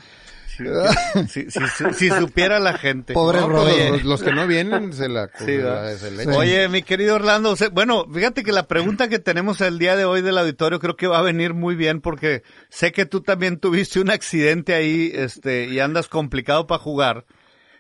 Si, 1.29 1.51
si- 1.51 1.51
si- 1.51 1.61
si- 1.69 1.95
si 1.95 2.11
supiera 2.11 2.59
la 2.61 2.77
gente. 2.79 3.15
Pobre 3.15 3.41
No, 3.41 3.49
pues, 3.51 3.91
los, 3.91 4.05
los 4.05 4.23
que 4.23 4.33
no 4.33 4.47
vienen 4.47 4.93
se 4.93 5.09
la, 5.09 5.27
Sí, 5.39 5.45
se 5.45 5.57
¿verdad? 5.59 5.85
la- 5.93 5.99
se 5.99 6.11
la 6.11 6.23
echan. 6.23 6.35
Oye, 6.35 6.69
mi 6.69 6.83
querido 6.83 7.17
Orlando, 7.17 7.57
se- 7.57 7.69
bueno, 7.69 8.07
fíjate 8.13 8.43
que 8.43 8.53
la 8.53 8.67
pregunta 8.69 9.09
que 9.09 9.19
tenemos 9.19 9.61
el 9.61 9.79
día 9.79 9.97
de 9.97 10.05
hoy 10.05 10.23
del 10.23 10.39
auditorio 10.39 10.79
creo 10.81 10.97
que 10.97 11.07
va 11.07 11.19
a 11.19 11.23
venir 11.23 11.55
muy 11.55 11.75
bien 11.75 12.01
porque 12.01 12.43
sé 12.69 12.93
que 12.93 13.07
tú 13.07 13.21
también 13.23 13.59
tuviste 13.59 14.01
un 14.01 14.11
accidente 14.11 14.75
ahí, 14.75 15.11
este, 15.15 15.65
y 15.67 15.81
andas 15.81 16.09
complicado 16.09 16.67
para 16.67 16.79
jugar. 16.83 17.25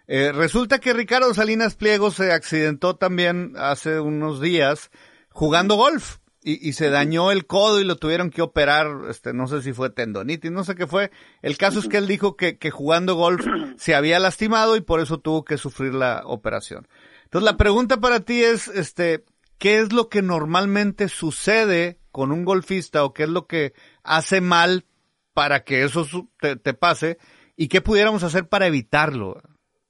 Eh, 0.06 0.32
resulta 0.32 0.80
que 0.80 0.92
Ricardo 0.92 1.32
Salinas 1.32 1.76
Pliego 1.76 2.10
se 2.10 2.30
accidentó 2.32 2.96
también 2.96 3.54
hace 3.56 4.00
unos 4.00 4.40
días 4.40 4.90
jugando 5.30 5.76
golf 5.76 6.16
y, 6.44 6.68
y 6.68 6.74
se 6.74 6.90
dañó 6.90 7.32
el 7.32 7.46
codo 7.46 7.80
y 7.80 7.84
lo 7.84 7.96
tuvieron 7.96 8.30
que 8.30 8.42
operar, 8.42 8.86
este, 9.08 9.32
no 9.32 9.48
sé 9.48 9.62
si 9.62 9.72
fue 9.72 9.88
tendonitis, 9.88 10.52
no 10.52 10.62
sé 10.62 10.74
qué 10.74 10.86
fue. 10.86 11.10
El 11.40 11.56
caso 11.56 11.78
es 11.78 11.88
que 11.88 11.96
él 11.96 12.06
dijo 12.06 12.36
que, 12.36 12.58
que 12.58 12.70
jugando 12.70 13.14
golf 13.14 13.44
se 13.78 13.94
había 13.94 14.18
lastimado 14.18 14.76
y 14.76 14.82
por 14.82 15.00
eso 15.00 15.18
tuvo 15.18 15.44
que 15.44 15.56
sufrir 15.56 15.94
la 15.94 16.22
operación. 16.26 16.86
Entonces 17.24 17.44
la 17.50 17.56
pregunta 17.56 17.96
para 17.96 18.20
ti 18.20 18.44
es, 18.44 18.68
este, 18.68 19.24
¿qué 19.58 19.78
es 19.78 19.92
lo 19.92 20.10
que 20.10 20.20
normalmente 20.20 21.08
sucede 21.08 21.98
con 22.12 22.30
un 22.30 22.44
golfista 22.44 23.04
o 23.04 23.14
qué 23.14 23.22
es 23.22 23.30
lo 23.30 23.46
que 23.46 23.72
hace 24.02 24.42
mal 24.42 24.84
para 25.32 25.64
que 25.64 25.82
eso 25.82 26.06
te, 26.38 26.56
te 26.56 26.74
pase 26.74 27.16
y 27.56 27.68
qué 27.68 27.80
pudiéramos 27.80 28.22
hacer 28.22 28.48
para 28.48 28.66
evitarlo? 28.66 29.40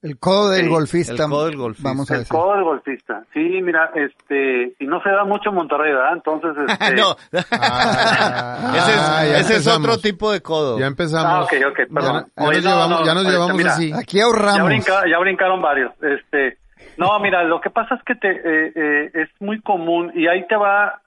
El 0.04 0.18
codo 0.18 0.50
del 0.50 0.64
Sí, 0.66 0.68
golfista. 0.68 1.12
el 1.14 1.18
codo 1.30 1.46
del 1.46 1.56
golfista. 1.56 1.88
Vamos 1.88 2.10
a 2.10 2.14
el 2.14 2.20
decir. 2.20 2.36
codo 2.36 2.54
del 2.54 2.62
golfista. 2.64 3.22
Sí, 3.32 3.40
mira, 3.62 3.90
este, 3.94 4.74
y 4.78 4.86
no 4.86 5.02
se 5.02 5.08
da 5.08 5.24
mucho 5.24 5.48
en 5.48 5.54
Monterrey, 5.54 5.92
¿verdad? 5.94 6.12
Entonces, 6.12 6.50
este, 6.68 6.94
no, 6.94 7.16
Ah, 7.50 8.72
ese 8.76 8.90
es, 8.92 8.98
ah, 9.00 9.54
ese 9.56 9.70
otro 9.70 9.98
tipo 9.98 10.30
de 10.30 10.42
codo. 10.42 10.78
Ya 10.78 10.86
empezamos. 10.86 11.32
Ah, 11.32 11.42
ok, 11.42 11.52
ok, 11.70 11.78
Ya, 11.78 11.94
perdón. 11.94 12.26
ya 12.36 12.44
Oye, 12.44 12.56
nos 12.56 12.64
no, 12.64 12.70
llevamos, 12.70 13.00
no, 13.00 13.06
ya 13.06 13.14
nos 13.14 13.24
llevamos 13.24 13.56
mira, 13.56 13.72
así. 13.72 13.92
Aquí 13.94 14.18
Ya, 14.18 14.24
ahorramos. 14.24 14.66
brinca- 14.68 15.08
ya 15.10 15.18
brincaron 15.18 15.62
varios. 15.62 15.92
Este, 16.02 16.58
no, 16.98 17.18
mira, 17.20 17.42
lo 17.44 17.60
que 17.60 17.70
pasa 17.70 17.94
es 17.94 18.02
que 18.04 18.14
te, 18.14 18.30
eh, 18.30 18.72
eh, 18.74 19.10
es 19.14 19.28
muy 19.40 19.60
común 19.62 20.12
y 20.14 20.26
ahí 20.28 20.46
te 20.46 20.56
va. 20.56 21.00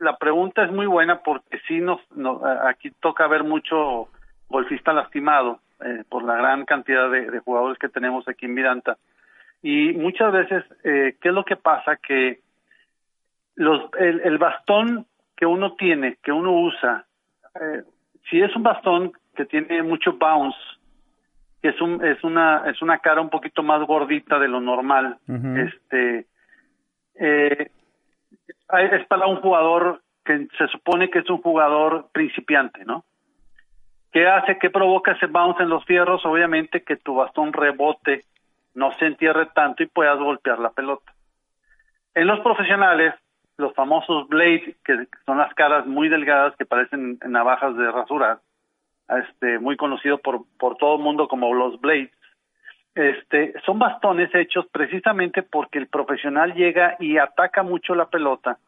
La 0.00 0.16
pregunta 0.18 0.64
es 0.64 0.70
muy 0.70 0.86
buena 0.86 1.20
porque 1.24 1.58
sí 1.66 1.78
nos, 1.80 1.98
aquí 2.68 2.90
toca 3.00 3.26
ver 3.26 3.42
mucho 3.44 4.08
golfista 4.48 4.92
lastimado 4.92 5.60
eh, 5.84 6.04
por 6.08 6.24
la 6.24 6.36
gran 6.36 6.64
cantidad 6.64 7.10
de, 7.10 7.30
de 7.30 7.38
jugadores 7.40 7.78
que 7.78 7.88
tenemos 7.88 8.26
aquí 8.26 8.46
en 8.46 8.54
Miranda. 8.54 8.96
Y 9.62 9.92
muchas 9.92 10.32
veces 10.32 10.64
eh, 10.82 11.16
qué 11.20 11.28
es 11.28 11.34
lo 11.34 11.44
que 11.44 11.56
pasa 11.56 11.96
que 11.96 12.40
los 13.56 13.82
el, 13.98 14.20
el 14.20 14.38
bastón 14.38 15.06
que 15.36 15.46
uno 15.46 15.74
tiene 15.74 16.16
que 16.22 16.32
uno 16.32 16.52
usa 16.52 17.04
eh, 17.60 17.82
si 18.28 18.40
es 18.40 18.54
un 18.56 18.62
bastón 18.62 19.12
que 19.34 19.44
tiene 19.44 19.82
mucho 19.82 20.14
bounce 20.14 20.58
que 21.62 21.68
es 21.68 21.80
un 21.80 22.04
es 22.04 22.22
una 22.24 22.68
es 22.68 22.82
una 22.82 22.98
cara 22.98 23.20
un 23.20 23.30
poquito 23.30 23.62
más 23.62 23.86
gordita 23.86 24.38
de 24.38 24.48
lo 24.48 24.60
normal 24.60 25.18
este 25.28 26.26
eh, 27.14 27.70
es 28.68 29.06
para 29.06 29.26
un 29.26 29.36
jugador 29.36 30.02
que 30.24 30.48
se 30.58 30.66
supone 30.68 31.10
que 31.10 31.20
es 31.20 31.30
un 31.30 31.40
jugador 31.40 32.08
principiante 32.12 32.84
no 32.84 33.04
¿Qué 34.14 34.28
hace? 34.28 34.58
¿Qué 34.60 34.70
provoca 34.70 35.10
ese 35.10 35.26
bounce 35.26 35.64
en 35.64 35.68
los 35.68 35.84
fierros? 35.86 36.24
Obviamente 36.24 36.84
que 36.84 36.94
tu 36.94 37.16
bastón 37.16 37.52
rebote, 37.52 38.22
no 38.72 38.92
se 38.92 39.06
entierre 39.06 39.46
tanto 39.46 39.82
y 39.82 39.86
puedas 39.86 40.20
golpear 40.20 40.60
la 40.60 40.70
pelota. 40.70 41.12
En 42.14 42.28
los 42.28 42.38
profesionales, 42.38 43.12
los 43.56 43.74
famosos 43.74 44.28
blades, 44.28 44.76
que 44.84 45.08
son 45.26 45.38
las 45.38 45.52
caras 45.54 45.84
muy 45.86 46.08
delgadas 46.08 46.54
que 46.56 46.64
parecen 46.64 47.18
navajas 47.26 47.76
de 47.76 47.90
rasurar, 47.90 48.38
este, 49.08 49.58
muy 49.58 49.76
conocido 49.76 50.18
por, 50.18 50.44
por 50.60 50.76
todo 50.76 50.94
el 50.94 51.02
mundo 51.02 51.26
como 51.26 51.52
los 51.52 51.80
blades, 51.80 52.12
este, 52.94 53.52
son 53.66 53.80
bastones 53.80 54.32
hechos 54.32 54.64
precisamente 54.70 55.42
porque 55.42 55.78
el 55.80 55.88
profesional 55.88 56.54
llega 56.54 56.96
y 57.00 57.18
ataca 57.18 57.64
mucho 57.64 57.96
la 57.96 58.06
pelota 58.06 58.58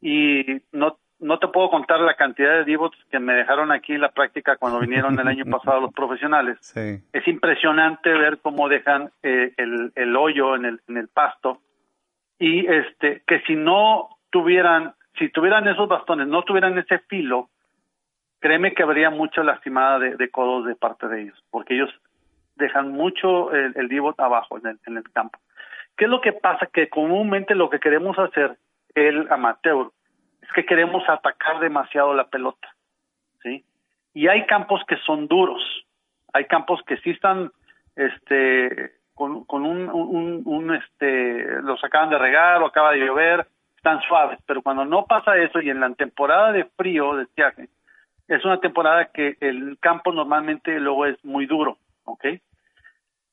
y 0.00 0.62
no 0.70 0.96
no 1.18 1.38
te 1.38 1.48
puedo 1.48 1.70
contar 1.70 2.00
la 2.00 2.14
cantidad 2.14 2.52
de 2.58 2.64
divots 2.64 2.96
que 3.10 3.18
me 3.18 3.34
dejaron 3.34 3.72
aquí 3.72 3.94
en 3.94 4.02
la 4.02 4.10
práctica 4.10 4.56
cuando 4.56 4.80
vinieron 4.80 5.18
el 5.18 5.26
año 5.26 5.44
pasado 5.50 5.80
los 5.80 5.92
profesionales. 5.92 6.58
Sí. 6.60 7.02
Es 7.12 7.26
impresionante 7.26 8.12
ver 8.12 8.38
cómo 8.38 8.68
dejan 8.68 9.10
eh, 9.22 9.52
el, 9.56 9.92
el 9.94 10.16
hoyo 10.16 10.54
en 10.54 10.66
el, 10.66 10.80
en 10.88 10.96
el 10.98 11.08
pasto 11.08 11.60
y 12.38 12.66
este 12.66 13.22
que 13.26 13.40
si 13.42 13.56
no 13.56 14.10
tuvieran, 14.30 14.94
si 15.18 15.30
tuvieran 15.30 15.66
esos 15.68 15.88
bastones, 15.88 16.28
no 16.28 16.42
tuvieran 16.42 16.76
ese 16.78 16.98
filo, 17.08 17.48
créeme 18.40 18.74
que 18.74 18.82
habría 18.82 19.10
mucha 19.10 19.42
lastimada 19.42 19.98
de, 19.98 20.16
de 20.16 20.28
codos 20.30 20.66
de 20.66 20.74
parte 20.74 21.08
de 21.08 21.22
ellos, 21.22 21.44
porque 21.50 21.74
ellos 21.74 21.90
dejan 22.56 22.92
mucho 22.92 23.52
el, 23.52 23.72
el 23.76 23.88
divot 23.88 24.18
abajo 24.20 24.58
en 24.58 24.66
el, 24.66 24.78
en 24.86 24.96
el 24.98 25.10
campo. 25.12 25.38
¿Qué 25.96 26.04
es 26.04 26.10
lo 26.10 26.20
que 26.20 26.32
pasa? 26.32 26.66
Que 26.66 26.88
comúnmente 26.88 27.54
lo 27.54 27.70
que 27.70 27.80
queremos 27.80 28.18
hacer 28.18 28.58
el 28.94 29.30
amateur 29.30 29.90
es 30.46 30.52
que 30.52 30.64
queremos 30.64 31.02
atacar 31.08 31.60
demasiado 31.60 32.14
la 32.14 32.28
pelota, 32.28 32.68
¿sí? 33.42 33.64
Y 34.14 34.28
hay 34.28 34.46
campos 34.46 34.80
que 34.86 34.96
son 34.98 35.26
duros, 35.26 35.62
hay 36.32 36.44
campos 36.46 36.80
que 36.86 36.96
sí 36.98 37.10
están, 37.10 37.50
este, 37.94 38.92
con, 39.14 39.44
un, 39.48 39.88
un, 39.88 40.42
un, 40.44 40.74
este, 40.74 41.62
los 41.62 41.82
acaban 41.82 42.10
de 42.10 42.18
regar 42.18 42.62
o 42.62 42.66
acaba 42.66 42.92
de 42.92 43.04
llover, 43.04 43.46
están 43.76 44.00
suaves, 44.02 44.38
pero 44.46 44.62
cuando 44.62 44.84
no 44.84 45.06
pasa 45.06 45.36
eso 45.36 45.60
y 45.60 45.70
en 45.70 45.80
la 45.80 45.92
temporada 45.94 46.52
de 46.52 46.64
frío, 46.76 47.16
de 47.16 47.24
estiaje, 47.24 47.68
es 48.28 48.44
una 48.44 48.58
temporada 48.58 49.06
que 49.06 49.36
el 49.40 49.78
campo 49.80 50.12
normalmente 50.12 50.78
luego 50.80 51.06
es 51.06 51.22
muy 51.24 51.46
duro, 51.46 51.78
¿ok? 52.04 52.26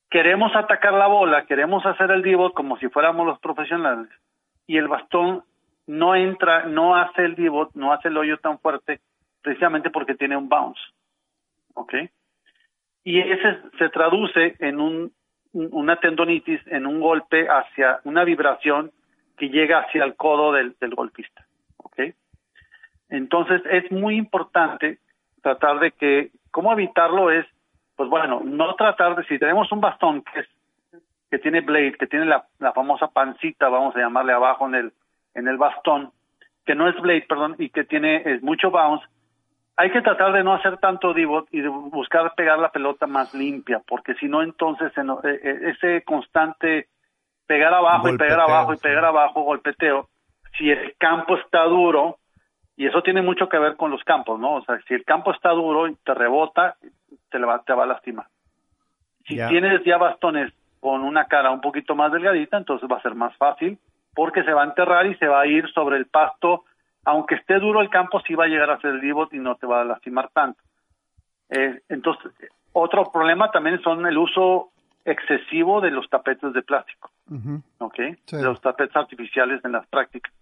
Queremos 0.09 0.55
atacar 0.55 0.93
la 0.93 1.07
bola, 1.07 1.45
queremos 1.45 1.85
hacer 1.85 2.11
el 2.11 2.21
divo 2.21 2.53
como 2.53 2.77
si 2.77 2.87
fuéramos 2.89 3.25
los 3.25 3.39
profesionales 3.39 4.09
y 4.67 4.77
el 4.77 4.87
bastón 4.87 5.43
no 5.87 6.15
entra, 6.15 6.65
no 6.65 6.95
hace 6.95 7.25
el 7.25 7.35
divot, 7.35 7.71
no 7.73 7.93
hace 7.93 8.07
el 8.07 8.17
hoyo 8.17 8.37
tan 8.37 8.59
fuerte, 8.59 9.01
precisamente 9.41 9.89
porque 9.89 10.15
tiene 10.15 10.37
un 10.37 10.49
bounce. 10.49 10.81
¿Ok? 11.73 11.93
Y 13.03 13.19
ese 13.19 13.59
se 13.77 13.89
traduce 13.89 14.55
en 14.59 14.79
un, 14.79 15.11
una 15.51 15.97
tendonitis, 15.97 16.61
en 16.67 16.85
un 16.85 17.01
golpe 17.01 17.47
hacia 17.49 17.99
una 18.05 18.23
vibración 18.23 18.91
que 19.37 19.49
llega 19.49 19.79
hacia 19.79 20.03
el 20.05 20.15
codo 20.15 20.53
del, 20.53 20.75
del 20.79 20.95
golfista. 20.95 21.45
¿Ok? 21.77 21.99
Entonces 23.09 23.61
es 23.69 23.91
muy 23.91 24.15
importante 24.15 24.99
tratar 25.41 25.79
de 25.79 25.91
que, 25.91 26.31
¿cómo 26.51 26.71
evitarlo? 26.71 27.29
Es, 27.29 27.45
pues 27.95 28.09
bueno, 28.09 28.41
no 28.43 28.75
tratar 28.75 29.15
de, 29.15 29.25
si 29.25 29.37
tenemos 29.37 29.71
un 29.71 29.81
bastón 29.81 30.23
que 30.23 30.39
es 30.41 30.47
que 31.29 31.39
tiene 31.39 31.61
blade, 31.61 31.93
que 31.93 32.05
tiene 32.05 32.25
la, 32.25 32.45
la 32.59 32.73
famosa 32.73 33.07
pancita, 33.07 33.67
vamos 33.67 33.95
a 33.95 33.99
llamarle 33.99 34.33
abajo 34.33 34.67
en 34.67 34.75
el, 34.75 34.93
en 35.35 35.47
el 35.47 35.57
bastón, 35.57 36.11
que 36.65 36.75
no 36.75 36.87
es 36.87 36.99
blade, 37.01 37.25
perdón, 37.27 37.55
y 37.57 37.69
que 37.69 37.83
tiene 37.83 38.23
es 38.25 38.41
mucho 38.41 38.71
bounce, 38.71 39.05
hay 39.75 39.91
que 39.91 40.01
tratar 40.01 40.33
de 40.33 40.43
no 40.43 40.53
hacer 40.53 40.77
tanto 40.77 41.13
divot 41.13 41.47
y 41.51 41.61
de 41.61 41.67
buscar 41.67 42.33
pegar 42.35 42.59
la 42.59 42.71
pelota 42.71 43.07
más 43.07 43.33
limpia, 43.33 43.81
porque 43.87 44.13
si 44.15 44.27
no 44.27 44.43
entonces 44.43 44.91
ese 45.23 46.03
constante 46.03 46.87
pegar 47.47 47.73
abajo 47.73 48.09
y 48.09 48.17
pegar 48.17 48.39
abajo 48.39 48.73
y 48.73 48.77
pegar 48.77 49.05
abajo, 49.05 49.41
golpeteo, 49.41 50.09
si 50.57 50.69
el 50.69 50.95
campo 50.97 51.37
está 51.37 51.63
duro, 51.63 52.19
y 52.75 52.87
eso 52.87 53.01
tiene 53.01 53.21
mucho 53.21 53.49
que 53.49 53.57
ver 53.57 53.75
con 53.75 53.91
los 53.91 54.03
campos, 54.03 54.39
¿no? 54.39 54.55
O 54.55 54.63
sea, 54.63 54.79
si 54.87 54.93
el 54.93 55.03
campo 55.03 55.31
está 55.31 55.49
duro 55.49 55.87
y 55.87 55.95
te 55.95 56.13
rebota, 56.13 56.75
te, 57.29 57.39
va, 57.39 57.61
te 57.63 57.73
va 57.73 57.83
a 57.83 57.87
lastimar. 57.87 58.27
Si 59.27 59.35
tienes 59.35 59.83
ya 59.85 59.97
bastones 59.97 60.51
con 60.79 61.01
una 61.01 61.25
cara 61.25 61.51
un 61.51 61.61
poquito 61.61 61.95
más 61.95 62.11
delgadita, 62.11 62.57
entonces 62.57 62.89
va 62.91 62.97
a 62.97 63.01
ser 63.01 63.15
más 63.15 63.35
fácil 63.37 63.77
porque 64.13 64.43
se 64.43 64.53
va 64.53 64.61
a 64.61 64.65
enterrar 64.65 65.05
y 65.07 65.15
se 65.15 65.27
va 65.27 65.41
a 65.41 65.47
ir 65.47 65.69
sobre 65.71 65.97
el 65.97 66.05
pasto. 66.07 66.65
Aunque 67.05 67.35
esté 67.35 67.59
duro 67.59 67.81
el 67.81 67.89
campo, 67.89 68.21
sí 68.21 68.35
va 68.35 68.45
a 68.45 68.47
llegar 68.47 68.69
a 68.69 68.79
ser 68.79 68.91
el 68.91 69.01
divot 69.01 69.33
y 69.33 69.39
no 69.39 69.55
te 69.55 69.67
va 69.67 69.81
a 69.81 69.85
lastimar 69.85 70.29
tanto. 70.33 70.61
Eh, 71.49 71.81
entonces, 71.89 72.31
otro 72.71 73.11
problema 73.11 73.51
también 73.51 73.81
son 73.81 74.05
el 74.05 74.17
uso 74.17 74.69
excesivo 75.05 75.81
de 75.81 75.91
los 75.91 76.09
tapetes 76.09 76.53
de 76.53 76.61
plástico. 76.61 77.11
¿ok? 77.79 77.95
Sí. 78.25 78.37
De 78.37 78.43
los 78.43 78.61
tapetes 78.61 78.95
artificiales 78.95 79.63
en 79.65 79.73
las 79.73 79.85
prácticas. 79.87 80.33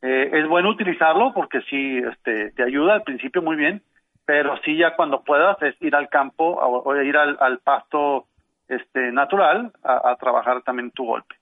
Eh, 0.00 0.30
es 0.32 0.48
bueno 0.48 0.70
utilizarlo 0.70 1.32
porque 1.34 1.60
sí 1.62 1.98
este, 1.98 2.52
te 2.52 2.62
ayuda 2.62 2.94
al 2.94 3.02
principio 3.02 3.42
muy 3.42 3.56
bien, 3.56 3.82
pero 4.24 4.56
sí 4.64 4.76
ya 4.76 4.94
cuando 4.94 5.24
puedas 5.24 5.60
es 5.62 5.74
ir 5.82 5.96
al 5.96 6.08
campo 6.08 6.44
o, 6.44 6.82
o 6.88 7.02
ir 7.02 7.16
al, 7.16 7.36
al 7.40 7.58
pasto 7.58 8.26
este, 8.68 9.10
natural 9.10 9.72
a, 9.82 10.10
a 10.10 10.16
trabajar 10.16 10.62
también 10.62 10.92
tu 10.92 11.04
golpe. 11.04 11.34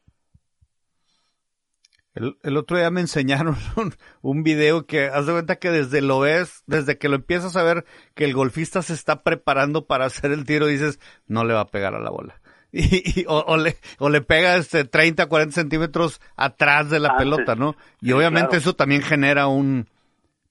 El, 2.16 2.36
el 2.42 2.56
otro 2.56 2.76
día 2.78 2.90
me 2.90 3.00
enseñaron 3.02 3.54
un, 3.76 3.92
un 4.22 4.42
video 4.42 4.86
que 4.86 5.04
haz 5.06 5.26
de 5.26 5.32
cuenta 5.32 5.56
que 5.56 5.70
desde 5.70 6.00
lo 6.00 6.18
ves, 6.18 6.64
desde 6.66 6.98
que 6.98 7.08
lo 7.08 7.16
empiezas 7.16 7.56
a 7.56 7.62
ver 7.62 7.84
que 8.14 8.24
el 8.24 8.34
golfista 8.34 8.82
se 8.82 8.94
está 8.94 9.22
preparando 9.22 9.86
para 9.86 10.06
hacer 10.06 10.32
el 10.32 10.44
tiro, 10.44 10.66
dices, 10.66 10.98
no 11.28 11.44
le 11.44 11.54
va 11.54 11.60
a 11.60 11.68
pegar 11.68 11.94
a 11.94 12.00
la 12.00 12.10
bola. 12.10 12.40
Y, 12.72 13.20
y- 13.20 13.24
o, 13.28 13.38
o 13.46 13.56
le, 13.56 13.76
o 14.00 14.10
le 14.10 14.20
pega 14.22 14.56
este 14.56 14.84
30, 14.84 15.26
40 15.26 15.54
centímetros 15.54 16.20
atrás 16.36 16.90
de 16.90 16.98
la 17.00 17.10
Antes. 17.10 17.24
pelota, 17.24 17.54
¿no? 17.54 17.76
Y 18.02 18.06
Sí, 18.06 18.12
obviamente 18.12 18.48
claro. 18.48 18.58
eso 18.58 18.74
también 18.74 19.00
genera 19.02 19.46
un, 19.46 19.86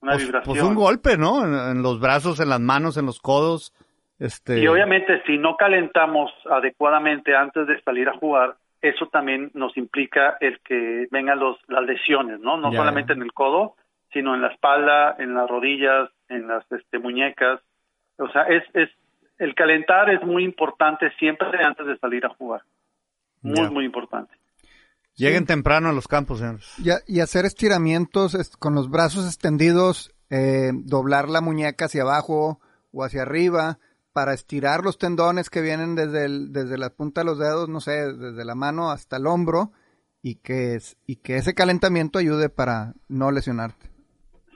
Una 0.01 0.13
pues, 0.13 0.23
vibración. 0.25 0.43
pues 0.55 0.63
un 0.63 0.75
golpe, 0.75 1.17
¿no? 1.17 1.45
En, 1.45 1.53
en 1.77 1.83
los 1.83 1.99
brazos, 1.99 2.39
en 2.39 2.49
las 2.49 2.61
manos, 2.61 2.97
en 2.97 3.05
los 3.05 3.19
codos. 3.19 3.73
Este, 4.17 4.59
Y 4.59 4.67
obviamente 4.67 5.21
si 5.27 5.37
no 5.37 5.55
calentamos 5.57 6.31
adecuadamente 6.49 7.35
antes 7.35 7.67
de 7.67 7.79
salir 7.83 8.07
a 8.09 8.17
jugar, 8.17 8.55
eso 8.89 9.07
también 9.07 9.51
nos 9.53 9.75
implica 9.77 10.37
el 10.41 10.59
que 10.61 11.07
vengan 11.11 11.39
los, 11.39 11.57
las 11.67 11.83
lesiones, 11.83 12.39
¿no? 12.39 12.57
No 12.57 12.69
solamente 12.77 13.13
en 13.13 13.21
el 13.21 13.33
codo, 13.33 13.75
sino 14.13 14.33
en 14.35 14.41
la 14.41 14.47
espalda, 14.49 15.15
en 15.19 15.33
las 15.33 15.49
rodillas, 15.49 16.09
en 16.29 16.47
las 16.47 16.63
este, 16.71 16.99
muñecas. 16.99 17.59
O 18.17 18.27
sea, 18.29 18.43
es, 18.43 18.63
es 18.73 18.89
el 19.37 19.53
calentar 19.55 20.09
es 20.09 20.21
muy 20.23 20.43
importante 20.45 21.11
siempre 21.19 21.47
antes 21.63 21.85
de 21.85 21.97
salir 21.97 22.25
a 22.25 22.29
jugar. 22.29 22.61
Muy, 23.41 23.69
muy 23.69 23.85
importante. 23.85 24.33
Lleguen 25.15 25.45
temprano 25.45 25.89
a 25.89 25.93
los 25.93 26.07
campos, 26.07 26.39
señores. 26.39 26.73
Y, 26.79 26.89
a- 26.89 26.99
y 27.07 27.19
hacer 27.21 27.45
estiramientos 27.45 28.33
es- 28.35 28.55
con 28.57 28.73
los 28.75 28.89
brazos 28.89 29.25
extendidos, 29.27 30.13
eh, 30.29 30.71
doblar 30.73 31.29
la 31.29 31.41
muñeca 31.41 31.85
hacia 31.85 32.01
abajo 32.01 32.59
o 32.91 33.03
hacia 33.03 33.21
arriba 33.21 33.77
para 34.15 34.31
estirar 34.31 34.79
los 34.81 34.97
tendones 34.97 35.49
que 35.49 35.61
vienen 35.61 35.93
desde, 35.93 36.29
desde 36.29 36.77
la 36.77 36.89
punta 36.89 37.19
de 37.19 37.25
los 37.25 37.37
dedos, 37.37 37.67
no 37.67 37.81
sé, 37.81 37.91
desde 37.91 38.45
la 38.45 38.55
mano 38.55 38.89
hasta 38.89 39.17
el 39.17 39.27
hombro 39.27 39.71
y 40.23 40.35
que, 40.41 40.77
y 41.05 41.17
que 41.17 41.35
ese 41.35 41.53
calentamiento 41.53 42.17
ayude 42.17 42.47
para 42.47 42.93
no 43.09 43.29
lesionarte. 43.29 43.89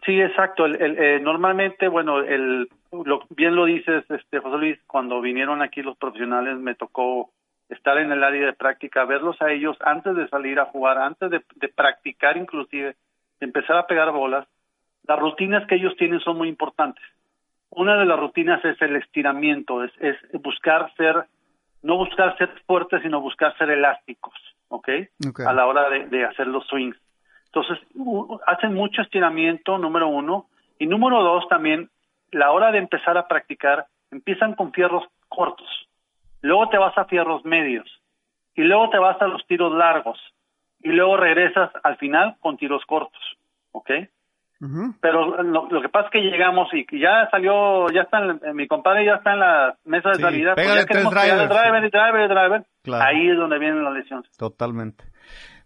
Sí, 0.06 0.18
exacto. 0.18 0.66
El, 0.66 0.98
eh, 0.98 1.20
normalmente, 1.20 1.90
bueno, 1.90 2.22
el, 2.22 2.70
lo, 2.94 3.20
bien 3.32 3.58
lo 3.58 3.66
dices, 3.66 4.06
este, 4.10 4.40
José 4.40 4.58
Luis, 4.58 4.80
cuando 4.88 5.20
vinieron 5.20 5.62
aquí 5.62 5.82
los 5.82 5.98
profesionales 5.98 6.58
me 6.58 6.76
tocó 6.76 7.30
estar 7.68 7.98
en 7.98 8.14
el 8.14 8.24
área 8.24 8.46
de 8.46 8.54
práctica, 8.54 9.04
verlos 9.04 9.42
a 9.42 9.52
ellos 9.52 9.76
antes 9.82 10.16
de 10.16 10.30
salir 10.30 10.58
a 10.62 10.68
jugar, 10.68 11.00
antes 11.00 11.30
de, 11.30 11.44
de 11.56 11.68
practicar 11.68 12.38
inclusive, 12.38 12.96
de 13.42 13.46
empezar 13.46 13.76
a 13.76 13.88
pegar 13.88 14.14
bolas. 14.14 14.48
Las 15.04 15.20
rutinas 15.20 15.68
que 15.68 15.76
ellos 15.76 15.98
tienen 15.98 16.22
son 16.22 16.38
muy 16.38 16.48
importantes. 16.48 17.04
Una 17.72 17.98
de 17.98 18.06
las 18.06 18.20
rutinas 18.20 18.64
es 18.66 18.82
el 18.82 18.96
estiramiento, 18.96 19.84
es, 19.84 19.92
es 20.00 20.18
buscar 20.42 20.92
ser, 20.96 21.26
no 21.84 21.98
buscar 21.98 22.38
ser 22.38 22.50
fuertes, 22.66 23.02
sino 23.04 23.22
buscar 23.22 23.56
ser 23.58 23.70
elásticos, 23.70 24.34
¿ok? 24.70 24.90
A 25.46 25.54
la 25.54 25.66
hora 25.66 25.90
de, 25.90 26.08
de 26.08 26.26
hacer 26.26 26.48
los 26.48 26.66
swings. 26.68 26.98
Entonces, 27.46 27.80
hacen 28.46 28.74
mucho 28.74 29.02
estiramiento, 29.02 29.78
número 29.78 30.08
uno. 30.08 30.48
Y 30.78 30.86
número 30.86 31.22
dos, 31.24 31.48
también, 31.48 31.90
la 32.32 32.52
hora 32.52 32.72
de 32.72 32.78
empezar 32.78 33.18
a 33.18 33.28
practicar, 33.28 33.88
empiezan 34.12 34.54
con 34.54 34.72
fierros 34.72 35.04
cortos. 35.28 35.68
Luego 36.42 36.70
te 36.70 36.78
vas 36.78 36.98
a 36.98 37.06
fierros 37.06 37.44
medios. 37.46 37.88
Y 38.56 38.64
luego 38.64 38.90
te 38.90 39.00
vas 39.00 39.22
a 39.22 39.28
los 39.28 39.46
tiros 39.48 39.74
largos. 39.74 40.20
Y 40.80 40.90
luego 40.90 41.18
regresas 41.18 41.72
al 41.84 41.98
final 41.98 42.36
con 42.40 42.58
tiros 42.58 42.86
cortos. 42.86 43.22
¿Ok? 43.72 43.90
Pero 45.02 45.42
lo, 45.44 45.70
lo 45.70 45.82
que 45.82 45.88
pasa 45.90 46.08
es 46.08 46.12
que 46.12 46.20
llegamos 46.22 46.68
y 46.74 46.86
ya 47.00 47.30
salió, 47.32 47.90
ya 47.92 48.02
está, 48.02 48.20
en- 48.20 48.56
mi 48.56 48.68
compadre 48.68 49.06
ya 49.06 49.16
está 49.16 49.34
en 49.34 49.40
la 49.40 49.76
mesa 49.86 50.10
de 50.10 50.16
Sí, 50.16 50.22
salida. 50.22 50.56
pues 50.56 50.68
ya 50.68 50.86
tres 50.86 51.10
drivers. 51.10 51.50
driver, 51.50 51.84
y 51.86 51.90
driver, 51.90 52.22
y 52.26 52.28
driver. 52.28 52.66
Claro. 52.84 53.06
Ahí 53.06 53.30
es 53.30 53.38
donde 53.38 53.58
vienen 53.60 53.84
las 53.84 53.94
lesiones. 53.94 54.30
Totalmente. 54.38 55.06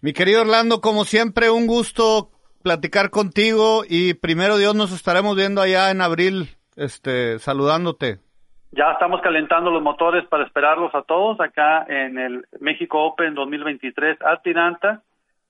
Mi 0.02 0.14
querido 0.14 0.42
Orlando, 0.42 0.80
como 0.82 1.06
siempre, 1.06 1.50
un 1.50 1.66
gusto 1.66 2.30
platicar 2.62 3.10
contigo 3.10 3.84
y 3.90 4.14
primero 4.14 4.58
Dios 4.58 4.76
nos 4.76 4.92
estaremos 4.94 5.36
viendo 5.36 5.62
allá 5.62 5.90
en 5.92 6.02
abril 6.02 6.50
este, 6.76 7.40
saludándote. 7.40 8.20
Ya 8.72 8.92
estamos 8.92 9.22
calentando 9.22 9.70
los 9.72 9.82
motores 9.84 10.26
para 10.28 10.46
esperarlos 10.46 10.94
a 10.96 11.02
todos 11.04 11.40
acá 11.40 11.86
en 11.88 12.18
el 12.18 12.46
México 12.60 13.04
Open 13.04 13.34
2023 13.36 14.18
Atlanta. 14.22 15.02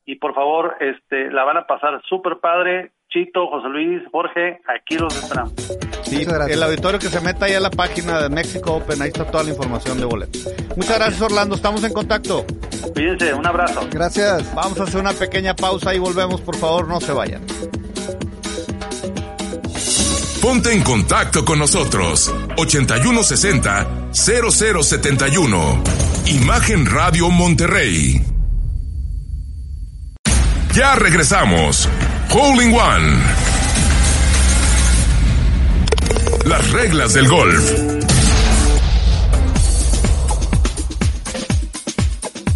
Y 0.05 0.15
por 0.15 0.33
favor, 0.33 0.75
este, 0.81 1.31
la 1.31 1.45
van 1.45 1.55
a 1.57 1.65
pasar 1.65 2.01
súper 2.09 2.39
padre. 2.39 2.91
Chito, 3.13 3.47
José 3.47 3.69
Luis, 3.69 4.01
Jorge, 4.11 4.59
aquí 4.67 4.97
los 4.97 5.15
esperamos. 5.15 5.53
Sí, 6.01 6.25
el 6.49 6.63
auditorio 6.63 6.99
que 6.99 7.09
se 7.09 7.21
meta 7.21 7.45
ahí 7.45 7.53
a 7.53 7.59
la 7.59 7.69
página 7.69 8.19
de 8.19 8.29
México 8.29 8.73
Open, 8.73 8.99
ahí 9.03 9.09
está 9.09 9.29
toda 9.29 9.43
la 9.43 9.51
información 9.51 9.99
de 9.99 10.05
boletos. 10.05 10.49
Muchas 10.75 10.97
gracias 10.97 11.21
Orlando, 11.21 11.55
estamos 11.55 11.83
en 11.83 11.93
contacto. 11.93 12.43
Cuídense, 12.93 13.33
un 13.35 13.45
abrazo. 13.45 13.87
Gracias. 13.91 14.53
Vamos 14.55 14.79
a 14.79 14.83
hacer 14.83 14.99
una 14.99 15.13
pequeña 15.13 15.55
pausa 15.55 15.93
y 15.93 15.99
volvemos, 15.99 16.41
por 16.41 16.55
favor, 16.55 16.87
no 16.87 16.99
se 16.99 17.13
vayan. 17.13 17.43
Ponte 20.41 20.73
en 20.73 20.83
contacto 20.83 21.45
con 21.45 21.59
nosotros. 21.59 22.33
8160 22.57 23.87
0071. 24.11 25.83
Imagen 26.25 26.85
Radio 26.85 27.29
Monterrey. 27.29 28.21
Ya 30.73 30.95
regresamos. 30.95 31.87
Hole 32.35 32.63
in 32.63 32.73
One. 32.73 33.23
Las 36.47 36.71
reglas 36.71 37.13
del 37.13 37.27
golf. 37.27 37.71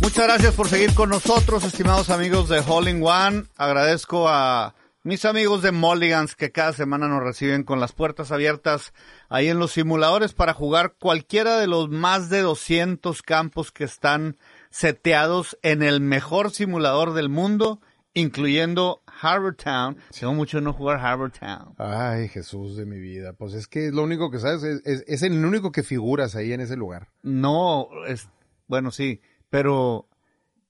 Muchas 0.01 0.25
gracias 0.25 0.55
por 0.55 0.67
seguir 0.67 0.95
con 0.95 1.09
nosotros, 1.09 1.63
estimados 1.63 2.09
amigos 2.09 2.49
de 2.49 2.63
Hole 2.67 2.89
in 2.89 3.03
One. 3.03 3.43
Agradezco 3.55 4.27
a 4.27 4.73
mis 5.03 5.25
amigos 5.25 5.61
de 5.61 5.71
Mulligans 5.71 6.35
que 6.35 6.51
cada 6.51 6.73
semana 6.73 7.07
nos 7.07 7.21
reciben 7.21 7.63
con 7.63 7.79
las 7.79 7.91
puertas 7.91 8.31
abiertas 8.31 8.93
ahí 9.29 9.47
en 9.47 9.59
los 9.59 9.73
simuladores 9.73 10.33
para 10.33 10.55
jugar 10.55 10.95
cualquiera 10.97 11.59
de 11.59 11.67
los 11.67 11.87
más 11.89 12.31
de 12.31 12.41
200 12.41 13.21
campos 13.21 13.71
que 13.71 13.83
están 13.83 14.37
seteados 14.71 15.55
en 15.61 15.83
el 15.83 16.01
mejor 16.01 16.49
simulador 16.49 17.13
del 17.13 17.29
mundo, 17.29 17.79
incluyendo 18.15 19.03
Harvard 19.21 19.55
Town. 19.55 19.97
Tengo 20.17 20.33
mucho 20.33 20.61
no 20.61 20.73
jugar 20.73 20.99
Harvard 20.99 21.33
Town. 21.39 21.75
Ay, 21.77 22.27
Jesús 22.27 22.75
de 22.75 22.85
mi 22.85 22.99
vida. 22.99 23.33
Pues 23.33 23.53
es 23.53 23.67
que 23.67 23.91
lo 23.91 24.03
único 24.03 24.31
que 24.31 24.39
sabes 24.39 24.63
es, 24.63 24.81
es, 24.85 25.03
es 25.07 25.23
el 25.23 25.43
único 25.43 25.71
que 25.71 25.83
figuras 25.83 26.35
ahí 26.35 26.53
en 26.53 26.61
ese 26.61 26.75
lugar. 26.75 27.09
No, 27.23 27.87
es, 28.07 28.29
bueno, 28.67 28.91
sí, 28.91 29.21
pero 29.49 30.07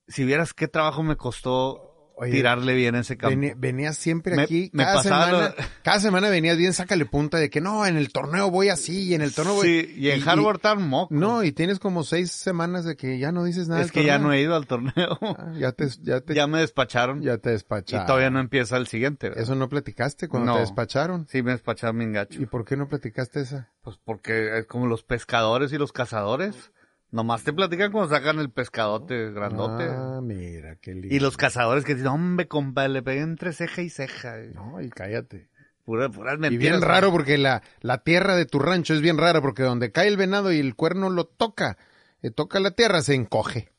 si 0.08 0.24
vieras 0.24 0.54
qué 0.54 0.68
trabajo 0.68 1.04
me 1.04 1.18
costó 1.18 1.87
Oye, 2.20 2.32
tirarle 2.32 2.74
bien 2.74 2.96
a 2.96 3.02
ese 3.02 3.16
campo. 3.16 3.38
Veni- 3.40 3.54
venías 3.56 3.96
siempre 3.96 4.36
Me- 4.36 4.42
aquí. 4.42 4.72
me 4.74 4.84
cada, 4.84 5.04
semana, 5.04 5.32
lo- 5.32 5.54
cada 5.84 6.00
semana 6.00 6.30
venías 6.30 6.58
bien, 6.58 6.74
sácale 6.74 7.06
punta 7.06 7.38
de 7.38 7.52
que 7.52 7.62
no, 7.62 7.86
en 7.86 7.96
el 7.96 8.12
torneo 8.12 8.50
voy 8.50 8.70
así 8.70 9.04
y 9.04 9.14
en 9.14 9.22
el 9.22 9.34
torneo 9.36 9.54
voy. 9.54 9.68
Sí, 9.68 9.94
y 9.98 10.10
en 10.10 10.28
Harvard 10.28 10.58
Town 10.58 10.88
moco. 10.88 11.14
No, 11.14 11.44
y 11.44 11.52
tienes 11.52 11.78
como 11.78 12.04
seis 12.04 12.32
semanas 12.32 12.86
de 12.86 12.96
que 12.98 13.20
ya 13.20 13.32
no 13.32 13.44
dices 13.44 13.68
nada. 13.68 13.82
es 13.84 13.92
que 13.92 14.04
ya 14.04 14.18
no 14.18 14.34
he 14.34 14.42
ido 14.42 14.56
al 14.56 14.66
torneo. 14.66 15.20
Ah, 15.22 15.54
ya 15.60 15.72
te, 15.74 15.88
ya 16.02 16.22
te, 16.22 16.34
ya 16.34 16.48
me 16.48 16.60
despacharon. 16.60 17.22
ya 17.22 17.38
te 17.38 17.50
y 17.50 17.54
despacharon. 17.54 18.08
todavía 18.08 18.32
no 18.32 18.40
empieza 18.40 18.78
el 18.78 18.88
siguiente. 18.88 19.30
¿verdad? 19.30 19.44
Eso 19.44 19.54
no 19.54 19.70
platicaste 19.70 20.28
cuando 20.28 20.48
No. 20.48 20.54
te 20.56 20.62
despacharon. 20.62 21.28
Sí, 21.30 21.44
me 21.44 21.52
despacharon 21.52 22.00
bien 22.00 22.14
gacho. 22.14 22.42
¿Y 22.42 22.48
por 22.48 22.66
qué 22.66 22.76
no 22.78 22.88
platicaste 22.88 23.42
esa? 23.42 23.72
Pues 23.84 23.98
porque 24.04 24.58
es 24.58 24.66
como 24.66 24.88
los 24.88 25.04
pescadores 25.04 25.72
y 25.72 25.78
los 25.78 25.92
cazadores. 25.92 26.72
Nomás 27.12 27.44
te 27.44 27.54
platican 27.54 27.92
cuando 27.92 28.14
sacan 28.14 28.40
el 28.40 28.50
pescadote 28.52 29.32
grandote. 29.32 29.86
Ah, 29.90 30.20
mira, 30.22 30.76
qué 30.76 30.94
lindo. 30.94 31.16
y 31.16 31.20
los 31.20 31.38
cazadores 31.38 31.86
que 31.86 31.96
dicen, 31.96 32.08
hombre, 32.10 32.48
compa, 32.48 32.88
le 32.88 33.02
pegué 33.02 33.22
entre 33.22 33.54
ceja 33.54 33.82
y 33.82 33.90
ceja. 33.90 34.36
No, 34.54 34.82
y 34.82 34.90
cállate. 34.90 35.50
Pura, 35.86 36.10
puras 36.10 36.38
Y 36.52 36.58
bien 36.58 36.82
raro 36.82 37.12
porque 37.12 37.38
la, 37.38 37.62
la 37.80 38.00
tierra 38.00 38.36
de 38.36 38.46
tu 38.46 38.60
rancho 38.60 38.94
es 38.94 39.00
bien 39.00 39.18
rara 39.18 39.40
porque 39.42 39.64
donde 39.64 39.92
cae 39.94 40.10
el 40.10 40.18
venado 40.18 40.52
y 40.52 40.60
el 40.60 40.76
cuerno 40.76 41.10
lo 41.10 41.24
toca, 41.26 41.78
eh, 42.22 42.30
toca 42.30 42.60
la 42.60 42.72
tierra, 42.72 43.02
se 43.02 43.14
encoge. 43.16 43.72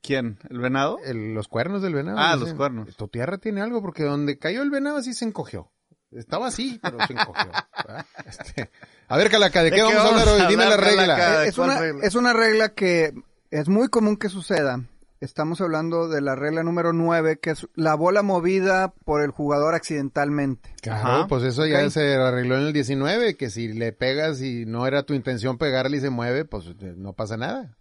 ¿Quién? 0.00 0.38
¿El 0.48 0.60
venado? 0.60 0.98
El- 1.04 1.34
los 1.34 1.48
cuernos 1.48 1.82
del 1.82 1.94
venado. 1.94 2.18
Ah, 2.20 2.34
dicen. 2.34 2.48
los 2.50 2.54
cuernos. 2.56 2.96
Tu 2.96 3.08
tierra 3.08 3.38
tiene 3.38 3.62
algo 3.62 3.82
porque 3.82 4.04
donde 4.04 4.38
cayó 4.38 4.62
el 4.62 4.70
venado 4.70 4.98
así 4.98 5.12
se 5.12 5.24
encogió. 5.24 5.72
Estaba 6.16 6.48
así, 6.48 6.78
pero 6.82 6.98
se 7.06 7.12
encogió. 7.12 7.50
Este, 8.26 8.70
a 9.08 9.16
ver, 9.16 9.30
Calaca, 9.30 9.62
¿de, 9.62 9.70
qué 9.70 9.82
vamos 9.82 9.98
a 9.98 10.08
hablar 10.08 10.28
hoy? 10.28 10.40
Dime 10.48 10.66
la 10.66 10.76
regla. 10.76 11.06
Calaca? 11.06 11.38
¿De 11.40 11.48
Es 11.48 11.58
una, 11.58 11.78
regla? 11.78 12.04
es 12.06 12.14
una 12.16 12.32
regla 12.32 12.68
que 12.70 13.12
es 13.50 13.68
muy 13.68 13.88
común 13.88 14.16
que 14.16 14.28
suceda. 14.28 14.80
Estamos 15.20 15.60
hablando 15.60 16.08
de 16.08 16.20
la 16.20 16.34
regla 16.34 16.62
número 16.62 16.92
9, 16.92 17.38
que 17.38 17.50
es 17.50 17.66
la 17.74 17.94
bola 17.94 18.22
movida 18.22 18.92
por 19.04 19.22
el 19.22 19.30
jugador 19.30 19.74
accidentalmente. 19.74 20.74
Claro, 20.82 21.08
Ajá. 21.08 21.26
pues 21.28 21.42
eso 21.44 21.64
ya 21.66 21.84
Ok. 21.84 21.90
se 21.90 22.16
arregló 22.16 22.56
en 22.58 22.66
el 22.66 22.72
19, 22.72 23.36
que 23.36 23.48
si 23.48 23.68
le 23.72 23.92
pegas 23.92 24.42
y 24.42 24.66
no 24.66 24.86
era 24.86 25.04
tu 25.04 25.14
intención 25.14 25.56
pegarle 25.58 25.96
y 25.98 26.00
se 26.00 26.10
mueve, 26.10 26.44
pues 26.44 26.66
eh, 26.66 26.94
no 26.96 27.12
pasa 27.14 27.36
nada. 27.36 27.76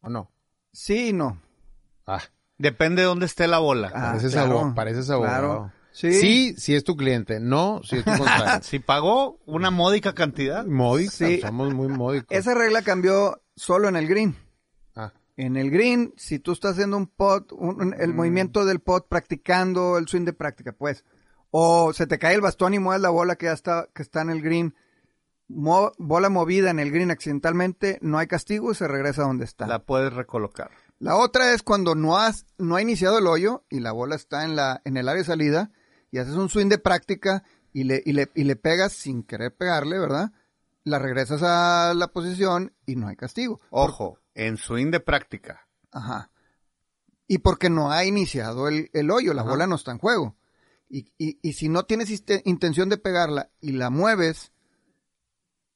¿O 0.00 0.08
no? 0.08 0.32
Sí 0.72 1.08
y 1.08 1.12
no. 1.12 1.40
Ah, 2.06 2.22
Depende 2.58 3.02
de 3.02 3.06
dónde 3.08 3.26
esté 3.26 3.46
la 3.48 3.58
bola. 3.58 3.90
Ah, 3.94 4.08
pareces, 4.12 4.32
claro, 4.32 4.50
abogado, 4.52 4.74
pareces 4.74 5.10
abogado. 5.10 5.40
claro. 5.40 5.72
Sí. 6.00 6.12
Sí, 6.14 6.54
si 6.56 6.74
es 6.74 6.84
tu 6.84 6.96
cliente. 6.96 7.40
No, 7.40 7.80
si 7.84 7.96
es 7.96 8.04
tu 8.04 8.10
contrario. 8.10 8.60
Si 8.62 8.78
pagó 8.78 9.38
una 9.46 9.70
módica 9.70 10.14
cantidad. 10.14 10.64
Módicos, 10.64 11.14
Sí. 11.14 11.40
somos 11.40 11.74
muy 11.74 11.88
módicos. 11.88 12.28
Esa 12.36 12.54
regla 12.54 12.82
cambió 12.82 13.42
solo 13.56 13.88
en 13.88 13.96
el 13.96 14.06
green. 14.08 14.36
Ah, 14.96 15.12
En 15.36 15.56
el 15.56 15.70
green, 15.70 16.12
si 16.16 16.38
tú 16.38 16.52
estás 16.52 16.72
haciendo 16.72 16.96
un 16.96 17.06
pot, 17.06 17.52
un- 17.52 17.80
un- 17.82 17.94
el 17.98 18.14
movimiento 18.14 18.64
del 18.64 18.80
pot 18.80 19.08
practicando 19.08 19.98
el 19.98 20.06
swing 20.08 20.24
de 20.24 20.32
práctica, 20.32 20.72
pues, 20.72 21.04
o 21.50 21.92
se 21.92 22.06
te 22.06 22.18
cae 22.18 22.34
el 22.34 22.40
bastón 22.40 22.74
y 22.74 22.78
mueves 22.78 23.02
la 23.02 23.10
bola 23.10 23.36
que 23.36 23.46
ya 23.46 23.52
está, 23.52 23.88
que 23.94 24.02
está 24.02 24.22
en 24.22 24.30
el 24.30 24.40
green, 24.42 24.74
mo- 25.48 25.92
bola 25.98 26.28
movida 26.28 26.70
en 26.70 26.78
el 26.78 26.90
green 26.92 27.10
accidentalmente, 27.10 27.98
no 28.02 28.18
hay 28.18 28.26
castigo 28.26 28.70
y 28.70 28.74
se 28.74 28.86
regresa 28.88 29.22
a 29.22 29.26
donde 29.26 29.44
está. 29.44 29.66
La 29.66 29.80
puedes 29.84 30.12
recolocar. 30.12 30.70
La 30.98 31.16
otra 31.16 31.52
es 31.54 31.62
cuando 31.62 31.94
no 31.94 32.18
has, 32.18 32.44
no 32.58 32.76
ha 32.76 32.82
iniciado 32.82 33.18
el 33.18 33.26
hoyo 33.26 33.64
y 33.70 33.80
la 33.80 33.92
bola 33.92 34.14
está 34.16 34.44
en 34.44 34.54
la, 34.56 34.80
en 34.84 34.96
el 34.96 35.08
área 35.08 35.22
de 35.22 35.26
salida 35.26 35.70
y 36.10 36.18
haces 36.18 36.34
un 36.34 36.48
swing 36.48 36.68
de 36.68 36.78
práctica 36.78 37.44
y 37.72 37.84
le, 37.84 38.02
y 38.04 38.12
le, 38.12 38.28
y 38.34 38.44
le 38.44 38.56
pegas 38.56 38.92
sin 38.92 39.22
querer 39.22 39.54
pegarle, 39.54 39.98
¿verdad? 39.98 40.32
La 40.84 40.98
regresas 40.98 41.42
a 41.42 41.94
la 41.94 42.08
posición 42.08 42.74
y 42.86 42.96
no 42.96 43.08
hay 43.08 43.16
castigo. 43.16 43.60
Ojo, 43.70 44.18
en 44.34 44.56
swing 44.56 44.90
de 44.90 45.00
práctica. 45.00 45.68
Ajá. 45.92 46.30
Y 47.26 47.38
porque 47.38 47.70
no 47.70 47.92
ha 47.92 48.04
iniciado 48.04 48.66
el, 48.68 48.90
el 48.92 49.10
hoyo, 49.10 49.34
la 49.34 49.42
Ajá. 49.42 49.50
bola 49.50 49.66
no 49.66 49.76
está 49.76 49.92
en 49.92 49.98
juego. 49.98 50.36
Y, 50.88 51.12
y, 51.18 51.38
y 51.42 51.52
si 51.52 51.68
no 51.68 51.84
tienes 51.84 52.10
intención 52.44 52.88
de 52.88 52.98
pegarla 52.98 53.50
y 53.60 53.72
la 53.72 53.90
mueves, 53.90 54.52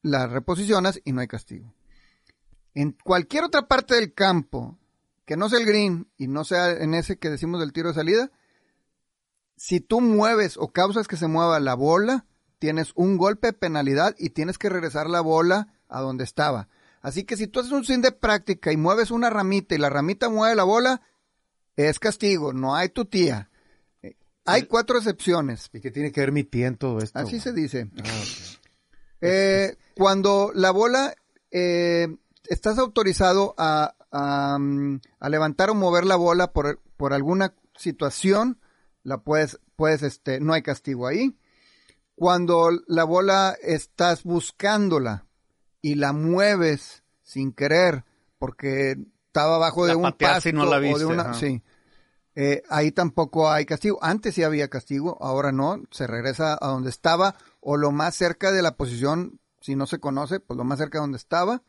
la 0.03 0.27
reposicionas 0.27 1.01
y 1.05 1.13
no 1.13 1.21
hay 1.21 1.29
castigo. 1.29 1.73
En 2.75 2.93
cualquier 3.05 3.45
otra 3.45 3.69
parte 3.69 3.95
del 3.95 4.13
campo, 4.15 4.77
que 5.25 5.37
no 5.37 5.49
sea 5.49 5.61
el 5.61 5.67
green 5.67 6.11
y 6.17 6.27
no 6.27 6.45
sea 6.45 6.73
en 6.73 6.95
ese 6.95 7.19
que 7.19 7.31
decimos 7.31 7.61
del 7.61 7.73
tiro 7.73 7.89
de 7.89 7.95
salida, 7.95 8.33
si 9.57 9.81
tú 9.81 10.01
mueves 10.01 10.57
o 10.57 10.73
causas 10.73 11.09
que 11.09 11.17
se 11.17 11.29
mueva 11.29 11.61
la 11.61 11.75
bola, 11.75 12.27
tienes 12.59 12.93
un 12.95 13.17
golpe 13.17 13.49
de 13.49 13.53
penalidad 13.53 14.15
y 14.19 14.31
tienes 14.31 14.59
que 14.59 14.69
regresar 14.69 15.09
la 15.09 15.21
bola 15.21 15.69
a 15.89 16.01
donde 16.01 16.25
estaba. 16.25 16.69
Así 17.03 17.25
que 17.25 17.37
si 17.37 17.47
tú 17.47 17.61
haces 17.61 17.73
un 17.73 17.85
swing 17.85 18.01
de 18.01 18.13
práctica 18.13 18.73
y 18.73 18.77
mueves 18.77 19.11
una 19.11 19.29
ramita 19.31 19.75
y 19.75 19.79
la 19.79 19.91
ramita 19.91 20.29
mueve 20.31 20.55
la 20.55 20.65
bola, 20.65 21.03
es 21.77 21.99
castigo, 21.99 22.53
no 22.53 22.75
hay 22.75 22.89
tu 22.89 23.05
tía. 23.05 23.51
Eh, 24.03 24.17
Hay 24.47 24.63
cuatro 24.63 24.97
excepciones. 24.97 25.69
¿y 25.73 25.81
qué 25.81 25.91
tiene 25.91 26.13
que 26.13 26.21
ver 26.21 26.33
mi 26.33 26.45
tía 26.45 26.67
en 26.67 26.77
todo 26.77 26.99
esto? 26.99 27.19
Así 27.19 27.41
se 27.41 27.53
dice. 27.53 27.91
Ah. 28.03 28.23
Eh, 29.21 29.77
cuando 29.97 30.51
la 30.55 30.71
bola, 30.71 31.15
eh, 31.51 32.09
estás 32.49 32.79
autorizado 32.79 33.55
a, 33.59 33.95
a, 34.11 34.59
mm, 34.59 35.01
a 35.21 35.29
levantar 35.29 35.71
o 35.71 35.75
mover 35.75 36.07
la 36.07 36.17
bola 36.17 36.53
por, 36.53 36.81
por 36.97 37.13
alguna 37.13 37.55
situación, 37.77 38.59
la 39.05 39.19
puedes, 39.19 39.61
puedes, 39.77 40.03
este, 40.03 40.41
no 40.41 40.53
hay 40.53 40.63
castigo 40.63 41.07
ahí. 41.07 41.39
Cuando 42.17 42.71
la 42.89 43.05
bola 43.05 43.57
estás 43.63 44.25
buscándola 44.25 45.27
y 45.81 45.95
la 45.95 46.13
mueves 46.13 47.05
sin 47.23 47.53
querer 47.53 48.05
porque 48.39 48.97
estaba 49.27 49.57
abajo 49.57 49.87
de 49.87 49.93
La 49.93 49.99
un 49.99 50.13
pasto 50.13 50.49
y 50.49 50.53
no 50.53 50.65
la 50.65 50.79
o 50.79 50.81
de 50.81 50.89
viste, 50.89 51.05
una, 51.05 51.35
sí. 51.35 51.63
Eh, 52.37 52.63
ahí 52.69 52.91
tampoco 52.93 53.51
hay 53.51 53.65
castigo. 53.65 53.99
Antes 54.03 54.35
sí 54.35 54.43
había 54.43 54.69
castigo, 54.69 55.19
ahora 55.21 55.53
no. 55.53 55.83
Se 55.91 56.07
regresa 56.07 56.59
a 56.61 56.69
donde 56.69 56.91
estaba 56.91 57.37
o 57.61 57.77
lo 57.77 57.93
más 57.93 58.15
cerca 58.15 58.51
de 58.53 58.63
la 58.63 58.77
posición, 58.77 59.41
si 59.61 59.77
no 59.77 59.87
se 59.87 60.01
conoce, 60.01 60.41
pues 60.41 60.57
lo 60.57 60.65
más 60.65 60.79
cerca 60.79 60.99
de 60.99 61.03
donde 61.03 61.19
estaba. 61.19 61.63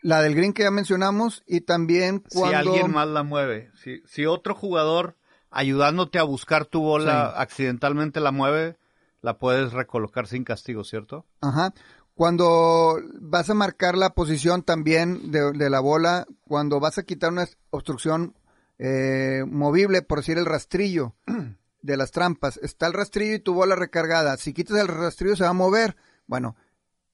La 0.00 0.20
del 0.20 0.34
green 0.34 0.52
que 0.52 0.64
ya 0.64 0.70
mencionamos 0.70 1.42
y 1.46 1.62
también 1.62 2.22
cuando... 2.32 2.50
Si 2.50 2.68
alguien 2.68 2.92
más 2.92 3.08
la 3.08 3.22
mueve. 3.22 3.70
Si, 3.74 4.02
si 4.06 4.26
otro 4.26 4.54
jugador 4.54 5.16
ayudándote 5.54 6.18
a 6.18 6.22
buscar 6.24 6.66
tu 6.66 6.80
bola 6.82 7.30
Sí. 7.34 7.42
accidentalmente 7.42 8.20
la 8.20 8.32
mueve, 8.32 8.76
la 9.22 9.38
puedes 9.38 9.72
recolocar 9.72 10.26
sin 10.26 10.44
castigo, 10.44 10.84
¿cierto? 10.84 11.24
Ajá. 11.40 11.72
Cuando 12.14 13.00
vas 13.20 13.50
a 13.50 13.54
marcar 13.54 13.96
la 13.96 14.10
posición 14.10 14.62
también 14.62 15.30
de, 15.32 15.52
de 15.52 15.70
la 15.70 15.80
bola, 15.80 16.26
cuando 16.46 16.78
vas 16.78 16.98
a 16.98 17.02
quitar 17.02 17.32
una 17.32 17.46
obstrucción 17.70 18.34
eh, 18.78 19.44
movible, 19.46 20.02
por 20.02 20.18
decir 20.18 20.38
el 20.38 20.46
rastrillo 20.46 21.14
de 21.82 21.96
las 21.96 22.10
trampas, 22.12 22.58
está 22.62 22.86
el 22.86 22.92
rastrillo 22.92 23.34
y 23.34 23.40
tu 23.40 23.54
bola 23.54 23.74
recargada. 23.74 24.36
Si 24.36 24.52
quitas 24.52 24.78
el 24.78 24.88
rastrillo 24.88 25.34
se 25.36 25.44
va 25.44 25.50
a 25.50 25.54
mover. 25.54 25.96
Bueno, 26.26 26.56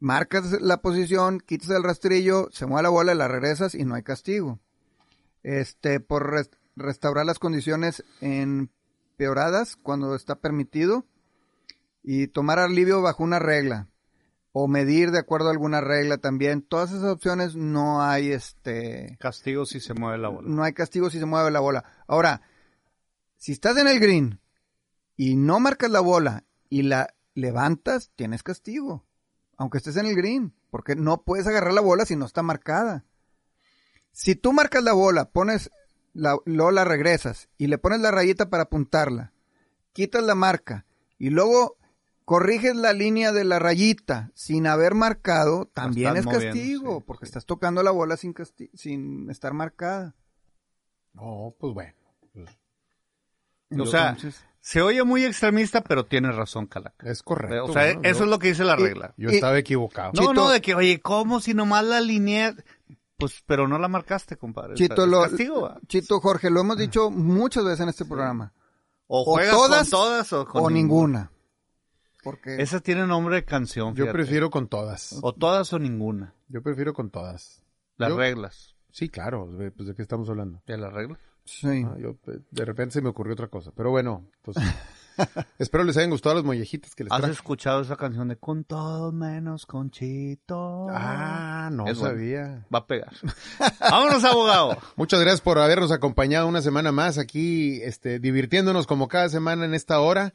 marcas 0.00 0.60
la 0.60 0.82
posición, 0.82 1.40
quitas 1.40 1.70
el 1.70 1.82
rastrillo, 1.82 2.48
se 2.52 2.66
mueve 2.66 2.82
la 2.82 2.88
bola, 2.90 3.14
la 3.14 3.28
regresas 3.28 3.74
y 3.74 3.84
no 3.84 3.94
hay 3.94 4.02
castigo. 4.02 4.58
Este, 5.42 6.00
por 6.00 6.30
restaurar 6.80 7.26
las 7.26 7.38
condiciones 7.38 8.04
empeoradas 8.20 9.76
cuando 9.76 10.14
está 10.14 10.36
permitido 10.36 11.04
y 12.02 12.28
tomar 12.28 12.58
alivio 12.58 13.02
bajo 13.02 13.22
una 13.22 13.38
regla 13.38 13.88
o 14.52 14.66
medir 14.66 15.10
de 15.10 15.18
acuerdo 15.18 15.48
a 15.48 15.52
alguna 15.52 15.80
regla 15.80 16.18
también. 16.18 16.62
Todas 16.62 16.90
esas 16.90 17.04
opciones 17.04 17.54
no 17.54 18.02
hay 18.02 18.32
este 18.32 19.16
Castigo 19.20 19.64
si 19.66 19.80
se 19.80 19.94
mueve 19.94 20.18
la 20.18 20.28
bola. 20.28 20.48
no 20.48 20.62
hay 20.64 20.72
castigo 20.72 21.10
si 21.10 21.18
se 21.18 21.26
mueve 21.26 21.50
la 21.50 21.60
bola. 21.60 21.84
Ahora, 22.06 22.42
si 23.36 23.52
estás 23.52 23.76
en 23.76 23.88
el 23.88 24.00
green 24.00 24.40
y 25.16 25.36
no 25.36 25.60
marcas 25.60 25.90
la 25.90 26.00
bola 26.00 26.44
y 26.68 26.82
la 26.82 27.14
levantas, 27.34 28.10
tienes 28.16 28.42
castigo. 28.42 29.04
Aunque 29.56 29.78
estés 29.78 29.96
en 29.96 30.06
el 30.06 30.16
green, 30.16 30.54
porque 30.70 30.96
no 30.96 31.22
puedes 31.22 31.46
agarrar 31.46 31.72
la 31.72 31.80
bola 31.80 32.04
si 32.04 32.16
no 32.16 32.24
está 32.24 32.42
marcada. 32.42 33.04
Si 34.12 34.34
tú 34.34 34.52
marcas 34.52 34.82
la 34.82 34.92
bola, 34.92 35.30
pones 35.30 35.70
la, 36.12 36.36
luego 36.44 36.70
la 36.70 36.84
regresas 36.84 37.48
y 37.58 37.66
le 37.68 37.78
pones 37.78 38.00
la 38.00 38.10
rayita 38.10 38.50
para 38.50 38.64
apuntarla, 38.64 39.32
quitas 39.92 40.22
la 40.22 40.34
marca 40.34 40.86
y 41.18 41.30
luego 41.30 41.76
corriges 42.24 42.76
la 42.76 42.92
línea 42.92 43.32
de 43.32 43.44
la 43.44 43.58
rayita 43.58 44.30
sin 44.34 44.66
haber 44.66 44.94
marcado, 44.94 45.66
también 45.72 46.16
es 46.16 46.24
moviendo, 46.24 46.48
castigo, 46.54 46.98
sí, 46.98 47.04
porque 47.06 47.26
sí. 47.26 47.30
estás 47.30 47.46
tocando 47.46 47.82
la 47.82 47.90
bola 47.90 48.16
sin, 48.16 48.32
casti- 48.34 48.70
sin 48.74 49.28
estar 49.30 49.52
marcada. 49.52 50.14
No, 51.12 51.54
pues 51.58 51.74
bueno. 51.74 51.94
pues, 52.32 52.48
O 53.80 53.86
sea, 53.86 54.10
Entonces- 54.10 54.44
se 54.60 54.82
oye 54.82 55.02
muy 55.04 55.24
extremista, 55.24 55.80
pero 55.82 56.04
tienes 56.04 56.36
razón, 56.36 56.66
Calaca. 56.66 57.08
es 57.10 57.22
correcto. 57.22 57.64
O 57.64 57.72
sea, 57.72 57.84
bueno, 57.86 58.00
eso 58.04 58.18
yo, 58.20 58.24
es 58.24 58.30
lo 58.30 58.38
que 58.38 58.48
dice 58.48 58.64
la 58.64 58.78
Y- 58.78 58.82
regla. 58.82 59.14
yo 59.16 59.30
y- 59.30 59.34
estaba 59.34 59.58
equivocado. 59.58 60.12
No, 60.14 60.22
Chito- 60.22 60.34
no, 60.34 60.50
de 60.50 60.60
que, 60.60 60.74
oye, 60.74 61.00
¿cómo 61.00 61.40
si 61.40 61.54
nomás 61.54 61.84
la 61.84 61.96
alineé? 61.98 62.54
Pues, 63.20 63.42
pero 63.46 63.68
no 63.68 63.78
la 63.78 63.88
marcaste, 63.88 64.36
compadre. 64.36 64.72
O 64.72 64.76
Chito, 64.76 65.06
lo- 65.06 65.22
castigo. 65.22 65.74
Chito, 65.86 66.20
Jorge, 66.20 66.50
lo 66.50 66.60
hemos 66.62 66.76
dicho 66.78 67.10
muchas 67.10 67.64
veces 67.64 67.80
en 67.80 67.88
este 67.90 68.04
programa. 68.04 68.52
O 69.06 69.22
o 69.22 69.24
juegas 69.34 69.54
todas, 69.54 69.80
con 69.82 69.90
todas 69.90 70.32
o 70.32 70.46
con 70.46 70.64
o 70.64 70.70
ninguna. 70.70 71.30
Porque 72.22 72.60
Esa 72.62 72.80
tiene 72.80 73.06
nombre 73.06 73.36
de 73.36 73.44
canción, 73.44 73.94
Yo 73.94 74.10
prefiero 74.12 74.50
con 74.50 74.68
todas. 74.68 75.18
O 75.22 75.32
todas 75.32 75.72
o 75.72 75.78
ninguna. 75.78 76.34
Yo 76.48 76.62
prefiero 76.62 76.92
con 76.94 77.10
todas. 77.10 77.62
Las 77.96 78.10
Yo- 78.10 78.16
reglas. 78.18 78.74
Sí, 78.90 79.08
claro. 79.08 79.46
de- 79.52 79.70
Pues 79.70 79.88
de 79.88 79.94
qué 79.94 80.02
estamos 80.02 80.28
hablando. 80.28 80.62
¿De 80.66 80.76
las 80.76 80.92
reglas? 80.92 81.18
sí. 81.44 81.84
Ah, 81.86 81.96
yo, 81.98 82.10
eh, 82.26 82.40
de 82.50 82.64
repente 82.64 82.92
se 82.94 83.02
me 83.02 83.08
ocurrió 83.08 83.32
otra 83.32 83.48
cosa. 83.48 83.72
Pero 83.74 83.90
bueno, 83.90 84.26
pues 84.42 84.56
espero 85.58 85.84
les 85.84 85.96
hayan 85.96 86.10
gustado 86.10 86.34
los 86.36 86.44
mollejitos 86.44 86.94
que 86.94 87.04
les 87.04 87.12
¿Has 87.12 87.18
traje. 87.18 87.32
escuchado 87.34 87.82
esa 87.82 87.96
canción 87.96 88.28
de 88.28 88.36
Con 88.36 88.64
todo 88.64 89.12
menos 89.12 89.66
con 89.66 89.90
Chito? 89.90 90.86
Ah, 90.90 91.68
no 91.72 91.86
Es 91.86 91.98
bueno. 91.98 92.14
sabía. 92.14 92.66
Va 92.74 92.80
a 92.80 92.86
pegar. 92.86 93.12
Vámonos, 93.80 94.24
abogado. 94.24 94.76
Muchas 94.96 95.20
gracias 95.20 95.40
por 95.40 95.58
habernos 95.58 95.92
acompañado 95.92 96.46
una 96.48 96.62
semana 96.62 96.92
más 96.92 97.18
aquí, 97.18 97.80
este, 97.82 98.18
divirtiéndonos 98.18 98.86
como 98.86 99.08
cada 99.08 99.28
semana 99.28 99.64
en 99.64 99.74
esta 99.74 100.00
hora. 100.00 100.32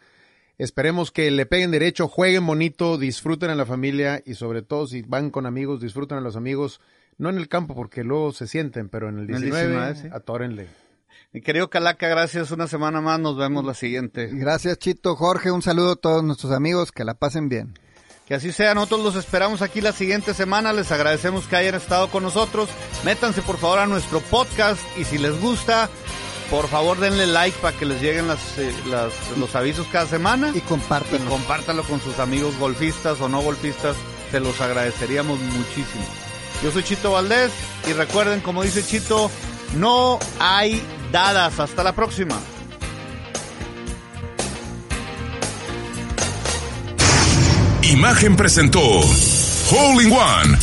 Esperemos 0.57 1.11
que 1.11 1.29
le 1.31 1.45
peguen 1.45 1.71
derecho, 1.71 2.07
jueguen 2.07 2.45
bonito, 2.47 2.97
disfruten 2.97 3.49
a 3.49 3.55
la 3.55 3.65
familia 3.65 4.21
y 4.25 4.36
sobre 4.36 4.61
todo 4.61 4.88
si 4.88 5.01
van 5.01 5.29
con 5.29 5.45
amigos, 5.45 5.81
disfruten 5.81 6.17
a 6.17 6.21
los 6.21 6.36
amigos. 6.38 6.79
No 7.17 7.29
en 7.29 7.38
el 7.38 7.47
campo 7.49 7.75
porque 7.75 8.03
luego 8.03 8.31
se 8.31 8.47
sienten, 8.47 8.88
pero 8.89 9.09
en 9.09 9.19
el 9.19 9.29
En 9.29 9.36
el 9.36 9.41
19, 9.43 9.67
19, 9.67 9.95
sí. 9.95 10.07
atórenle. 10.13 10.67
Mi 11.36 11.41
querido 11.41 11.69
Calaca, 11.69 12.07
gracias 12.07 12.51
una 12.51 12.65
semana 12.65 13.01
más. 13.01 13.19
Nos 13.19 13.36
vemos 13.36 13.65
la 13.65 13.73
siguiente. 13.73 14.29
Gracias, 14.31 14.77
Chito, 14.79 15.17
Jorge. 15.17 15.51
Un 15.51 15.61
saludo 15.61 15.91
a 15.91 15.95
todos 15.97 16.23
nuestros 16.23 16.53
amigos. 16.53 16.93
Que 16.93 17.03
la 17.03 17.13
pasen 17.13 17.49
bien. 17.49 17.77
Que 18.25 18.36
así 18.36 18.53
sea, 18.53 18.73
nosotros 18.73 19.03
los 19.03 19.15
esperamos 19.17 19.61
aquí 19.61 19.81
la 19.81 19.91
siguiente 19.91 20.33
semana. 20.33 20.71
Les 20.71 20.93
agradecemos 20.93 21.45
que 21.47 21.57
hayan 21.57 21.75
estado 21.75 22.09
con 22.09 22.23
nosotros. 22.23 22.69
Métanse 23.03 23.41
por 23.41 23.57
favor 23.57 23.79
a 23.79 23.86
nuestro 23.86 24.21
podcast 24.21 24.79
y 24.97 25.03
si 25.03 25.17
les 25.17 25.38
gusta, 25.41 25.89
por 26.49 26.69
favor 26.69 27.01
denle 27.01 27.27
like 27.27 27.57
para 27.61 27.77
que 27.77 27.86
les 27.86 28.01
lleguen 28.01 28.29
las, 28.29 28.57
eh, 28.57 28.73
las- 28.89 29.38
los 29.38 29.53
avisos 29.57 29.86
cada 29.91 30.05
semana. 30.05 30.53
Y 30.55 30.61
compártanlo. 30.61 31.25
y 31.25 31.27
compártalo 31.27 31.83
con 31.83 31.99
sus 31.99 32.17
amigos 32.19 32.57
golfistas 32.57 33.19
o 33.19 33.27
no 33.27 33.41
golfistas, 33.41 33.97
se 34.31 34.39
los 34.39 34.61
agradeceríamos 34.61 35.38
muchísimo. 35.38 36.05
Yo 36.63 36.71
soy 36.71 36.83
Chito 36.83 37.11
Valdés 37.11 37.51
y 37.89 37.91
recuerden, 37.91 38.39
como 38.39 38.63
dice 38.63 38.81
Chito, 38.86 39.29
no 39.76 40.19
hay 40.39 40.82
dadas. 41.11 41.59
Hasta 41.59 41.84
la 41.84 41.93
próxima. 41.93 42.39
Imagen 47.84 48.36
presentó 48.36 48.82
Hole 48.82 50.03
in 50.03 50.11
One. 50.11 50.57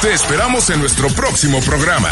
Te 0.00 0.12
esperamos 0.12 0.70
en 0.70 0.80
nuestro 0.80 1.08
próximo 1.08 1.60
programa. 1.60 2.10